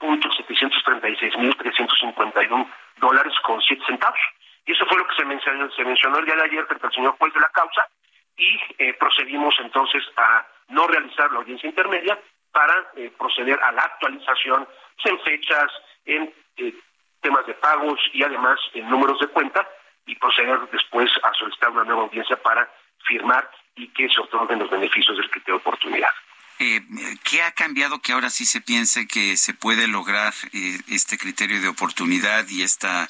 [0.00, 4.20] 10.736.351 dólares con 7 centavos.
[4.66, 6.92] Y eso fue lo que se mencionó, se mencionó el día de ayer frente al
[6.92, 7.88] señor juez de la causa
[8.36, 12.18] y eh, procedimos entonces a no realizar la audiencia intermedia
[12.50, 14.66] para eh, proceder a la actualización
[15.04, 15.70] en fechas,
[16.04, 16.74] en eh,
[17.20, 19.68] temas de pagos y además en números de cuenta
[20.06, 22.68] y proceder después a solicitar una nueva audiencia para
[23.06, 26.10] firmar y que se otorguen los beneficios del criterio de oportunidad.
[26.58, 26.80] Eh,
[27.24, 31.60] ¿Qué ha cambiado que ahora sí se piense que se puede lograr eh, este criterio
[31.60, 33.08] de oportunidad y esta,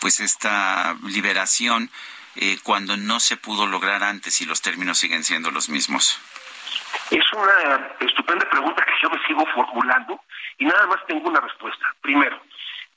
[0.00, 1.90] pues esta liberación
[2.36, 6.20] eh, cuando no se pudo lograr antes y los términos siguen siendo los mismos?
[7.10, 10.20] Es una estupenda pregunta que yo me sigo formulando
[10.58, 11.86] y nada más tengo una respuesta.
[12.00, 12.40] Primero,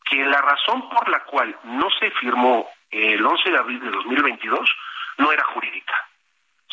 [0.06, 4.70] que la razón por la cual no se firmó el 11 de abril de 2022
[5.18, 5.94] no era jurídica,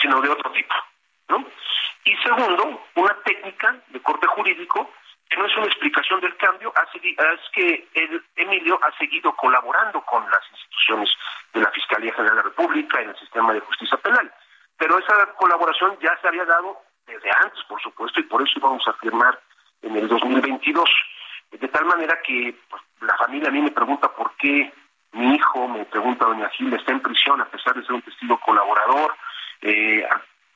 [0.01, 0.75] sino de otro tipo,
[1.29, 1.45] ¿no?
[2.05, 4.93] Y segundo, una técnica de corte jurídico
[5.29, 10.23] que no es una explicación del cambio, es que el Emilio ha seguido colaborando con
[10.31, 11.11] las instituciones
[11.53, 14.33] de la Fiscalía General de la República en el sistema de justicia penal.
[14.77, 18.87] Pero esa colaboración ya se había dado desde antes, por supuesto, y por eso íbamos
[18.87, 19.39] a firmar
[19.83, 20.91] en el 2022.
[21.53, 24.73] De tal manera que pues, la familia a mí me pregunta por qué
[25.13, 28.39] mi hijo, me pregunta doña Gil, está en prisión a pesar de ser un testigo
[28.41, 29.15] colaborador.
[29.63, 30.07] Eh,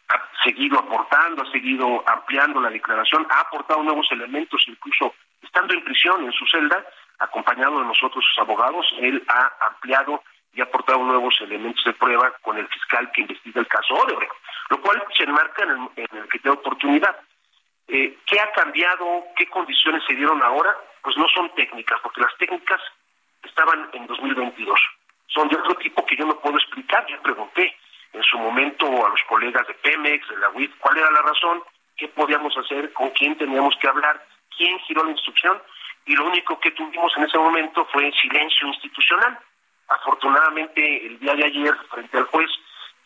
[0.09, 5.85] ha seguido aportando, ha seguido ampliando la declaración, ha aportado nuevos elementos, incluso estando en
[5.85, 6.85] prisión en su celda,
[7.19, 10.23] acompañado de nosotros sus abogados, él ha ampliado
[10.53, 14.33] y ha aportado nuevos elementos de prueba con el fiscal que investiga el caso Odebrecht.
[14.71, 17.17] lo cual se enmarca en el, en el criterio de oportunidad.
[17.89, 19.25] Eh, ¿Qué ha cambiado?
[19.37, 20.77] ¿Qué condiciones se dieron ahora?
[21.03, 22.81] Pues no son técnicas, porque las técnicas
[23.43, 24.81] estaban en 2022.
[25.27, 27.07] Son de otro tipo que yo no puedo explicar.
[27.07, 27.75] Yo pregunté
[28.19, 31.63] en su momento a los colegas de Pemex, de la UIF, cuál era la razón,
[31.97, 34.27] qué podíamos hacer, con quién teníamos que hablar,
[34.57, 35.63] quién giró la instrucción,
[36.05, 39.39] y lo único que tuvimos en ese momento fue silencio institucional.
[39.87, 42.51] Afortunadamente, el día de ayer, frente al juez,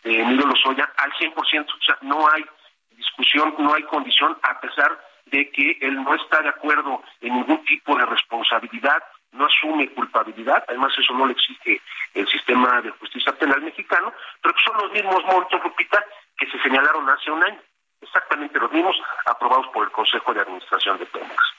[0.04, 1.34] de Emilio Lozoya al 100%.
[1.36, 2.44] O sea, no hay
[2.92, 7.64] discusión, no hay condición, a pesar de que él no está de acuerdo en ningún
[7.66, 9.04] tipo de responsabilidad,
[9.34, 11.82] no asume culpabilidad, además eso no le exige
[12.14, 14.12] el sistema de justicia penal mexicano,
[14.42, 16.04] pero son los mismos montos, Lupita,
[16.38, 17.60] que se señalaron hace un año,
[18.02, 21.57] exactamente los mismos aprobados por el Consejo de Administración de Pemex.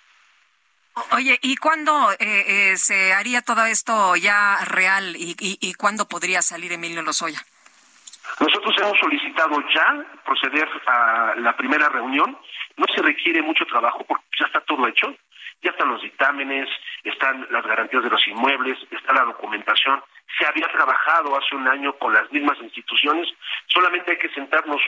[1.12, 6.08] Oye, ¿y cuándo eh, eh, se haría todo esto ya real y, y, y cuándo
[6.08, 7.40] podría salir Emilio Lozoya?
[8.40, 12.38] Nosotros hemos solicitado ya proceder a la primera reunión.
[12.76, 15.14] No se requiere mucho trabajo porque ya está todo hecho.
[15.60, 16.68] Ya están los dictámenes,
[17.02, 20.00] están las garantías de los inmuebles, está la documentación.
[20.38, 23.26] Se había trabajado hace un año con las mismas instituciones.
[23.66, 24.80] Solamente hay que sentarnos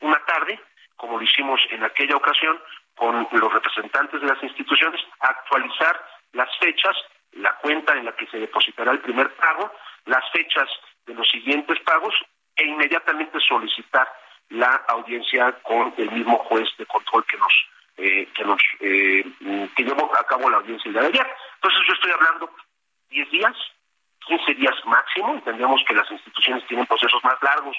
[0.00, 0.58] una tarde,
[0.96, 2.58] como lo hicimos en aquella ocasión,
[2.96, 6.00] con los representantes de las instituciones, actualizar
[6.32, 6.96] las fechas,
[7.32, 9.72] la cuenta en la que se depositará el primer pago,
[10.06, 10.68] las fechas
[11.06, 12.14] de los siguientes pagos
[12.56, 14.08] e inmediatamente solicitar
[14.50, 17.52] la audiencia con el mismo juez de control que nos
[17.96, 19.24] eh, que nos eh,
[19.76, 21.26] que llevó a cabo la audiencia de ayer.
[21.56, 22.50] Entonces yo estoy hablando
[23.10, 23.56] 10 días,
[24.26, 27.76] 15 días máximo, entendemos que las instituciones tienen procesos más largos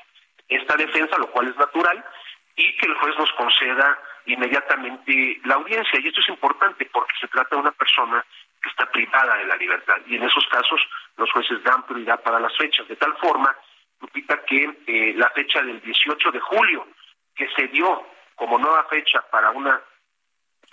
[0.47, 2.03] esta defensa, lo cual es natural,
[2.55, 5.99] y que el juez nos conceda inmediatamente la audiencia.
[5.99, 8.25] Y esto es importante porque se trata de una persona
[8.61, 9.97] que está privada de la libertad.
[10.07, 10.81] Y en esos casos
[11.17, 13.55] los jueces dan prioridad para las fechas, de tal forma,
[14.01, 16.87] Lupita, que eh, la fecha del 18 de julio,
[17.35, 19.79] que se dio como nueva fecha para una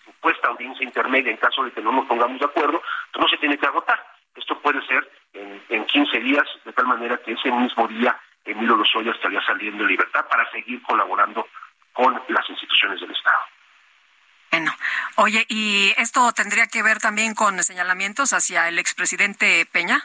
[0.05, 2.83] supuesta audiencia intermedia en caso de que no nos pongamos de acuerdo,
[3.19, 4.05] no se tiene que agotar.
[4.35, 8.77] Esto puede ser en, en 15 días, de tal manera que ese mismo día Emilio
[8.77, 11.47] Lozoya estaría saliendo en libertad para seguir colaborando
[11.93, 13.39] con las instituciones del Estado.
[14.51, 14.73] Bueno,
[15.17, 20.03] oye, ¿y esto tendría que ver también con señalamientos hacia el expresidente Peña?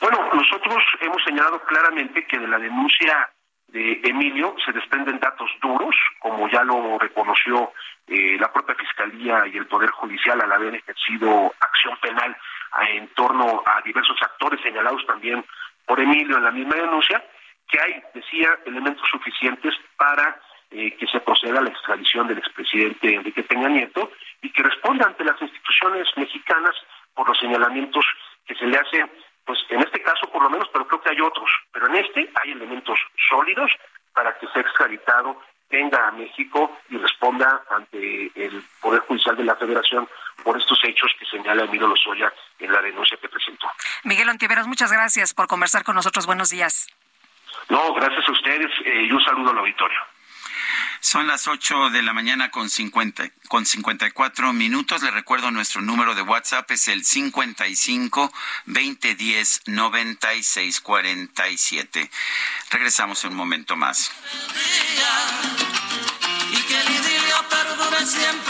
[0.00, 3.28] Bueno, nosotros hemos señalado claramente que de la denuncia
[3.68, 7.72] de Emilio se desprenden datos duros, como ya lo reconoció
[8.06, 12.36] eh, la propia Fiscalía y el Poder Judicial al haber ejercido acción penal
[12.88, 15.44] en torno a diversos actores señalados también
[15.86, 17.22] por Emilio en la misma denuncia,
[17.70, 20.40] que hay, decía, elementos suficientes para
[20.70, 25.06] eh, que se proceda a la extradición del expresidente Enrique Peña Nieto y que responda
[25.06, 26.74] ante las instituciones mexicanas
[27.14, 28.04] por los señalamientos
[28.46, 29.10] que se le hacen,
[29.44, 32.30] pues en este caso por lo menos, pero creo que hay otros, pero en este
[32.42, 32.98] hay elementos
[33.28, 33.70] sólidos
[34.12, 39.56] para que sea extraditado, venga a México y responda ante el Poder Judicial de la
[39.56, 40.08] Federación
[40.42, 43.66] por estos hechos que señala Emilio Lozoya en la denuncia que presentó.
[44.04, 46.26] Miguel Ontiveros, muchas gracias por conversar con nosotros.
[46.26, 46.88] Buenos días.
[47.70, 49.98] No, gracias a ustedes eh, y un saludo al auditorio.
[51.02, 55.02] Son las 8 de la mañana con, 50, con 54 minutos.
[55.02, 58.30] Le recuerdo nuestro número de WhatsApp es el 55
[58.66, 62.10] 2010 96 47.
[62.70, 64.12] Regresamos en un momento más.
[66.52, 68.49] Y que el idilio perdure siempre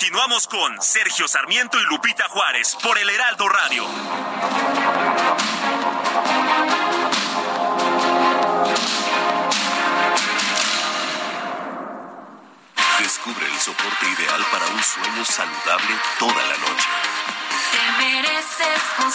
[0.00, 3.84] Continuamos con Sergio Sarmiento y Lupita Juárez por el Heraldo Radio.
[13.00, 16.88] Descubre el soporte ideal para un sueño saludable toda la noche.
[17.72, 19.10] Te mereces un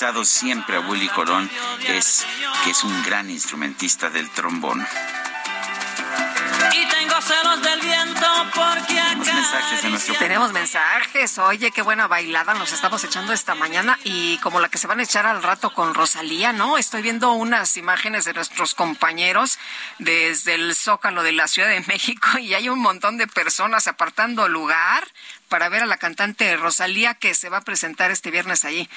[0.00, 1.50] caracterizado siempre a Willy Colón
[1.86, 2.24] es
[2.64, 4.86] que es un gran instrumentista del trombón.
[6.72, 11.38] Y tengo celos del viento porque acá mensajes de nuestro Tenemos mensajes.
[11.38, 15.00] Oye, qué buena bailada nos estamos echando esta mañana y como la que se van
[15.00, 16.78] a echar al rato con Rosalía, ¿no?
[16.78, 19.58] Estoy viendo unas imágenes de nuestros compañeros
[20.00, 24.48] desde el Zócalo de la Ciudad de México y hay un montón de personas apartando
[24.48, 25.06] lugar
[25.48, 28.88] para ver a la cantante Rosalía que se va a presentar este viernes ahí,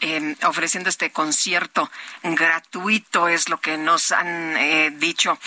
[0.00, 1.90] em, ofreciendo este concierto
[2.22, 5.38] gratuito, es lo que nos han eh, dicho.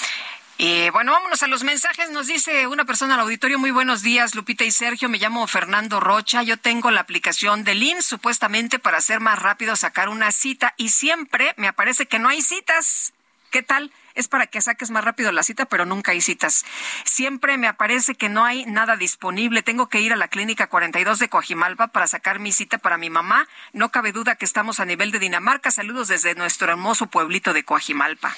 [0.60, 2.10] Y bueno, vámonos a los mensajes.
[2.10, 5.08] Nos dice una persona al auditorio, muy buenos días, Lupita y Sergio.
[5.08, 6.42] Me llamo Fernando Rocha.
[6.42, 10.90] Yo tengo la aplicación de IMSS supuestamente para hacer más rápido sacar una cita y
[10.90, 13.14] siempre me aparece que no hay citas.
[13.52, 13.92] ¿Qué tal?
[14.18, 16.66] Es para que saques más rápido la cita, pero nunca hay citas.
[17.06, 19.64] Siempre me aparece que no hay nada disponible.
[19.64, 23.10] Tengo que ir a la clínica 42 de Coajimalpa para sacar mi cita para mi
[23.10, 23.48] mamá.
[23.74, 25.72] No cabe duda que estamos a nivel de Dinamarca.
[25.72, 28.36] Saludos desde nuestro hermoso pueblito de Coajimalpa.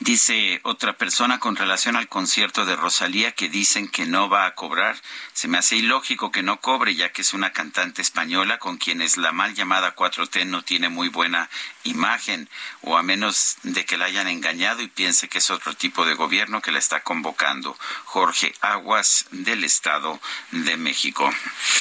[0.00, 4.54] Dice otra persona con relación al concierto de Rosalía que dicen que no va a
[4.54, 4.96] cobrar.
[5.32, 9.16] Se me hace ilógico que no cobre ya que es una cantante española con quienes
[9.16, 11.48] la mal llamada 4T no tiene muy buena
[11.84, 12.48] imagen
[12.80, 16.14] o a menos de que la hayan engañado y piense que es otro tipo de
[16.14, 17.76] gobierno que la está convocando.
[18.06, 20.18] Jorge Aguas del Estado
[20.52, 21.30] de México.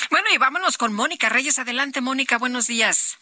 [0.10, 1.58] Bueno, y vámonos con Mónica Reyes.
[1.58, 3.20] Adelante, Mónica, buenos días.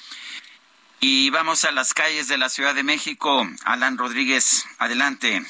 [1.00, 3.46] Y vamos a las calles de la Ciudad de México.
[3.64, 5.42] Alan Rodríguez, adelante.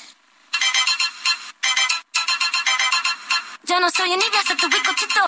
[3.65, 5.21] Ya no soy envidia, soy tu bicochito,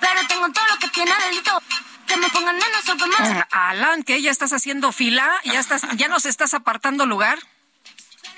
[0.00, 1.62] pero tengo todo lo que tiene delito.
[2.06, 3.46] Que me pongan menos o más.
[3.50, 4.20] Alan, ¿qué?
[4.20, 5.30] ¿Ya estás haciendo fila?
[5.44, 7.38] ¿Ya, estás, ¿Ya nos estás apartando lugar?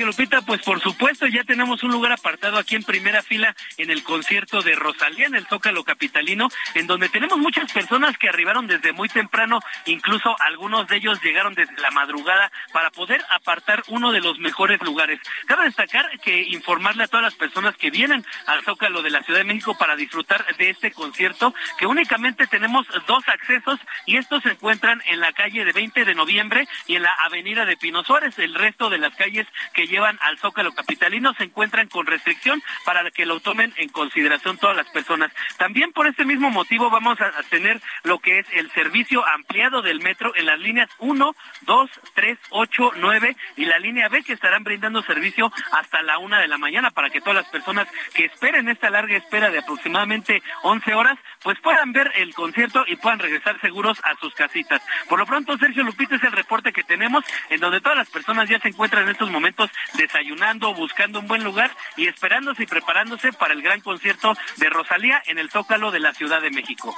[0.04, 4.02] Lupita, pues por supuesto ya tenemos un lugar apartado aquí en primera fila en el
[4.02, 8.92] concierto de Rosalía en el Zócalo Capitalino, en donde tenemos muchas personas que arribaron desde
[8.92, 14.20] muy temprano, incluso algunos de ellos llegaron desde la madrugada para poder apartar uno de
[14.20, 15.20] los mejores lugares.
[15.46, 19.40] Cabe destacar que informarle a todas las personas que vienen al Zócalo de la Ciudad
[19.40, 24.50] de México para disfrutar de este concierto, que únicamente tenemos dos accesos y estos se
[24.50, 28.38] encuentran en la calle de 20 de noviembre y en la avenida de Pino Suárez.
[28.38, 33.08] El resto de las calles que llevan al Zócalo Capitalino se encuentran con restricción para
[33.10, 35.30] que lo tomen en consideración todas las personas.
[35.58, 40.00] También por este mismo motivo vamos a tener lo que es el servicio ampliado del
[40.00, 44.64] metro en las líneas 1, 2, 3, 8, 9 y la línea B que estarán
[44.64, 48.70] brindando servicio hasta la una de la mañana para que todas las personas que esperen
[48.70, 53.60] esta larga espera de aproximadamente 11 horas pues puedan ver el concierto y puedan regresar
[53.60, 54.80] seguros a sus casitas.
[55.08, 58.48] Por lo pronto, Sergio Lupita es el reporte que tenemos en donde todas las personas
[58.48, 63.32] ya se encuentran en estos momentos desayunando, buscando un buen lugar y esperándose y preparándose
[63.32, 66.96] para el gran concierto de Rosalía en el Zócalo de la Ciudad de México.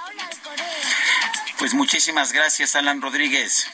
[1.58, 3.70] Pues muchísimas gracias, Alan Rodríguez.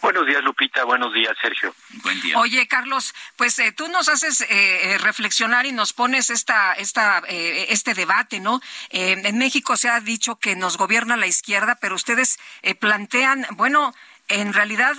[0.00, 0.84] Buenos días, Lupita.
[0.84, 1.74] Buenos días, Sergio.
[2.02, 2.38] Buen día.
[2.38, 7.22] Oye, Carlos, pues eh, tú nos haces eh, eh, reflexionar y nos pones esta, esta,
[7.28, 8.60] este debate, ¿no?
[8.90, 12.38] en México se ha dicho que nos gobierna la izquierda, pero ustedes
[12.80, 13.94] plantean, bueno,
[14.28, 14.94] en realidad,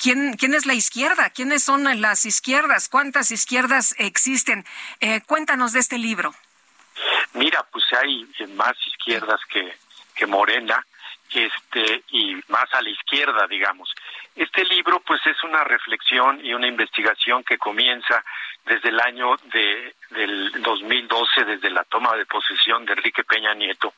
[0.00, 1.30] ¿quién, ¿quién es la izquierda?
[1.30, 2.88] ¿Quiénes son las izquierdas?
[2.88, 4.64] ¿Cuántas izquierdas existen?
[5.26, 6.34] cuéntanos de este libro.
[7.34, 9.76] Mira, pues hay más izquierdas que,
[10.14, 10.84] que Morena
[11.32, 13.92] este y más a la izquierda, digamos.
[14.34, 18.24] Este libro pues es una reflexión y una investigación que comienza
[18.64, 23.94] desde el año de, del 2012, desde la toma de posesión de Enrique Peña Nieto,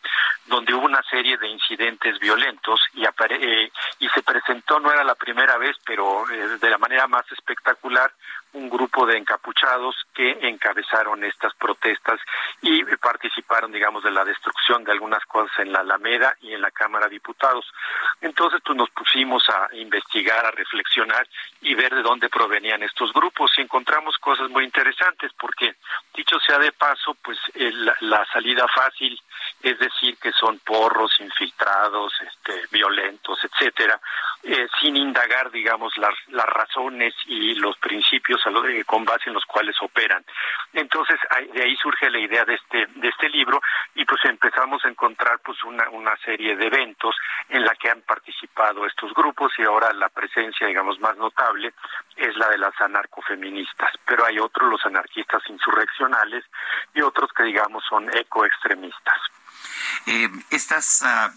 [0.46, 5.14] donde hubo una serie de incidentes violentos y, eh, y se presentó, no era la
[5.14, 8.12] primera vez, pero eh, de la manera más espectacular,
[8.54, 12.20] un grupo de encapuchados que encabezaron estas protestas
[12.60, 16.70] y participaron, digamos, de la destrucción de algunas cosas en la Alameda y en la
[16.70, 17.64] Cámara de Diputados.
[18.20, 21.26] Entonces, pues nos pusimos a investigar, a reflexionar
[21.60, 25.76] y ver de dónde provenían estos grupos y encontramos cosas muy interesantes porque,
[26.14, 27.38] dicho sea de paso, pues
[28.00, 29.18] la salida fácil
[29.62, 34.00] es decir, que son porros infiltrados, este, violentos, etcétera,
[34.42, 38.41] eh, sin indagar, digamos, las, las razones y los principios
[38.86, 40.24] con base en los cuales operan.
[40.72, 41.18] Entonces,
[41.52, 43.60] de ahí surge la idea de este, de este libro
[43.94, 47.14] y pues empezamos a encontrar pues una, una serie de eventos
[47.48, 51.72] en la que han participado estos grupos y ahora la presencia, digamos, más notable
[52.16, 56.44] es la de las anarcofeministas, pero hay otros, los anarquistas insurreccionales
[56.94, 59.18] y otros que, digamos, son ecoextremistas.
[60.06, 61.32] Eh, estas, ah,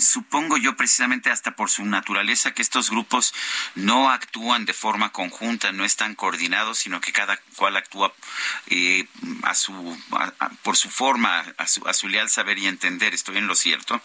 [0.00, 3.34] supongo yo precisamente hasta por su naturaleza, que estos grupos
[3.74, 8.12] no actúan de forma conjunta, no están coordinados, sino que cada cual actúa
[8.68, 9.06] eh,
[9.44, 9.98] a su,
[10.62, 13.14] por su forma, a su, a su leal saber y entender.
[13.14, 14.00] ¿Estoy en lo cierto?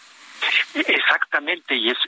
[0.74, 1.98] Exactamente, y es,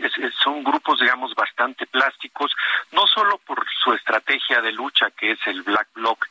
[0.43, 2.53] son grupos, digamos, bastante plásticos,
[2.93, 6.27] no solo por su estrategia de lucha, que es el Black Bloc,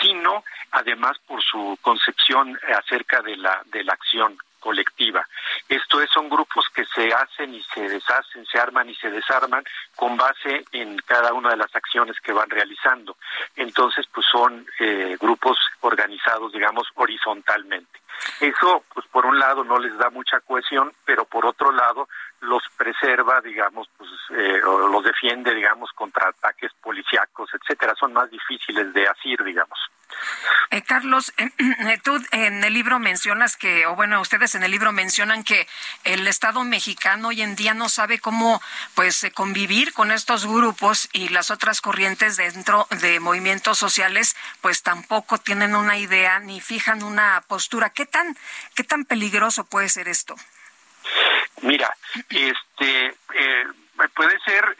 [0.00, 5.26] sino además por su concepción acerca de la, de la acción colectiva.
[5.68, 9.64] Esto es, son grupos que se hacen y se deshacen, se arman y se desarman
[9.96, 13.16] con base en cada una de las acciones que van realizando.
[13.56, 18.00] Entonces, pues son eh, grupos organizados, digamos, horizontalmente.
[18.40, 22.08] Eso, pues por un lado no les da mucha cohesión, pero por otro lado
[22.40, 27.94] los preserva, digamos, pues eh, o los defiende, digamos, contra ataques policíacos, etcétera.
[27.98, 29.78] Son más difíciles de asir, digamos.
[30.70, 34.92] Eh, Carlos, eh, tú en el libro mencionas que, o bueno, ustedes en el libro
[34.92, 35.66] mencionan que
[36.04, 38.60] el Estado mexicano hoy en día no sabe cómo,
[38.94, 44.82] pues, eh, convivir con estos grupos y las otras corrientes dentro de movimientos sociales, pues
[44.82, 47.90] tampoco tienen una idea ni fijan una postura.
[47.90, 48.36] ¿Qué tan,
[48.74, 50.34] qué tan peligroso puede ser esto?
[51.62, 51.90] Mira,
[52.28, 53.14] este,
[54.14, 54.76] puede ser,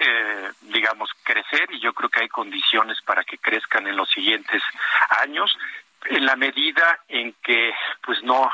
[0.63, 4.63] digamos, crecer y yo creo que hay condiciones para que crezcan en los siguientes
[5.21, 5.57] años
[6.07, 7.73] en la medida en que
[8.03, 8.51] pues no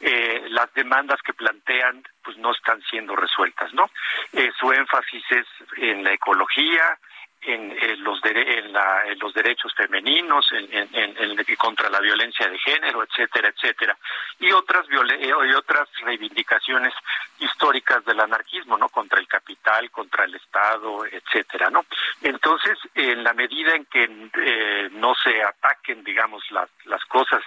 [0.00, 3.90] eh, las demandas que plantean pues no están siendo resueltas no
[4.32, 6.98] eh, su énfasis es en la ecología
[7.44, 13.96] en, los en, los derechos femeninos, en, contra la violencia de género, etcétera, etcétera,
[14.38, 16.92] y otras eh, y otras reivindicaciones
[17.38, 21.84] históricas del anarquismo, no, contra el capital, contra el Estado, etcétera, no.
[22.22, 27.42] Entonces, en la medida en que eh, no se ataquen, digamos, las las cosas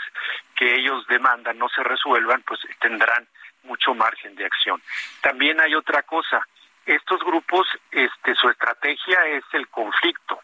[0.56, 3.28] que ellos demandan, no se resuelvan, pues tendrán
[3.64, 4.82] mucho margen de acción.
[5.22, 6.46] También hay otra cosa
[6.86, 10.40] estos grupos, este, su estrategia es el conflicto.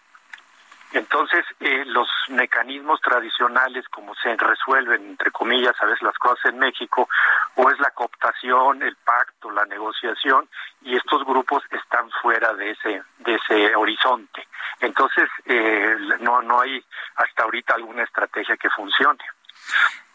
[0.94, 6.60] Entonces, eh, los mecanismos tradicionales, como se resuelven, entre comillas, a veces las cosas en
[6.60, 7.08] México,
[7.56, 10.50] o es la cooptación, el pacto, la negociación,
[10.82, 14.46] y estos grupos están fuera de ese, de ese horizonte.
[14.82, 16.84] Entonces, eh, no, no hay
[17.16, 19.24] hasta ahorita alguna estrategia que funcione.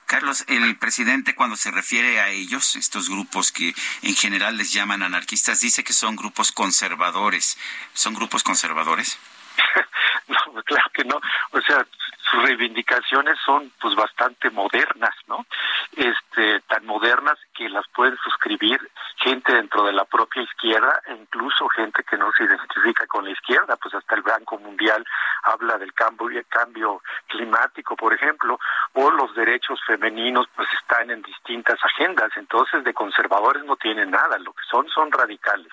[0.06, 5.02] Carlos, el presidente cuando se refiere a ellos, estos grupos que en general les llaman
[5.02, 7.58] anarquistas, dice que son grupos conservadores.
[7.92, 9.18] ¿Son grupos conservadores?
[10.28, 11.20] no, claro que no.
[11.52, 11.86] O sea,
[12.30, 15.46] sus reivindicaciones son pues bastante modernas, ¿no?
[15.92, 18.80] Este, tan modernas que las pueden suscribir
[19.18, 23.30] gente dentro de la propia izquierda e incluso gente que no se identifica con la
[23.30, 25.04] izquierda, pues hasta el Banco Mundial
[25.44, 28.58] habla del cambio, cambio climático, por ejemplo,
[28.94, 34.38] o los derechos femeninos pues están en distintas agendas, entonces de conservadores no tienen nada,
[34.38, 35.72] lo que son son radicales.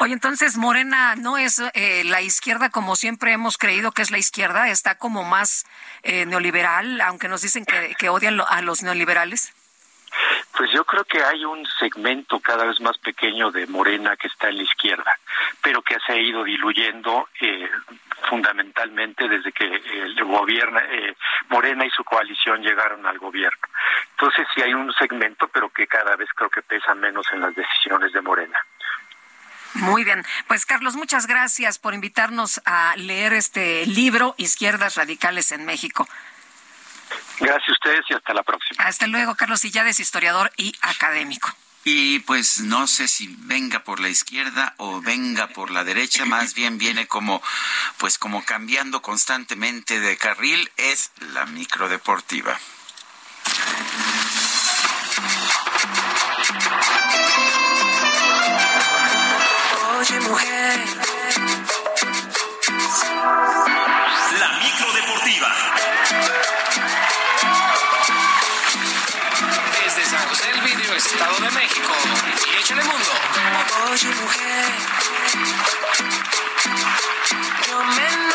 [0.00, 4.18] Oye, entonces Morena no es eh, la izquierda como siempre hemos creído que es la
[4.18, 5.64] izquierda, está como más
[6.02, 9.52] eh, neoliberal, aunque nos dicen que, que odian a los neoliberales.
[10.56, 14.48] Pues yo creo que hay un segmento cada vez más pequeño de Morena que está
[14.48, 15.18] en la izquierda,
[15.60, 17.68] pero que se ha ido diluyendo eh,
[18.28, 21.14] fundamentalmente desde que el gobierno eh,
[21.48, 23.68] Morena y su coalición llegaron al gobierno.
[24.12, 27.54] Entonces sí hay un segmento, pero que cada vez creo que pesa menos en las
[27.54, 28.58] decisiones de Morena.
[29.76, 30.24] Muy bien.
[30.48, 36.08] Pues Carlos, muchas gracias por invitarnos a leer este libro, Izquierdas Radicales en México.
[37.38, 38.84] Gracias a ustedes y hasta la próxima.
[38.84, 41.54] Hasta luego, Carlos Sillades, historiador y académico.
[41.84, 46.54] Y pues no sé si venga por la izquierda o venga por la derecha, más
[46.54, 47.40] bien viene como
[47.98, 52.58] pues como cambiando constantemente de carril es la microdeportiva.
[60.08, 60.80] Oye, mujer.
[64.38, 65.52] La micro deportiva.
[69.82, 71.92] Desde San José del Vidrio, Estado de México.
[72.46, 73.10] Y échale mundo.
[73.90, 74.72] Oye, mujer.
[77.66, 78.25] Yo me.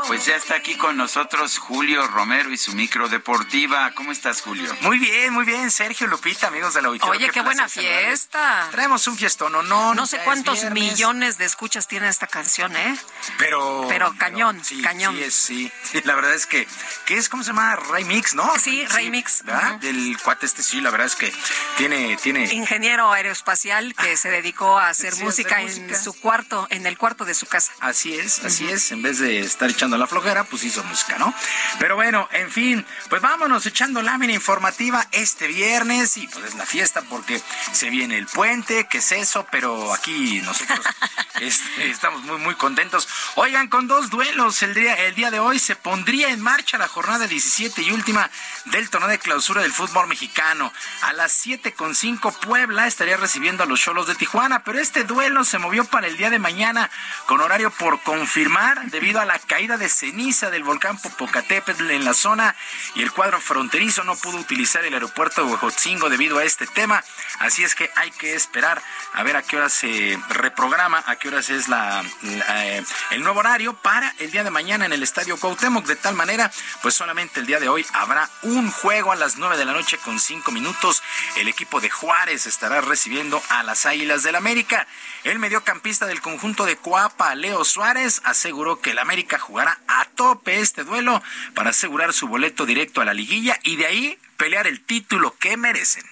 [0.00, 3.92] Bueno, pues ya está aquí con nosotros Julio Romero y su micro deportiva.
[3.94, 4.74] ¿Cómo estás, Julio?
[4.80, 7.20] Muy bien, muy bien, Sergio Lupita, amigos de la auditorio.
[7.20, 8.68] Oye, qué, buena fiesta.
[8.70, 9.62] Traemos un fiestón, ¿no?
[9.62, 12.96] No, no sé cuántos millones de escuchas tiene esta canción, ¿eh?
[13.36, 15.16] Pero pero cañón, sí, cañón.
[15.16, 15.72] Sí, es, sí,
[16.04, 16.66] La verdad es que
[17.04, 17.76] ¿qué es cómo se llama?
[17.76, 18.50] Remix, ¿no?
[18.58, 19.44] Sí, Remix.
[19.44, 19.74] ¿verdad?
[19.80, 21.32] Del cuate este sí, la verdad es que
[21.76, 26.96] tiene tiene ingeniero aeroespacial que se dedicó a hacer, música, en su cuarto, en el
[26.96, 27.72] cuarto de su casa.
[27.80, 31.34] Así es, así es, en vez de estar echando la flojera, pues hizo música, ¿no?
[31.78, 36.66] Pero bueno, en fin, pues vámonos echando lámina informativa este viernes y pues es la
[36.66, 37.40] fiesta porque
[37.72, 39.46] se viene el puente, ¿qué es eso?
[39.50, 40.80] Pero aquí nosotros
[41.40, 43.08] este, estamos muy, muy contentos.
[43.36, 46.88] Oigan, con dos duelos el día, el día de hoy se pondría en marcha la
[46.88, 48.30] jornada 17 y última
[48.66, 50.72] del torneo de clausura del fútbol mexicano.
[51.02, 55.04] A las 7 con 5 Puebla estaría recibiendo a los Cholos de Tijuana, pero este
[55.04, 56.90] duelo se movió para el día de mañana
[57.26, 62.14] con horario por confirmar debido a la caída de ceniza del volcán Popocatépetl en la
[62.14, 62.54] zona
[62.94, 67.02] y el cuadro fronterizo no pudo utilizar el aeropuerto de Huejotzingo debido a este tema.
[67.40, 68.80] Así es que hay que esperar
[69.14, 73.40] a ver a qué hora se reprograma, a qué horas es la, eh, el nuevo
[73.40, 75.86] horario para el día de mañana en el estadio Cuauhtémoc.
[75.86, 76.52] De tal manera,
[76.82, 79.98] pues solamente el día de hoy habrá un juego a las 9 de la noche
[79.98, 81.02] con 5 minutos.
[81.36, 84.86] El equipo de Juárez estará recibiendo a las Águilas del América.
[85.24, 90.60] El mediocampista del conjunto de Coapa, Leo Suárez, aseguró que el América jugará a tope
[90.60, 91.22] este duelo
[91.54, 95.56] para asegurar su boleto directo a la liguilla y de ahí pelear el título que
[95.56, 96.04] merecen.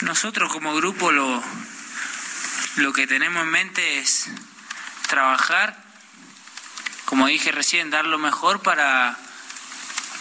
[0.00, 1.42] Nosotros como grupo lo,
[2.76, 4.28] lo que tenemos en mente es
[5.08, 5.82] trabajar,
[7.04, 9.16] como dije recién, dar lo mejor para,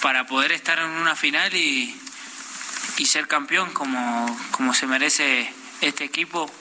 [0.02, 2.00] para poder estar en una final y,
[2.98, 5.52] y ser campeón como, como se merece
[5.82, 6.54] este equipo,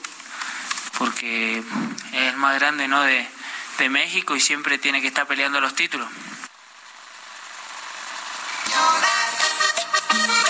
[0.97, 1.65] porque es
[2.13, 3.01] el más grande ¿no?
[3.03, 3.27] de,
[3.77, 6.07] de México y siempre tiene que estar peleando los títulos.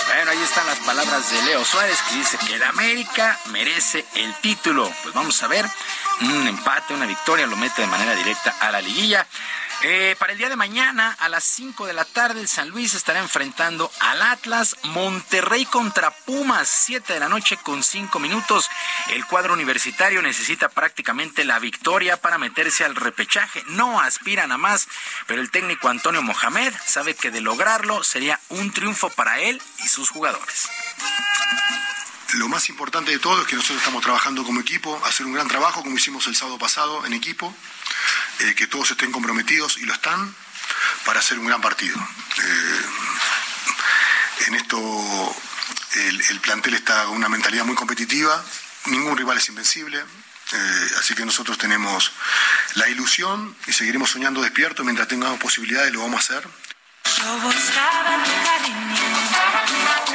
[0.08, 4.34] Bueno, ahí están las palabras de Leo Suárez que dice que el América merece el
[4.36, 4.90] título.
[5.02, 5.66] Pues vamos a ver,
[6.20, 9.26] un empate, una victoria lo mete de manera directa a la liguilla.
[9.86, 12.94] Eh, para el día de mañana, a las 5 de la tarde, el San Luis
[12.94, 18.70] estará enfrentando al Atlas, Monterrey contra Pumas, 7 de la noche con 5 minutos.
[19.10, 23.62] El cuadro universitario necesita prácticamente la victoria para meterse al repechaje.
[23.66, 24.88] No aspiran a más,
[25.26, 29.88] pero el técnico Antonio Mohamed sabe que de lograrlo sería un triunfo para él y
[29.88, 30.66] sus jugadores.
[32.32, 35.46] Lo más importante de todo es que nosotros estamos trabajando como equipo, hacer un gran
[35.46, 37.54] trabajo como hicimos el sábado pasado en equipo
[38.40, 40.34] eh, que todos estén comprometidos y lo están
[41.04, 41.96] para hacer un gran partido.
[41.96, 42.82] Eh,
[44.46, 45.36] en esto
[45.94, 48.44] el, plantel está con una mentalidad muy competitiva,
[48.86, 49.98] ningún rival es invencible,
[50.52, 52.12] eh, así que nosotros tenemos
[52.74, 56.48] la ilusión y seguiremos soñando despierto mientras tengamos posibilidades, lo vamos a hacer.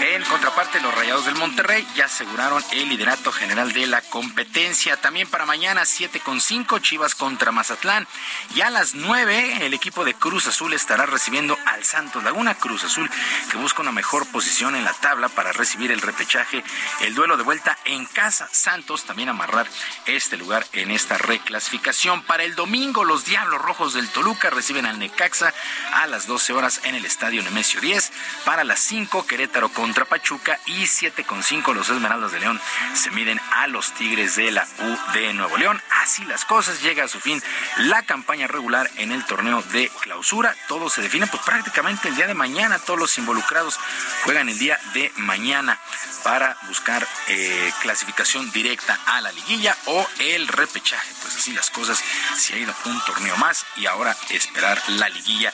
[0.02, 4.96] En contraparte, los Rayados del Monterrey ya aseguraron el liderato general de la competencia.
[4.96, 8.08] También para mañana, 7 con 5, Chivas contra Mazatlán.
[8.56, 12.56] Y a las 9, el equipo de Cruz Azul estará recibiendo al Santos Laguna.
[12.56, 13.10] Cruz Azul
[13.52, 16.64] que busca una mejor posición en la tabla para recibir el repechaje.
[17.02, 18.48] El duelo de vuelta en casa.
[18.54, 19.68] Santos también amarrar
[20.06, 22.24] este lugar en esta reclasificación.
[22.24, 25.54] Para el domingo, los Diablos Rojos del Toluca reciben al Necaxa
[25.92, 28.14] a las 12 horas en el Estadio Nemesio 10.
[28.46, 32.62] Para las 5, Querétaro contra Pachuca y 7 con 5 los Esmeraldas de León
[32.94, 35.82] se miden a los Tigres de la U de Nuevo León.
[36.04, 37.42] Así las cosas, llega a su fin
[37.78, 40.56] la campaña regular en el torneo de clausura.
[40.68, 42.78] Todo se define pues prácticamente el día de mañana.
[42.78, 43.80] Todos los involucrados
[44.24, 45.80] juegan el día de mañana
[46.24, 51.12] para buscar eh, clasificación directa a la liguilla o el repechaje.
[51.24, 52.04] Pues así las cosas,
[52.38, 55.52] se ha ido un torneo más y ahora esperar la liguilla.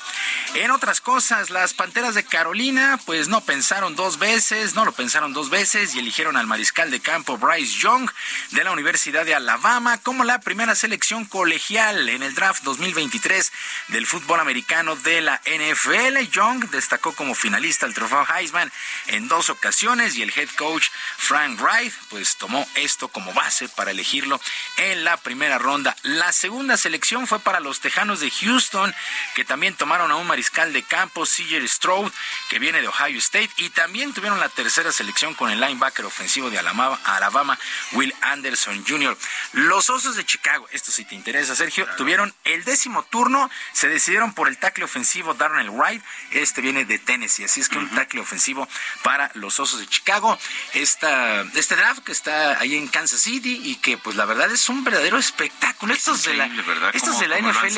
[0.55, 4.24] En otras cosas, las Panteras de Carolina pues no pensaron dos veces,
[4.73, 8.09] no lo pensaron dos veces y eligieron al mariscal de campo Bryce Young
[8.51, 13.51] de la Universidad de Alabama como la primera selección colegial en el draft 2023
[13.89, 16.17] del fútbol americano de la NFL.
[16.31, 18.71] Young destacó como finalista al trofeo Heisman
[19.07, 20.87] en dos ocasiones y el head coach
[21.17, 24.41] Frank Wright pues tomó esto como base para elegirlo
[24.77, 25.95] en la primera ronda.
[26.01, 28.91] La segunda selección fue para los Tejanos de Houston
[29.35, 32.11] que también tomaron a un mariscal de campo, CJ Stroud,
[32.49, 36.49] que viene de Ohio State y también tuvieron la tercera selección con el linebacker ofensivo
[36.49, 37.59] de Alabama,
[37.91, 39.15] Will Anderson Jr.
[39.51, 44.33] Los Osos de Chicago, esto sí te interesa, Sergio, tuvieron el décimo turno, se decidieron
[44.33, 46.01] por el tackle ofensivo Darnell Wright,
[46.31, 48.67] este viene de Tennessee, así es que un tackle ofensivo
[49.03, 50.39] para los Osos de Chicago.
[50.73, 54.69] Esta, este draft que está ahí en Kansas City y que pues la verdad es
[54.69, 55.93] un verdadero espectáculo.
[55.93, 56.45] Estos de la,
[56.93, 57.77] estos de la NFL,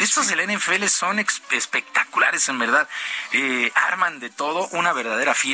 [0.00, 2.86] estos de la NFL son espectaculares en verdad,
[3.32, 5.53] eh, arman de todo una verdadera fiesta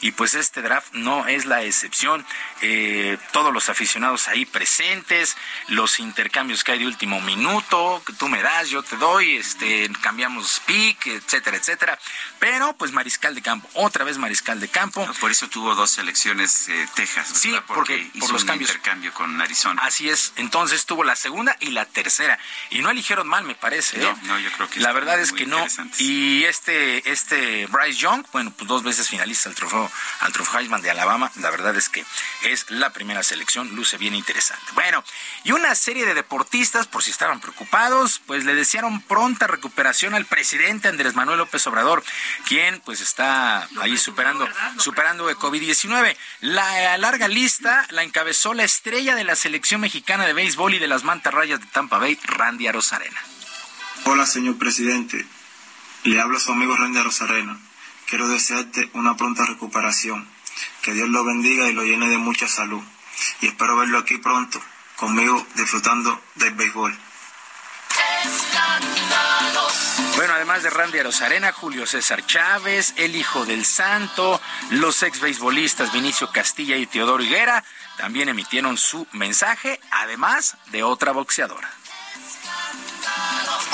[0.00, 2.24] y pues este draft no es la excepción.
[2.60, 5.36] Eh, todos los aficionados ahí presentes,
[5.68, 9.90] los intercambios que hay de último minuto, que tú me das, yo te doy, este,
[10.00, 11.98] cambiamos pick, etcétera, etcétera.
[12.38, 15.08] Pero pues mariscal de campo, otra vez mariscal de campo.
[15.20, 17.28] Por eso tuvo dos selecciones eh, Texas.
[17.34, 18.70] Sí, porque, por los cambios.
[18.70, 19.82] intercambio con Arizona.
[19.84, 20.32] Así es.
[20.36, 22.38] Entonces tuvo la segunda y la tercera
[22.70, 23.98] y no eligieron mal, me parece.
[23.98, 24.16] No, ¿eh?
[24.24, 25.64] no yo creo que la verdad es que no.
[25.98, 29.90] Y este este Bryce Young, bueno, pues dos veces finalista al trofeo
[30.20, 31.30] al trofeo Heisman de Alabama.
[31.36, 32.02] La verdad es que
[32.44, 34.64] es la primera selección, luce bien interesante.
[34.72, 35.04] Bueno,
[35.44, 40.24] y una serie de deportistas, por si estaban preocupados, pues le desearon pronta recuperación al
[40.24, 42.02] presidente Andrés Manuel López Obrador,
[42.48, 44.48] quien pues está ahí superando
[44.78, 46.16] superando el COVID-19.
[46.40, 50.88] La larga lista la encabezó la estrella de la selección mexicana de béisbol y de
[50.88, 53.20] las mantarrayas de Tampa Bay, Randy Arozarena.
[54.04, 55.26] Hola, señor presidente.
[56.04, 57.58] Le hablo a su amigo Randy Arozarena.
[58.12, 60.28] Quiero desearte una pronta recuperación.
[60.82, 62.82] Que Dios lo bendiga y lo llene de mucha salud.
[63.40, 64.60] Y espero verlo aquí pronto,
[64.96, 66.94] conmigo disfrutando del béisbol.
[70.16, 74.38] Bueno, además de Randy Arozarena, Julio César Chávez, el hijo del santo,
[74.72, 77.64] los ex beisbolistas Vinicio Castilla y Teodoro Higuera
[77.96, 81.70] también emitieron su mensaje, además de otra boxeadora.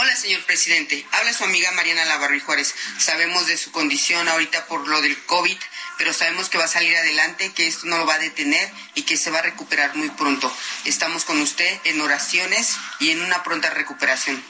[0.08, 1.06] Hola, señor presidente.
[1.12, 2.74] Habla su amiga Mariana Lavarri Juárez.
[2.96, 5.58] Sabemos de su condición ahorita por lo del COVID,
[5.98, 9.02] pero sabemos que va a salir adelante, que esto no lo va a detener y
[9.02, 10.50] que se va a recuperar muy pronto.
[10.86, 14.42] Estamos con usted en oraciones y en una pronta recuperación.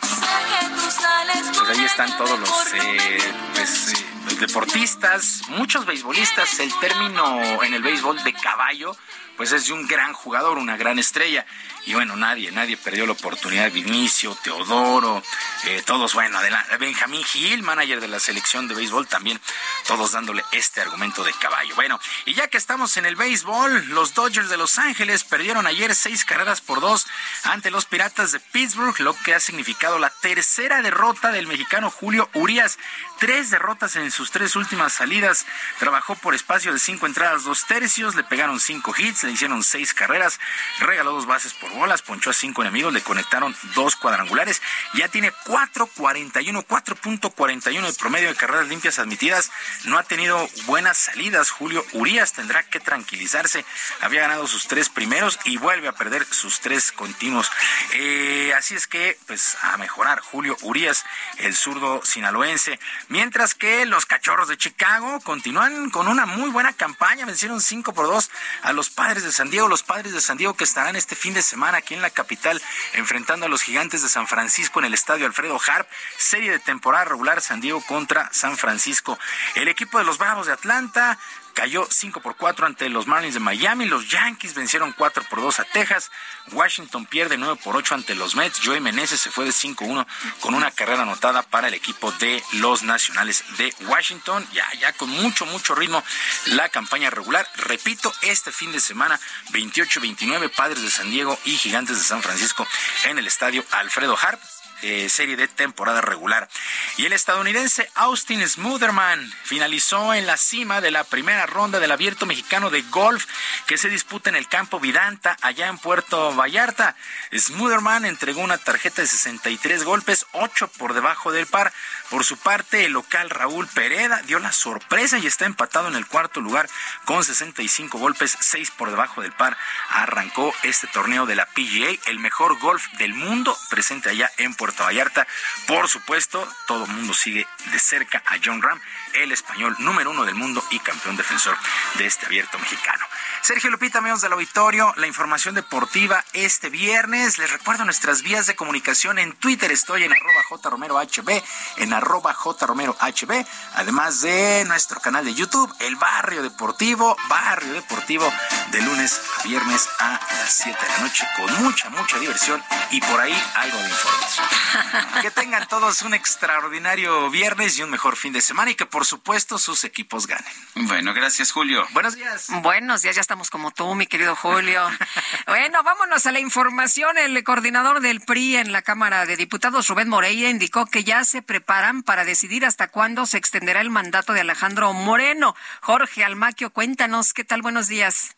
[0.00, 3.18] Pues ahí están todos los eh,
[3.52, 6.60] pues, eh, deportistas, muchos beisbolistas.
[6.60, 8.96] El término en el béisbol de caballo
[9.36, 11.46] pues es de un gran jugador, una gran estrella.
[11.86, 13.70] Y bueno, nadie, nadie perdió la oportunidad.
[13.70, 15.22] Vinicio, Teodoro,
[15.66, 16.76] eh, todos, bueno, adelante.
[16.78, 19.40] Benjamín Gil, manager de la selección de béisbol, también
[19.86, 21.76] todos dándole este argumento de caballo.
[21.76, 25.94] Bueno, y ya que estamos en el béisbol, los Dodgers de Los Ángeles perdieron ayer
[25.94, 27.06] seis carreras por dos
[27.44, 32.28] ante los Piratas de Pittsburgh, lo que ha significado la tercera derrota del mexicano Julio
[32.34, 32.80] Urias.
[33.20, 35.46] Tres derrotas en sus tres últimas salidas.
[35.78, 39.94] Trabajó por espacio de cinco entradas, dos tercios, le pegaron cinco hits, le hicieron seis
[39.94, 40.40] carreras,
[40.80, 44.62] regaló dos bases por bolas, ponchó a cinco enemigos, le conectaron dos cuadrangulares.
[44.94, 49.50] Ya tiene 4.41, 4.41 de promedio de carreras limpias admitidas.
[49.84, 51.50] No ha tenido buenas salidas.
[51.50, 53.64] Julio Urias tendrá que tranquilizarse.
[54.00, 57.50] Había ganado sus tres primeros y vuelve a perder sus tres continuos.
[57.92, 61.04] Eh, así es que, pues, a mejorar Julio Urias,
[61.38, 62.80] el zurdo sinaloense.
[63.08, 68.06] Mientras que los cachorros de Chicago continúan con una muy buena campaña, vencieron 5 por
[68.06, 68.30] 2
[68.62, 71.34] a los padres de San Diego, los padres de San Diego que estarán este fin
[71.34, 72.60] de semana aquí en la capital
[72.92, 77.04] enfrentando a los gigantes de San Francisco en el estadio Alfredo Harp, serie de temporada
[77.04, 79.18] regular San Diego contra San Francisco.
[79.54, 81.18] El equipo de los Bravos de Atlanta
[81.56, 83.86] cayó 5 por 4 ante los Marlins de Miami.
[83.86, 86.10] Los Yankees vencieron 4 por 2 a Texas.
[86.52, 88.60] Washington pierde 9 por 8 ante los Mets.
[88.62, 90.06] Joey Meneses se fue de 5-1
[90.40, 94.46] con una carrera anotada para el equipo de los Nacionales de Washington.
[94.52, 96.04] Ya, ya con mucho, mucho ritmo
[96.44, 97.48] la campaña regular.
[97.56, 99.18] Repito, este fin de semana,
[99.52, 102.66] 28-29, Padres de San Diego y Gigantes de San Francisco
[103.04, 104.40] en el estadio Alfredo Harp.
[104.82, 106.50] Eh, serie de temporada regular.
[106.98, 112.26] Y el estadounidense Austin Smotherman finalizó en la cima de la primera ronda del abierto
[112.26, 113.24] mexicano de golf
[113.66, 116.94] que se disputa en el campo Vidanta, allá en Puerto Vallarta.
[117.32, 121.72] Smotherman entregó una tarjeta de 63 golpes, 8 por debajo del par.
[122.10, 126.06] Por su parte, el local Raúl Pereda dio la sorpresa y está empatado en el
[126.06, 126.68] cuarto lugar
[127.06, 129.56] con 65 golpes, 6 por debajo del par.
[129.88, 134.65] Arrancó este torneo de la PGA, el mejor golf del mundo, presente allá en Puerto
[134.74, 135.26] Vallarta.
[135.66, 138.80] Por supuesto, todo el mundo sigue de cerca a John Ram,
[139.22, 141.56] el español número uno del mundo y campeón defensor
[141.94, 143.04] de este abierto mexicano.
[143.42, 147.38] Sergio Lupita, amigos del auditorio, la información deportiva este viernes.
[147.38, 149.70] Les recuerdo nuestras vías de comunicación en Twitter.
[149.70, 151.42] Estoy en arroba jromerohb,
[151.76, 158.30] en arroba jromerohb, además de nuestro canal de YouTube, El Barrio Deportivo, Barrio Deportivo,
[158.72, 163.00] de lunes a viernes a las 7 de la noche, con mucha, mucha diversión y
[163.00, 164.46] por ahí algo de información.
[165.22, 169.05] que tengan todos un extraordinario viernes y un mejor fin de semana y que por
[169.06, 170.52] supuesto sus equipos ganen.
[170.74, 171.86] Bueno, gracias Julio.
[171.92, 172.48] Buenos días.
[172.62, 174.82] Buenos días, ya estamos como tú, mi querido Julio.
[175.46, 177.16] bueno, vámonos a la información.
[177.16, 181.40] El coordinador del PRI en la Cámara de Diputados, Rubén Moreira, indicó que ya se
[181.42, 185.56] preparan para decidir hasta cuándo se extenderá el mandato de Alejandro Moreno.
[185.80, 187.62] Jorge Almaquio, cuéntanos, ¿qué tal?
[187.62, 188.36] Buenos días.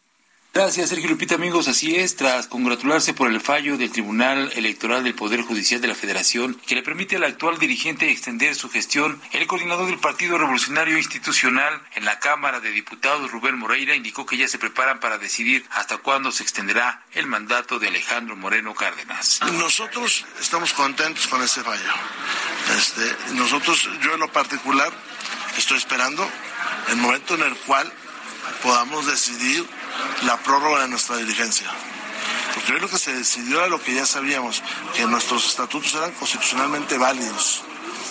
[0.55, 1.69] Gracias, Sergio Lupita, amigos.
[1.69, 5.95] Así es, tras congratularse por el fallo del Tribunal Electoral del Poder Judicial de la
[5.95, 10.97] Federación, que le permite al actual dirigente extender su gestión, el coordinador del Partido Revolucionario
[10.97, 15.65] Institucional en la Cámara de Diputados, Rubén Moreira, indicó que ya se preparan para decidir
[15.71, 19.41] hasta cuándo se extenderá el mandato de Alejandro Moreno Cárdenas.
[19.53, 21.93] Nosotros estamos contentos con este fallo.
[22.77, 24.93] Este, nosotros, yo en lo particular,
[25.57, 26.29] estoy esperando
[26.89, 27.93] el momento en el cual
[28.63, 29.65] podamos decidir
[30.25, 31.71] la prórroga de nuestra diligencia.
[32.55, 34.63] Porque lo que se decidió era lo que ya sabíamos,
[34.97, 37.63] que nuestros estatutos eran constitucionalmente válidos.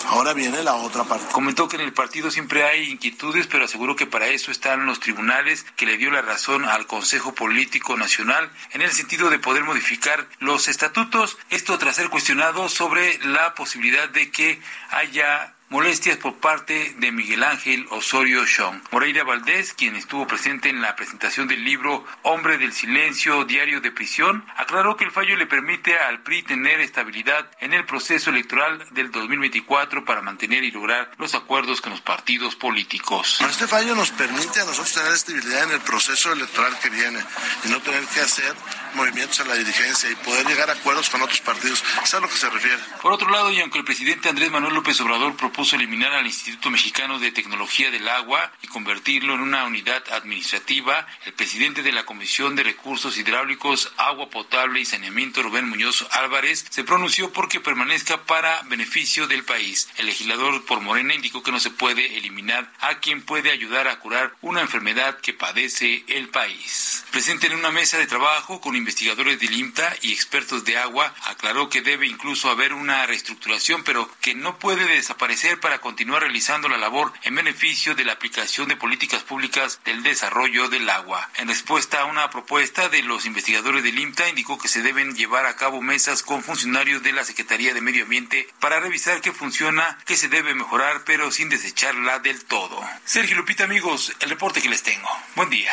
[0.06, 1.26] Ahora viene la otra parte.
[1.32, 5.00] Comentó que en el partido siempre hay inquietudes, pero aseguró que para eso están los
[5.00, 9.64] tribunales, que le dio la razón al Consejo Político Nacional en el sentido de poder
[9.64, 11.36] modificar los estatutos.
[11.50, 14.60] Esto tras ser cuestionado sobre la posibilidad de que
[14.90, 18.80] haya molestias por parte de Miguel Ángel Osorio Chong.
[18.90, 23.90] Moreira Valdés, quien estuvo presente en la presentación del libro Hombre del Silencio, Diario de
[23.90, 28.86] Prisión, aclaró que el fallo le permite al PRI tener estabilidad en el proceso electoral
[28.92, 33.38] del 2024 para mantener y lograr los acuerdos con los partidos políticos.
[33.48, 37.20] Este fallo nos permite a nosotros tener estabilidad en el proceso electoral que viene
[37.64, 38.54] y no tener que hacer
[38.94, 41.84] movimientos en la dirigencia y poder llegar a acuerdos con otros partidos.
[41.94, 42.78] Eso es a lo que se refiere.
[43.02, 46.70] Por otro lado, y aunque el presidente Andrés Manuel López Obrador propuso eliminar al Instituto
[46.70, 52.06] Mexicano de Tecnología del Agua y convertirlo en una unidad administrativa, el presidente de la
[52.06, 58.24] Comisión de Recursos Hidráulicos, Agua Potable y Saneamiento, Rubén Muñoz Álvarez, se pronunció porque permanezca
[58.24, 59.88] para beneficio del país.
[59.96, 63.98] El legislador por Morena indicó que no se puede eliminar a quien puede ayudar a
[63.98, 67.04] curar una enfermedad que padece el país.
[67.10, 71.68] Presente en una mesa de trabajo con investigadores del IMTA y expertos de agua, aclaró
[71.68, 76.76] que debe incluso haber una reestructuración, pero que no puede desaparecer para continuar realizando la
[76.76, 81.28] labor en beneficio de la aplicación de políticas públicas del desarrollo del agua.
[81.36, 85.46] En respuesta a una propuesta de los investigadores del IMTA, indicó que se deben llevar
[85.46, 89.98] a cabo mesas con funcionarios de la Secretaría de Medio Ambiente para revisar qué funciona,
[90.04, 92.80] qué se debe mejorar, pero sin desecharla del todo.
[93.04, 95.08] Sergio Lupita, amigos, el reporte que les tengo.
[95.34, 95.72] Buen día.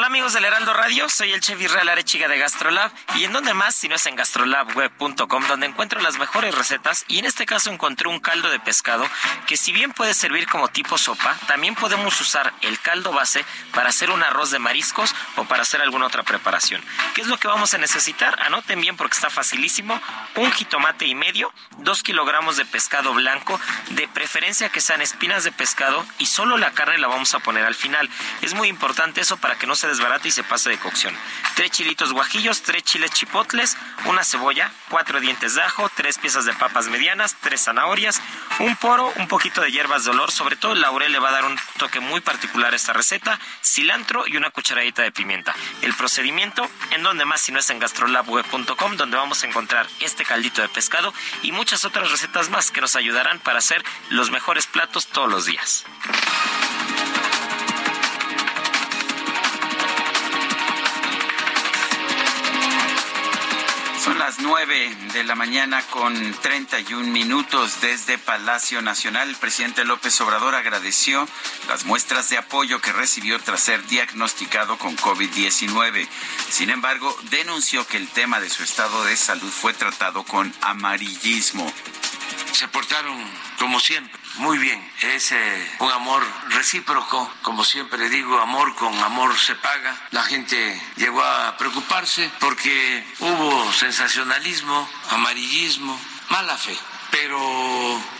[0.00, 3.52] Hola amigos del Heraldo Radio, soy el chef Israel Arechiga de Gastrolab y en donde
[3.52, 7.70] más si no es en gastrolabweb.com donde encuentro las mejores recetas y en este caso
[7.70, 9.06] encontré un caldo de pescado
[9.46, 13.44] que si bien puede servir como tipo sopa, también podemos usar el caldo base
[13.74, 16.82] para hacer un arroz de mariscos o para hacer alguna otra preparación.
[17.14, 18.40] ¿Qué es lo que vamos a necesitar?
[18.40, 20.00] Anoten bien porque está facilísimo.
[20.36, 23.60] Un jitomate y medio, dos kilogramos de pescado blanco,
[23.90, 27.66] de preferencia que sean espinas de pescado y solo la carne la vamos a poner
[27.66, 28.08] al final.
[28.40, 31.14] Es muy importante eso para que no se desbarate y se pase de cocción.
[31.54, 33.76] Tres chilitos guajillos, tres chiles chipotles,
[34.06, 38.20] una cebolla, cuatro dientes de ajo, tres piezas de papas medianas, tres zanahorias,
[38.58, 41.32] un poro, un poquito de hierbas de olor, sobre todo el laurel le va a
[41.32, 45.54] dar un toque muy particular a esta receta, cilantro y una cucharadita de pimienta.
[45.82, 50.24] El procedimiento, en donde más si no es en gastrolabweb.com, donde vamos a encontrar este
[50.24, 51.12] caldito de pescado
[51.42, 55.46] y muchas otras recetas más que nos ayudarán para hacer los mejores platos todos los
[55.46, 55.84] días.
[64.30, 69.28] Las 9 de la mañana con 31 minutos desde Palacio Nacional.
[69.28, 71.26] El presidente López Obrador agradeció
[71.66, 76.06] las muestras de apoyo que recibió tras ser diagnosticado con COVID-19.
[76.48, 81.66] Sin embargo, denunció que el tema de su estado de salud fue tratado con amarillismo.
[82.52, 83.18] Se portaron
[83.58, 84.92] como siempre muy bien.
[85.02, 89.96] Es eh, un amor recíproco, como siempre digo, amor con amor se paga.
[90.10, 95.98] La gente llegó a preocuparse porque hubo sensacionalismo, amarillismo,
[96.30, 96.76] mala fe.
[97.10, 97.38] Pero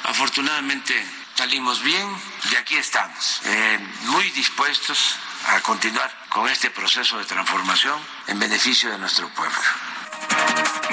[0.05, 0.94] afortunadamente
[1.34, 2.06] salimos bien
[2.52, 5.16] y aquí estamos, eh, muy dispuestos
[5.47, 9.59] a continuar con este proceso de transformación en beneficio de nuestro pueblo.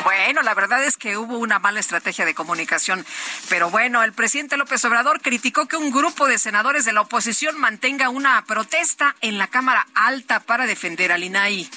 [0.04, 3.06] Bueno, la verdad es que hubo una mala estrategia de comunicación,
[3.49, 7.60] pero bueno, el presidente López Obrador criticó que un grupo de senadores de la oposición
[7.60, 11.70] mantenga una protesta en la Cámara Alta para defender al INAI.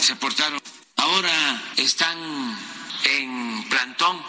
[0.00, 0.60] Se portaron.
[0.96, 2.18] Ahora están
[3.04, 4.22] en plantón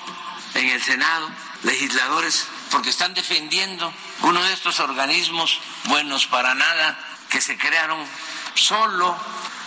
[0.56, 1.30] en el Senado
[1.64, 3.94] legisladores porque están defendiendo
[4.24, 7.00] uno de estos organismos buenos para nada
[7.30, 8.06] que se crearon
[8.56, 9.18] solo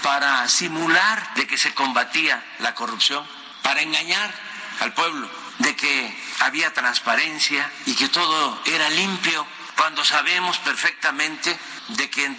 [0.02, 3.26] para simular de que se combatía la corrupción,
[3.62, 4.32] para engañar
[4.80, 9.46] al pueblo de que había transparencia y que todo era limpio,
[9.76, 11.58] cuando sabemos perfectamente
[11.88, 12.30] de que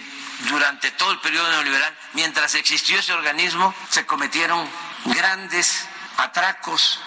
[0.49, 4.67] durante todo el periodo neoliberal, mientras existió ese organismo, se cometieron
[5.05, 5.87] grandes
[6.17, 6.99] atracos.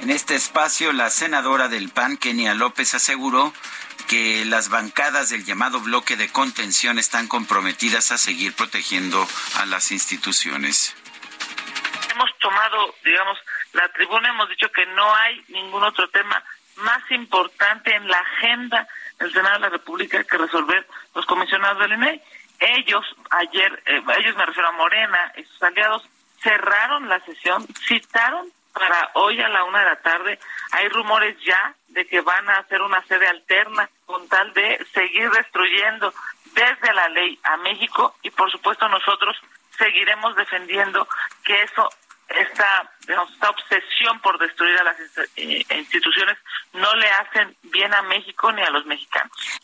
[0.00, 3.52] En este espacio, la senadora del PAN, Kenia López, aseguró
[4.10, 9.24] que las bancadas del llamado bloque de contención están comprometidas a seguir protegiendo
[9.60, 10.96] a las instituciones.
[12.12, 13.38] Hemos tomado, digamos,
[13.72, 16.42] la tribuna, hemos dicho que no hay ningún otro tema
[16.78, 18.88] más importante en la agenda
[19.20, 22.20] del Senado de la República que resolver los comisionados del INE.
[22.58, 26.02] Ellos, ayer, eh, ellos me refiero a Morena y sus aliados,
[26.42, 30.38] cerraron la sesión, citaron para hoy a la una de la tarde.
[30.72, 35.30] Hay rumores ya de que van a hacer una sede alterna con tal de seguir
[35.30, 36.12] destruyendo
[36.54, 39.36] desde la ley a México y por supuesto nosotros
[39.78, 41.08] seguiremos defendiendo
[41.44, 41.88] que eso
[42.28, 44.96] esta, esta obsesión por destruir a las
[45.36, 46.38] eh, instituciones
[46.72, 49.60] no le hacen bien a México ni a los mexicanos.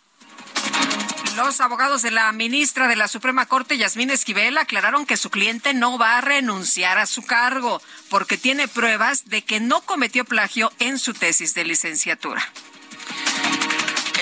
[1.36, 5.74] Los abogados de la ministra de la Suprema Corte, Yasmín Esquivel, aclararon que su cliente
[5.74, 10.72] no va a renunciar a su cargo porque tiene pruebas de que no cometió plagio
[10.78, 12.42] en su tesis de licenciatura.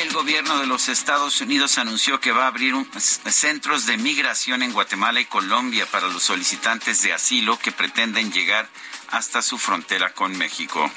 [0.03, 4.73] El gobierno de los Estados Unidos anunció que va a abrir centros de migración en
[4.73, 8.69] Guatemala y Colombia para los solicitantes de asilo que pretenden llegar
[9.13, 10.91] hasta su frontera con México.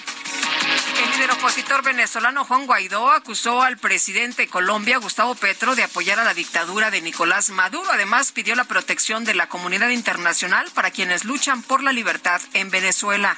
[0.68, 6.20] El líder opositor venezolano Juan Guaidó acusó al presidente de Colombia, Gustavo Petro, de apoyar
[6.20, 7.90] a la dictadura de Nicolás Maduro.
[7.92, 12.70] Además, pidió la protección de la comunidad internacional para quienes luchan por la libertad en
[12.70, 13.38] Venezuela.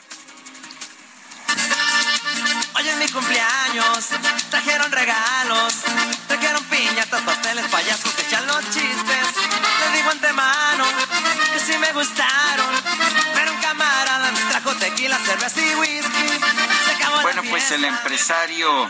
[2.75, 4.07] Hoy es mi cumpleaños,
[4.49, 5.73] trajeron regalos,
[6.27, 9.27] trajeron piñatas, pasteles, payasos que echan los chistes.
[9.81, 10.85] Les digo antemano
[11.53, 12.69] que sí me gustaron,
[13.33, 16.88] pero un camarada me trajo tequila, cerveza y whisky.
[17.21, 18.89] Bueno, pues el empresario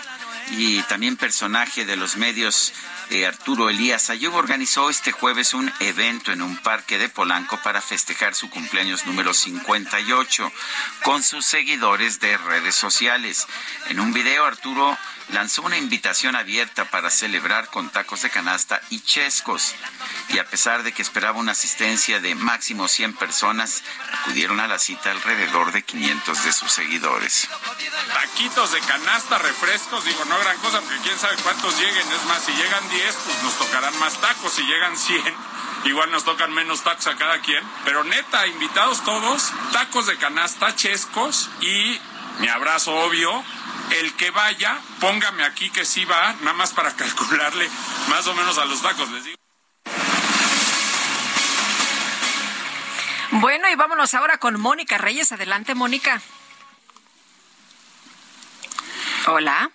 [0.52, 2.74] y también personaje de los medios
[3.12, 7.82] eh, Arturo Elías Ayub organizó este jueves un evento en un parque de Polanco para
[7.82, 10.52] festejar su cumpleaños número 58
[11.04, 13.48] con sus seguidores de redes sociales.
[13.90, 14.98] En un video Arturo
[15.32, 19.76] lanzó una invitación abierta para celebrar con tacos de canasta y chescos.
[20.30, 23.84] Y a pesar de que esperaba una asistencia de máximo 100 personas,
[24.22, 27.50] acudieron a la cita alrededor de 500 de sus seguidores.
[28.14, 32.12] Taquitos de canasta, refrescos, digo, no gran cosa, porque quién sabe cuántos lleguen.
[32.12, 34.54] Es más, si llegan 10, pues nos tocarán más tacos.
[34.54, 35.24] Si llegan 100,
[35.86, 37.64] igual nos tocan menos tacos a cada quien.
[37.86, 42.00] Pero neta, invitados todos, tacos de canasta, chescos y
[42.40, 43.44] mi abrazo obvio
[43.92, 47.70] el que vaya, póngame aquí que sí va, nada más para calcularle
[48.10, 49.38] más o menos a los tacos, les digo.
[53.32, 55.32] Bueno, y vámonos ahora con Mónica Reyes.
[55.32, 56.22] Adelante, Mónica.
[59.28, 59.72] Hola.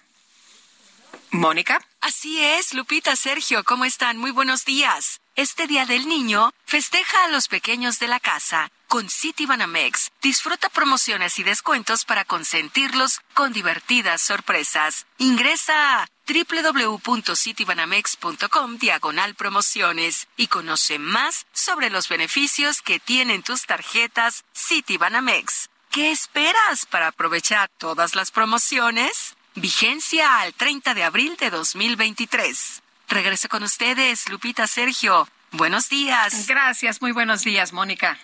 [1.31, 1.81] Mónica.
[2.01, 4.19] Así es, Lupita, Sergio, ¿cómo están?
[4.19, 5.21] Muy buenos días.
[5.37, 10.13] Este Día del Niño festeja a los pequeños de la casa con Citibanamex.
[10.23, 15.07] Disfruta promociones y descuentos para consentirlos con divertidas sorpresas.
[15.19, 24.45] Ingresa a www.citibanamex.com diagonal promociones y conoce más sobre los beneficios que tienen tus tarjetas
[24.55, 25.71] Citibanamex.
[25.91, 29.35] ¿Qué esperas para aprovechar todas las promociones?
[29.57, 32.81] Vigencia al 30 de abril de 2023.
[33.09, 35.27] Regreso con ustedes, Lupita Sergio.
[35.51, 36.47] Buenos días.
[36.47, 38.21] Gracias, muy buenos días, Mónica.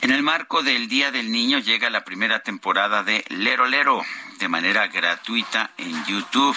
[0.00, 4.04] En el marco del Día del Niño llega la primera temporada de Lero Lero
[4.38, 6.56] de manera gratuita en YouTube.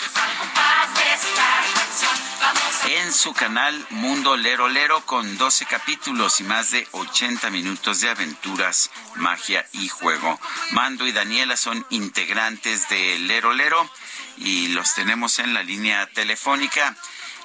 [2.88, 8.10] En su canal Mundo Lero Lero con 12 capítulos y más de 80 minutos de
[8.10, 10.40] aventuras, magia y juego.
[10.72, 13.90] Mando y Daniela son integrantes de Lero Lero
[14.38, 16.96] y los tenemos en la línea telefónica.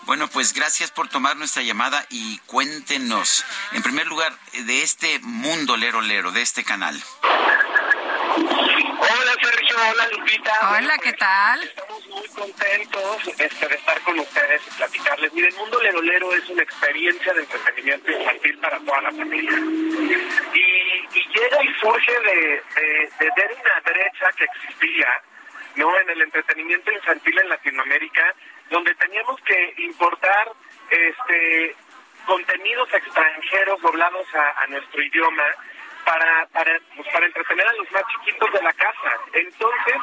[0.07, 5.77] Bueno, pues gracias por tomar nuestra llamada y cuéntenos, en primer lugar, de este mundo
[5.77, 6.95] lero lero, de este canal.
[8.37, 10.79] Hola Sergio, hola Lupita.
[10.79, 11.61] Hola, ¿qué tal?
[11.61, 15.33] Estamos muy contentos este, de estar con ustedes y platicarles.
[15.33, 19.59] Mire, el mundo lero lero es una experiencia de entretenimiento infantil para toda la familia.
[19.59, 25.09] Y, llega y surge de, de, de ver una brecha que existía
[25.75, 28.35] no en el entretenimiento infantil en Latinoamérica
[28.71, 30.53] donde teníamos que importar
[30.91, 31.77] este
[32.27, 35.45] contenidos extranjeros doblados a, nuestro idioma
[36.05, 39.13] para para pues, para entretener a los más chiquitos de la casa.
[39.33, 39.97] Entonces,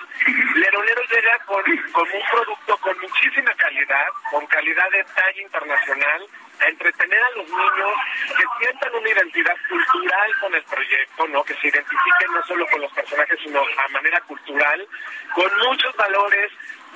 [0.56, 6.27] Lerolero llega con, con un producto con muchísima calidad, con calidad de talla internacional,
[6.60, 7.94] a entretener a los niños
[8.38, 11.44] que sientan una identidad cultural con el proyecto, ¿no?
[11.44, 14.88] Que se identifiquen no solo con los personajes, sino a manera cultural,
[15.34, 16.52] con muchos valores,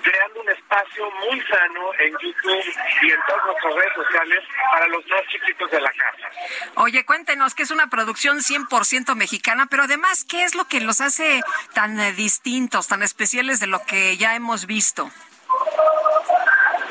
[0.08, 2.64] creando un espacio muy sano en YouTube
[3.02, 6.30] y en todas nuestras redes sociales para los más chiquitos de la casa.
[6.76, 11.02] Oye, cuéntenos que es una producción 100% mexicana, pero además, ¿qué es lo que los
[11.02, 11.42] hace
[11.74, 15.12] tan eh, distintos, tan especiales de lo que ya hemos visto?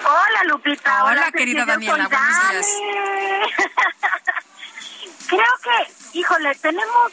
[0.05, 1.05] Hola, Lupita.
[1.05, 2.09] Hola, querida Daniela.
[2.09, 2.67] Buenos días.
[5.29, 7.13] Creo que, híjole, tenemos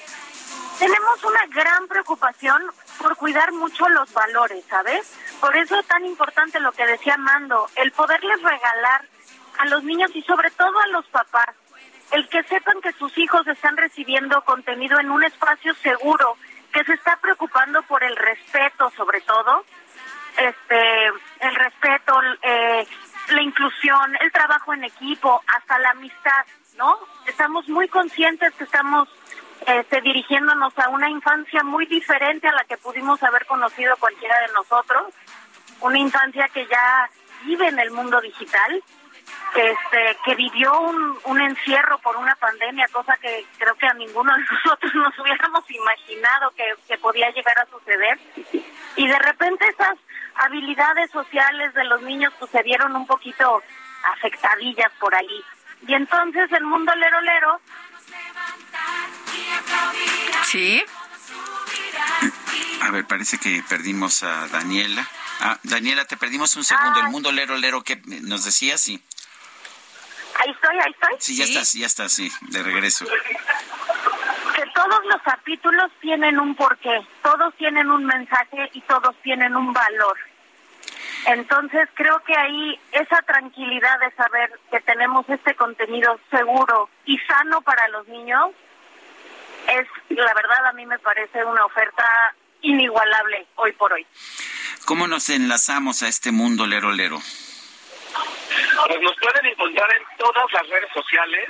[0.80, 2.62] tenemos una gran preocupación
[2.98, 5.18] por cuidar mucho los valores, ¿sabes?
[5.40, 9.06] Por eso es tan importante lo que decía Mando, el poderles regalar
[9.60, 11.56] a los niños y sobre todo a los papás,
[12.12, 16.38] el que sepan que sus hijos están recibiendo contenido en un espacio seguro,
[16.72, 19.64] que se está preocupando por el respeto sobre todo,
[20.38, 21.08] este,
[21.40, 22.88] el respeto, eh,
[23.30, 26.46] la inclusión, el trabajo en equipo, hasta la amistad,
[26.78, 26.98] ¿no?
[27.28, 29.08] Estamos muy conscientes que estamos
[29.68, 34.54] este, dirigiéndonos a una infancia muy diferente a la que pudimos haber conocido cualquiera de
[34.54, 35.14] nosotros,
[35.82, 37.10] una infancia que ya
[37.46, 38.84] vive en el mundo digital,
[39.56, 44.44] este, que vivió un, encierro por una pandemia, cosa que creo que a ninguno de
[44.52, 48.20] nosotros nos hubiéramos imaginado que, que podía llegar a suceder.
[48.96, 49.96] Y de repente esas
[50.36, 53.62] habilidades sociales de los niños pues se vieron un poquito
[54.16, 55.44] afectadillas por ahí.
[55.88, 57.60] Y entonces el mundo lero lero
[60.46, 60.84] Sí.
[62.82, 65.08] A ver, parece que perdimos a Daniela.
[65.40, 67.00] Ah, Daniela, te perdimos un segundo.
[67.00, 69.02] El mundo lero lero que nos decías, sí.
[70.36, 71.16] Ahí estoy, ahí estoy.
[71.20, 73.06] Sí, ya estás, ya estás, sí, de regreso.
[73.06, 79.74] Que todos los capítulos tienen un porqué, todos tienen un mensaje y todos tienen un
[79.74, 80.18] valor.
[81.26, 87.62] Entonces creo que ahí esa tranquilidad de saber que tenemos este contenido seguro y sano
[87.62, 88.52] para los niños
[89.80, 92.06] es, la verdad, a mí me parece una oferta
[92.62, 94.06] inigualable hoy por hoy.
[94.86, 97.20] ¿Cómo nos enlazamos a este mundo lero lero?
[98.88, 101.50] Pues nos pueden encontrar en todas las redes sociales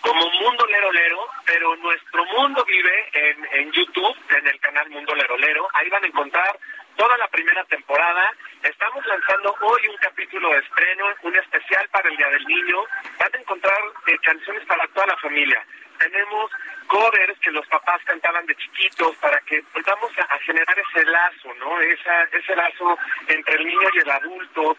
[0.00, 5.14] como Mundo Lero Lero, pero nuestro mundo vive en, en YouTube, en el canal Mundo
[5.14, 5.68] Lero Lero.
[5.74, 6.58] Ahí van a encontrar
[6.96, 8.32] toda la primera temporada.
[8.62, 12.78] Estamos lanzando hoy un capítulo de estreno, un especial para el Día del Niño.
[13.18, 15.64] Van a encontrar eh, canciones para toda la familia.
[16.00, 16.50] Tenemos
[16.86, 21.78] covers que los papás cantaban de chiquitos para que volvamos a, generar ese lazo, ¿no?
[21.78, 22.98] Esa, ese lazo
[23.28, 24.78] entre el niño y el adulto,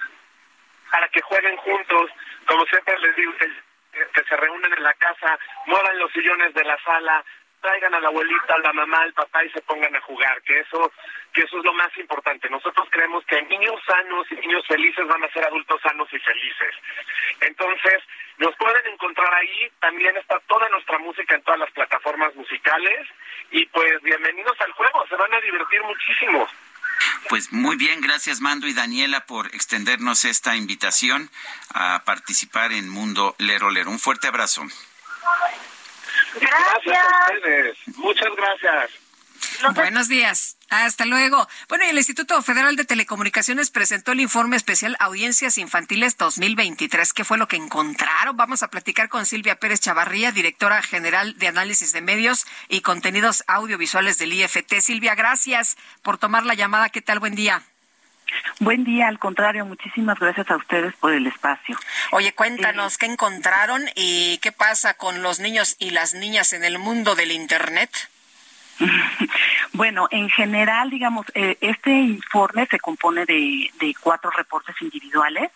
[0.91, 2.09] para que jueguen juntos.
[2.47, 3.47] Como siempre les digo, que,
[4.13, 5.37] que se reúnen en la casa,
[5.67, 7.23] muevan los sillones de la sala,
[7.61, 10.59] traigan a la abuelita, a la mamá, al papá y se pongan a jugar, que
[10.59, 10.91] eso,
[11.33, 12.49] que eso es lo más importante.
[12.49, 16.75] Nosotros creemos que niños sanos y niños felices van a ser adultos sanos y felices.
[17.41, 18.03] Entonces,
[18.37, 23.07] nos pueden encontrar ahí, también está toda nuestra música en todas las plataformas musicales
[23.51, 26.47] y pues bienvenidos al juego, se van a divertir muchísimo.
[27.29, 31.29] Pues muy bien, gracias Mando y Daniela por extendernos esta invitación
[31.73, 33.89] a participar en Mundo Lero Lero.
[33.89, 34.63] Un fuerte abrazo.
[36.39, 36.97] Gracias.
[36.97, 37.77] a ustedes.
[37.97, 38.91] Muchas gracias.
[39.75, 40.57] Buenos días.
[40.69, 41.47] Hasta luego.
[41.67, 47.13] Bueno, y el Instituto Federal de Telecomunicaciones presentó el informe especial Audiencias Infantiles 2023.
[47.13, 48.37] ¿Qué fue lo que encontraron?
[48.37, 53.43] Vamos a platicar con Silvia Pérez Chavarría, directora general de Análisis de Medios y Contenidos
[53.47, 54.79] Audiovisuales del IFT.
[54.79, 56.89] Silvia, gracias por tomar la llamada.
[56.89, 57.19] ¿Qué tal?
[57.19, 57.63] Buen día.
[58.59, 61.77] Buen día, al contrario, muchísimas gracias a ustedes por el espacio.
[62.11, 66.79] Oye, cuéntanos qué encontraron y qué pasa con los niños y las niñas en el
[66.79, 67.89] mundo del Internet.
[69.73, 75.49] Bueno, en general, digamos, eh, este informe se compone de, cuatro reportes individuales.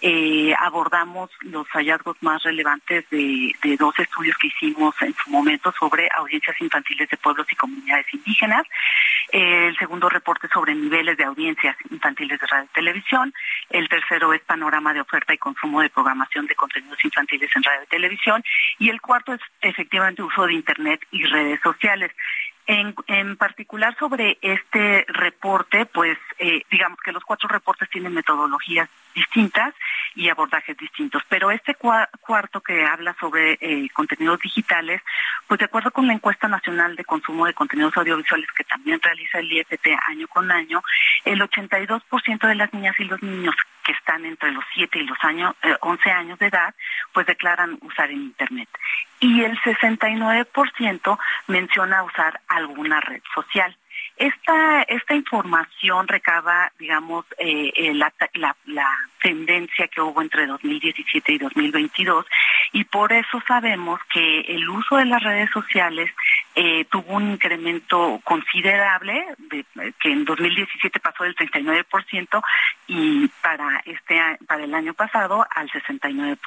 [0.00, 6.08] Eh, abordamos los hallazgos más relevantes de, dos estudios que hicimos en su momento sobre
[6.14, 8.66] audiencias infantiles de pueblos y comunidades indígenas.
[9.30, 13.32] El segundo reporte sobre niveles de audiencias infantiles de radio y televisión.
[13.70, 17.82] El tercero es panorama de oferta y consumo de programación de contenidos infantiles en radio
[17.84, 18.44] y televisión.
[18.78, 22.12] Y el cuarto es efectivamente uso de Internet y redes sociales.
[22.66, 28.88] En, en, particular sobre este reporte, pues eh, digamos que los cuatro reportes tienen metodologías
[29.14, 29.74] distintas
[30.14, 35.02] y abordajes distintos, pero este cua cuarto que habla sobre eh, contenidos digitales,
[35.46, 39.38] pues de acuerdo con la encuesta nacional de consumo de contenidos audiovisuales que también realiza
[39.38, 40.82] el IFT año con año,
[41.24, 45.18] el 82% de las niñas y los niños que están entre los 7 y los
[45.22, 46.74] años, eh, 11 años de edad,
[47.12, 48.68] pues declaran usar en Internet.
[49.20, 51.18] Y el 69%
[51.48, 53.76] menciona usar alguna red social.
[54.22, 58.86] Esta, esta información recaba, digamos, eh, eh, la, la,
[59.20, 62.26] tendencia que hubo entre 2017 y 2022
[62.72, 66.10] y por eso sabemos que el uso de las redes sociales
[66.54, 69.64] eh, tuvo un incremento considerable, de,
[70.00, 72.42] que en 2017 pasó del 39%
[72.86, 76.38] y para, este, para el año pasado al 69%.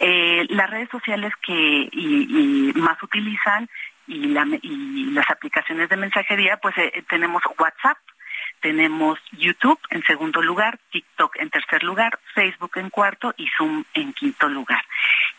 [0.00, 3.68] Eh, las redes sociales que más utilizan
[4.06, 7.98] y, la, y las aplicaciones de mensajería, pues eh, tenemos WhatsApp,
[8.64, 14.14] tenemos YouTube en segundo lugar, TikTok en tercer lugar, Facebook en cuarto y Zoom en
[14.14, 14.82] quinto lugar.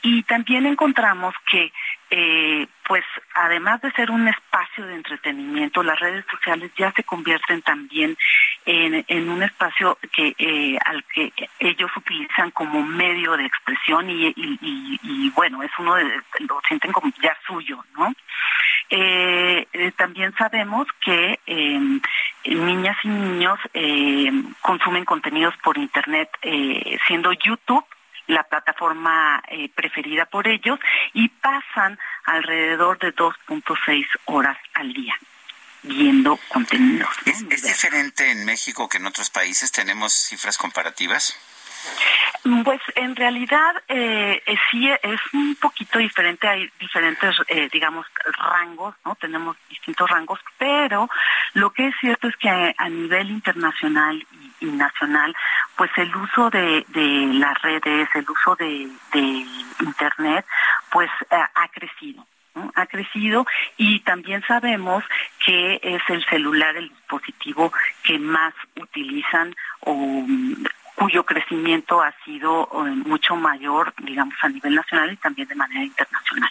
[0.04, 1.74] Y también encontramos que,
[2.12, 3.04] eh, pues,
[3.34, 8.16] además de ser un espacio de entretenimiento, las redes sociales ya se convierten también
[8.64, 15.32] en, en un espacio que eh, al que ellos utilizan como medio de expresión y,
[15.32, 16.04] bueno, es uno de
[16.48, 18.14] lo sienten como ya suyo, ¿no?
[18.92, 19.66] Eh,
[19.98, 21.40] también sabemos que
[22.66, 24.32] niñas y niños eh,
[24.62, 27.86] consumen contenidos por Internet, eh, siendo YouTube
[28.28, 30.80] la plataforma eh, preferida por ellos
[31.14, 35.16] y pasan alrededor de 2.6 horas al día
[35.84, 37.10] viendo contenidos.
[37.26, 39.72] ¿Es, ¿Es, diferente en México que en otros países?
[39.72, 41.38] ¿Tenemos cifras comparativas?
[42.64, 48.06] Pues en realidad eh, eh, sí es un poquito diferente, hay diferentes, eh, digamos,
[48.38, 49.16] rangos, ¿no?
[49.16, 51.10] Tenemos distintos rangos, pero
[51.54, 54.26] lo que es cierto es que a, nivel internacional
[54.62, 55.36] y, nacional,
[55.76, 56.86] pues el uso de,
[57.34, 58.90] las redes, el uso de,
[59.80, 60.46] Internet,
[60.92, 62.26] pues ha crecido.
[62.76, 63.46] ha crecido
[63.78, 65.04] y también sabemos
[65.46, 67.72] que es el celular el dispositivo
[68.04, 70.26] que más utilizan o
[70.96, 75.84] cuyo crecimiento ha sido eh, mucho mayor, digamos, a nivel nacional y también de manera
[75.84, 76.50] internacional.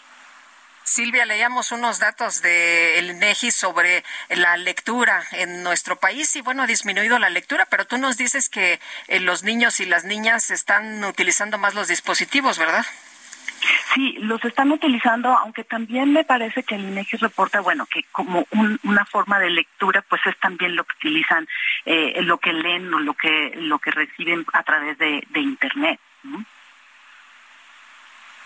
[0.85, 6.67] Silvia, leíamos unos datos del INEGI sobre la lectura en nuestro país y bueno, ha
[6.67, 11.03] disminuido la lectura, pero tú nos dices que eh, los niños y las niñas están
[11.03, 12.85] utilizando más los dispositivos, ¿verdad?
[13.95, 18.47] Sí, los están utilizando, aunque también me parece que el INEGI reporta, bueno, que como
[18.83, 21.47] una forma de lectura, pues es también lo que utilizan,
[21.85, 26.01] eh, lo que leen o lo que lo que reciben a través de, internet.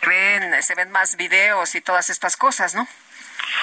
[0.06, 2.86] Ven, se ven más videos y todas estas cosas, ¿no?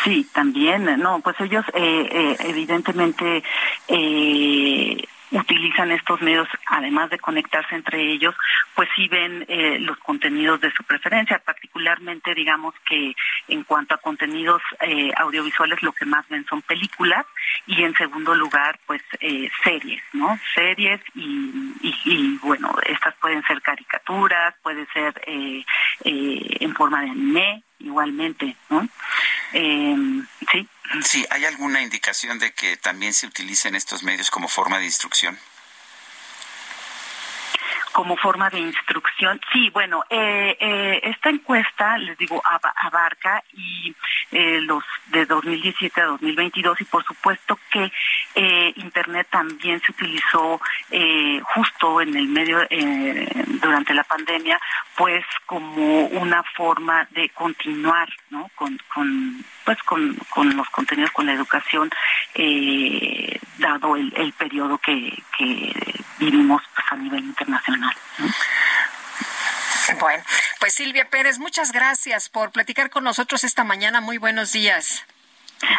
[0.04, 3.44] Sí, también, no, pues ellos eh, eh, evidentemente
[3.88, 8.36] eh, utilizan estos medios, además de conectarse entre ellos,
[8.76, 13.16] pues sí ven eh, los contenidos de su preferencia, particularmente digamos que
[13.48, 17.26] en cuanto a contenidos eh, audiovisuales lo que más ven son películas
[17.68, 20.40] y en segundo lugar pues eh, series, ¿no?
[20.54, 28.56] Series y, y, bueno, estas pueden ser caricaturas, puede ser en forma de anime igualmente,
[28.70, 28.88] ¿no?
[29.54, 30.68] sí.
[31.04, 35.38] Sí, ¿hay alguna indicación de que también se utilicen estos medios como forma de instrucción?
[37.96, 39.40] Como forma de instrucción.
[39.54, 43.96] Sí, bueno, eh, eh, esta encuesta, les digo, abarca y
[44.34, 47.90] eh, los de 2017 a 2022 y por supuesto que
[48.76, 50.60] Internet también se utilizó
[51.54, 52.68] justo en el medio
[53.62, 54.60] durante la pandemia,
[54.98, 58.50] pues como una forma de continuar, ¿no?
[58.56, 58.78] Con,
[59.64, 61.90] pues con, con los contenidos, con la educación,
[63.58, 65.74] dado el, periodo que, que
[66.20, 67.85] vivimos pues, a nivel internacional.
[70.00, 70.24] Bueno,
[70.60, 74.02] pues Silvia Pérez, muchas gracias por platicar con nosotros esta mañana.
[74.02, 75.06] Muy buenos días.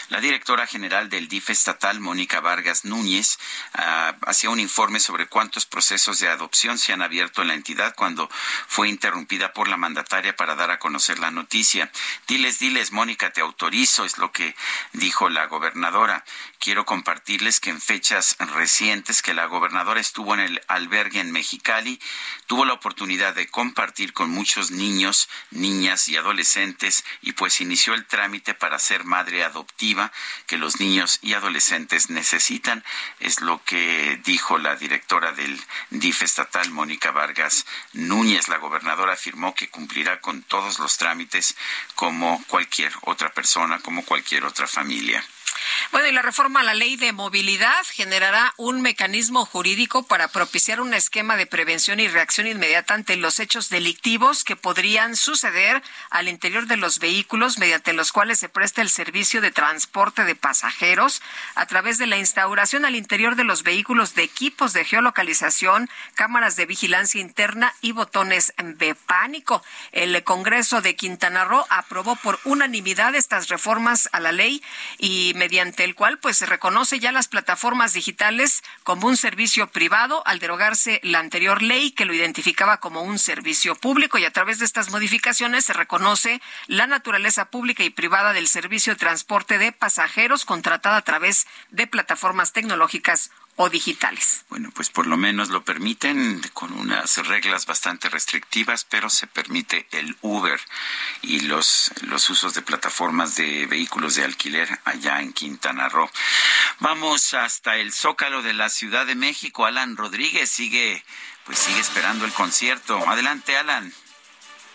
[0.10, 3.40] La directora general del DIF estatal, Mónica Vargas Núñez,
[3.74, 7.96] ah, hacía un informe sobre cuántos procesos de adopción se han abierto en la entidad
[7.96, 8.30] cuando
[8.68, 11.92] fue interrumpida por la mandataria para dar a conocer la noticia.
[12.28, 14.56] Diles, diles, Mónica, te autorizo, es lo que
[14.94, 16.24] dijo la gobernadora.
[16.60, 22.00] Quiero compartirles que en fechas recientes que la gobernadora estuvo en el albergue en Mexicali,
[22.48, 28.06] tuvo la oportunidad de compartir con muchos niños, niñas y adolescentes y pues inició el
[28.06, 30.12] trámite para ser madre adoptiva
[30.48, 32.84] que los niños y adolescentes necesitan.
[33.20, 38.50] Es lo que dijo la directora del DIF estatal, Mónica Vargas Núñez.
[38.50, 41.56] La gobernadora afirmó que cumplirá con todos los trámites
[41.96, 45.24] como cualquier otra persona, como cualquier otra familia.
[45.92, 50.82] Bueno, y la reforma a la ley de movilidad generará un mecanismo jurídico para propiciar
[50.82, 56.28] un esquema de prevención y reacción inmediata ante los hechos delictivos que podrían suceder al
[56.28, 61.22] interior de los vehículos mediante los cuales se presta el servicio de transporte de pasajeros
[61.56, 66.56] a través de la instauración al interior de los vehículos de equipos de geolocalización, cámaras
[66.56, 69.64] de vigilancia interna y botones de pánico.
[69.92, 74.64] El Congreso de Quintana Roo aprobó por unanimidad estas reformas a la ley
[74.98, 80.24] y mediante el cual pues se reconoce ya las plataformas digitales como un servicio privado
[80.26, 84.18] al derogarse la anterior ley que lo identificaba como un servicio público.
[84.18, 88.94] Y a través de estas modificaciones se reconoce la naturaleza pública y privada del servicio
[88.94, 94.46] de transporte de pasajeros contratada a través de plataformas tecnológicas o digitales.
[94.50, 99.88] Bueno, pues por lo menos lo permiten con unas reglas bastante restrictivas, pero se permite
[99.92, 100.60] el Uber
[101.22, 106.10] y los, los usos de plataformas de vehículos de alquiler allá en Quintana Roo.
[106.80, 109.66] Vamos hasta el Zócalo de la Ciudad de México.
[109.66, 111.04] Alan Rodríguez sigue,
[111.46, 113.08] pues sigue esperando el concierto.
[113.08, 113.94] Adelante, Alan.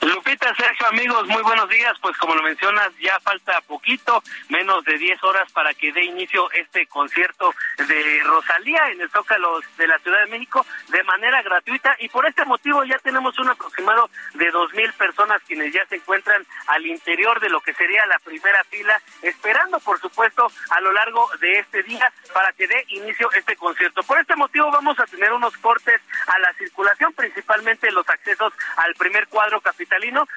[0.01, 1.93] Lupita, Sergio, amigos, muy buenos días.
[2.01, 6.51] Pues como lo mencionas, ya falta poquito, menos de 10 horas para que dé inicio
[6.53, 11.97] este concierto de Rosalía en el Zócalo de la Ciudad de México de manera gratuita
[11.99, 15.97] y por este motivo ya tenemos un aproximado de dos mil personas quienes ya se
[15.97, 20.93] encuentran al interior de lo que sería la primera fila, esperando por supuesto a lo
[20.93, 24.03] largo de este día para que dé inicio este concierto.
[24.05, 28.95] Por este motivo vamos a tener unos cortes a la circulación, principalmente los accesos al
[28.95, 29.90] primer cuadro capital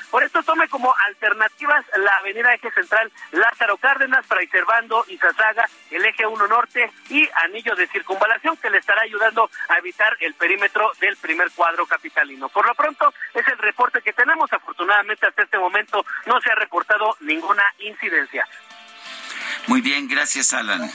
[0.10, 5.70] por esto tome como alternativas la avenida Eje Central Lázaro Cárdenas, Fray Servando y Zazaga,
[5.92, 10.34] el Eje 1 Norte y Anillo de Circunvalación que le estará ayudando a evitar el
[10.34, 12.50] perímetro del primer cuadro capitalino.
[12.50, 14.52] Por lo pronto es el reporte que tenemos.
[14.52, 18.48] Afortunadamente hasta este momento no se ha reportado ninguna incidencia.
[19.68, 20.90] Muy bien, gracias Alan.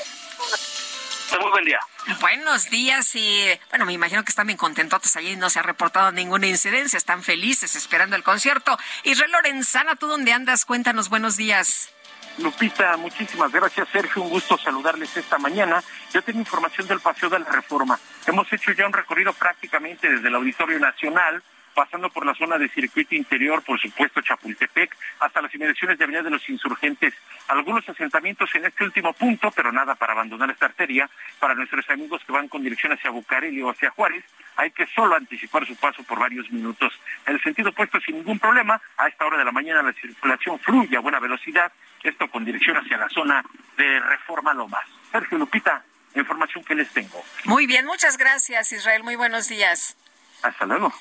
[1.36, 1.78] Muy buen día.
[2.20, 6.10] Buenos días y bueno, me imagino que están bien contentos allí, no se ha reportado
[6.10, 8.78] ninguna incidencia, están felices esperando el concierto.
[9.04, 10.64] Israel Lorenzana, ¿tú dónde andas?
[10.64, 11.90] Cuéntanos, buenos días.
[12.38, 14.22] Lupita, muchísimas gracias, Sergio.
[14.22, 15.82] Un gusto saludarles esta mañana.
[16.12, 17.98] Yo tengo información del Paseo de la Reforma.
[18.26, 21.42] Hemos hecho ya un recorrido prácticamente desde el Auditorio Nacional
[21.78, 26.24] pasando por la zona de circuito interior, por supuesto Chapultepec, hasta las inmediaciones de Avenida
[26.24, 27.14] de los Insurgentes.
[27.46, 31.08] Algunos asentamientos en este último punto, pero nada para abandonar esta arteria.
[31.38, 34.24] Para nuestros amigos que van con dirección hacia Bucareli o hacia Juárez,
[34.56, 36.92] hay que solo anticipar su paso por varios minutos.
[37.24, 40.58] En el sentido opuesto, sin ningún problema, a esta hora de la mañana la circulación
[40.58, 41.70] fluye a buena velocidad,
[42.02, 43.44] esto con dirección hacia la zona
[43.76, 44.84] de Reforma Lomas.
[45.12, 45.84] Sergio Lupita,
[46.16, 47.22] información que les tengo.
[47.44, 49.96] Muy bien, muchas gracias Israel, muy buenos días.
[50.42, 50.92] Hasta luego.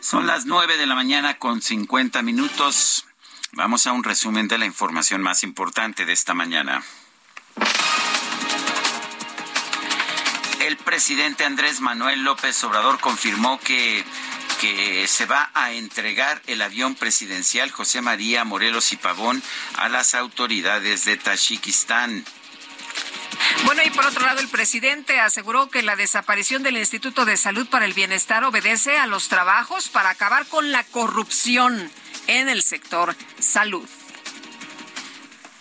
[0.00, 3.04] Son las nueve de la mañana con cincuenta minutos.
[3.52, 6.82] Vamos a un resumen de la información más importante de esta mañana.
[10.60, 14.04] El presidente Andrés Manuel López Obrador confirmó que
[14.60, 19.40] que se va a entregar el avión presidencial José María Morelos y Pavón
[19.76, 22.24] a las autoridades de Tayikistán.
[23.64, 27.66] Bueno, y por otro lado, el presidente aseguró que la desaparición del Instituto de Salud
[27.68, 31.90] para el Bienestar obedece a los trabajos para acabar con la corrupción
[32.26, 33.88] en el sector salud.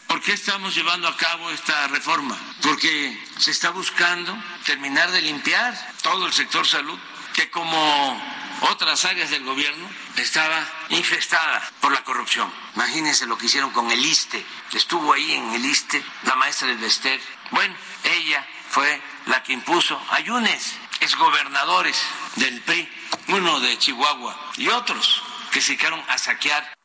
[0.08, 2.38] ¿Por qué estamos llevando a cabo esta reforma?
[2.62, 6.98] Porque se está buscando terminar de limpiar todo el sector salud,
[7.34, 8.22] que como
[8.62, 12.52] otras áreas del gobierno estaba infestada por la corrupción.
[12.76, 14.44] Imagínense lo que hicieron con el ISTE.
[14.74, 17.20] Estuvo ahí en el ISTE la maestra del Bester.
[17.52, 21.98] Bueno, ella fue la que impuso ayunes, exgobernadores
[22.36, 22.90] del PRI,
[23.30, 26.77] uno de Chihuahua y otros que se quedaron a saquear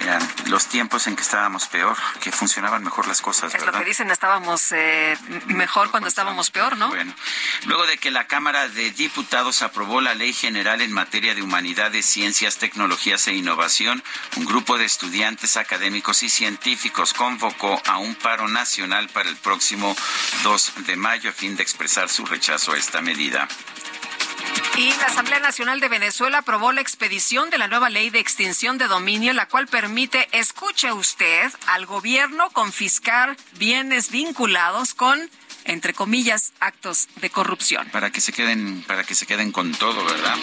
[0.00, 3.68] eran los tiempos en que estábamos peor, que funcionaban mejor las cosas, ¿verdad?
[3.68, 6.88] Es lo que dicen, estábamos eh, mejor cuando estábamos peor, ¿no?
[6.88, 7.14] Bueno,
[7.66, 12.06] luego de que la Cámara de Diputados aprobó la Ley General en materia de humanidades,
[12.06, 14.02] ciencias, tecnologías e innovación,
[14.36, 19.96] un grupo de estudiantes académicos y científicos convocó a un paro nacional para el próximo
[20.42, 23.48] 2 de mayo a fin de expresar su rechazo a esta medida.
[24.76, 28.78] Y la Asamblea Nacional de Venezuela aprobó la expedición de la nueva ley de extinción
[28.78, 35.30] de dominio, la cual permite, escuche usted, al gobierno confiscar bienes vinculados con
[35.68, 37.88] entre comillas, actos de corrupción.
[37.90, 40.36] Para que se queden, para que se queden con todo, ¿verdad?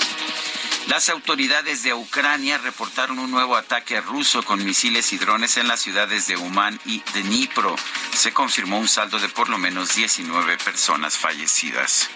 [0.88, 5.82] Las autoridades de Ucrania reportaron un nuevo ataque ruso con misiles y drones en las
[5.82, 7.76] ciudades de Uman y Dnipro.
[8.14, 12.08] Se confirmó un saldo de por lo menos 19 personas fallecidas.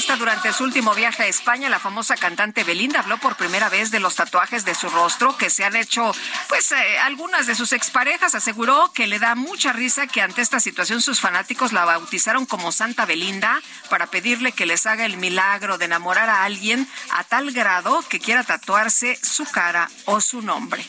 [0.00, 3.90] Entrevista durante su último viaje a España, la famosa cantante Belinda habló por primera vez
[3.90, 6.10] de los tatuajes de su rostro que se han hecho,
[6.48, 8.34] pues, eh, algunas de sus exparejas.
[8.34, 12.72] Aseguró que le da mucha risa que ante esta situación sus fanáticos la bautizaron como
[12.72, 17.52] Santa Belinda para pedirle que les haga el milagro de enamorar a alguien a tal
[17.52, 20.82] grado que quiera tatuarse su cara o su nombre.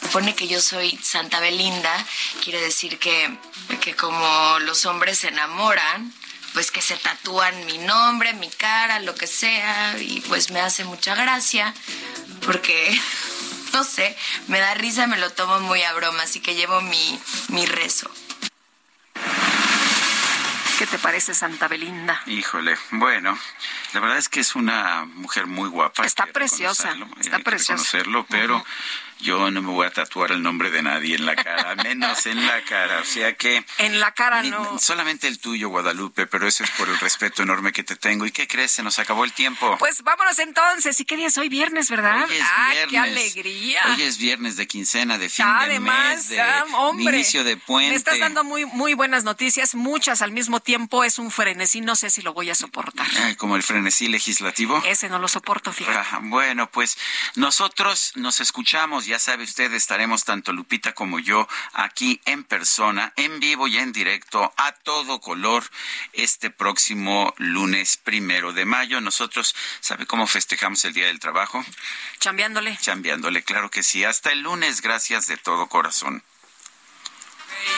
[0.00, 1.92] Supone que yo soy Santa Belinda,
[2.42, 3.36] quiere decir que,
[3.82, 6.14] que como los hombres se enamoran,
[6.58, 10.82] pues que se tatúan mi nombre, mi cara, lo que sea, y pues me hace
[10.82, 11.72] mucha gracia,
[12.44, 13.00] porque,
[13.72, 14.16] no sé,
[14.48, 17.20] me da risa, me lo tomo muy a broma, así que llevo mi,
[17.50, 18.10] mi rezo.
[20.80, 22.20] ¿Qué te parece Santa Belinda?
[22.26, 23.38] Híjole, bueno,
[23.92, 26.04] La verdad es que es una mujer muy guapa.
[26.04, 27.74] Está preciosa, está preciosa.
[27.74, 28.64] conocerlo, pero
[29.20, 32.46] yo no me voy a tatuar el nombre de nadie en la cara, menos en
[32.46, 33.00] la cara.
[33.00, 33.64] O sea que.
[33.78, 34.78] En la cara no.
[34.78, 38.26] Solamente el tuyo, Guadalupe, pero eso es por el respeto enorme que te tengo.
[38.26, 38.72] ¿Y qué crees?
[38.72, 39.76] Se nos acabó el tiempo.
[39.78, 40.98] Pues vámonos entonces.
[41.00, 41.48] ¿Y qué día es hoy?
[41.48, 42.24] Viernes, ¿verdad?
[42.28, 42.90] Hoy es ¡Ah, viernes.
[42.90, 43.80] qué alegría!
[43.88, 47.56] Hoy es viernes de quincena, de fin Además, de mes, de ah, hombre, inicio de
[47.56, 47.90] puente.
[47.90, 51.04] Me estás dando muy, muy buenas noticias, muchas al mismo tiempo.
[51.04, 53.06] Es un frenesí, no sé si lo voy a soportar.
[53.22, 54.82] Ay, como el frenesí legislativo.
[54.86, 55.98] Ese no lo soporto, fíjate.
[55.98, 56.98] Ajá, Bueno, pues
[57.34, 63.40] nosotros nos escuchamos, ya sabe usted, estaremos tanto Lupita como yo aquí en persona, en
[63.40, 65.64] vivo y en directo, a todo color,
[66.12, 69.00] este próximo lunes primero de mayo.
[69.00, 71.64] Nosotros, ¿sabe cómo festejamos el Día del Trabajo?
[72.20, 72.76] Chambeándole.
[72.80, 74.04] Chambeándole, claro que sí.
[74.04, 76.22] Hasta el lunes, gracias de todo corazón.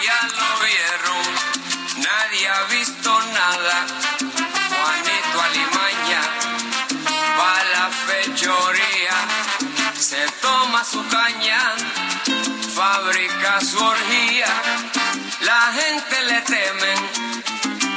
[0.05, 4.40] Ya lo vieron, nadie ha visto nada.
[10.11, 11.61] Se toma su caña,
[12.75, 14.49] fabrica su orgía.
[15.43, 16.95] La gente le teme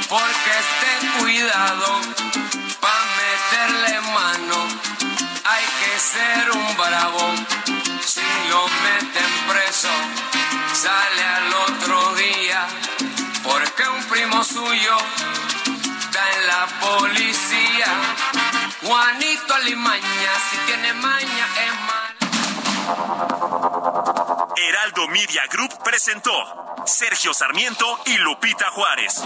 [0.08, 1.88] porque esté cuidado
[2.78, 4.58] pa' meterle mano.
[5.44, 7.34] Hay que ser un bravo
[8.06, 9.94] si lo meten preso
[10.72, 12.64] sale al otro día
[13.42, 14.96] porque un primo suyo
[15.98, 17.88] está en la policía.
[18.84, 22.03] Juanito Alimaña, si tiene maña es mal.
[24.56, 26.30] Heraldo Media Group presentó
[26.84, 29.22] Sergio Sarmiento y Lupita Juárez.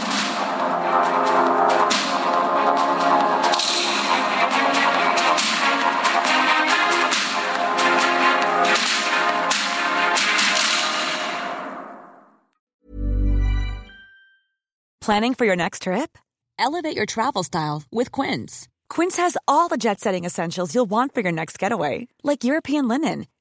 [15.01, 16.19] Planning for your next trip?
[16.59, 18.69] Elevate your travel style with Quince.
[18.91, 22.89] Quince has all the jet setting essentials you'll want for your next getaway, like European
[22.89, 23.27] linen,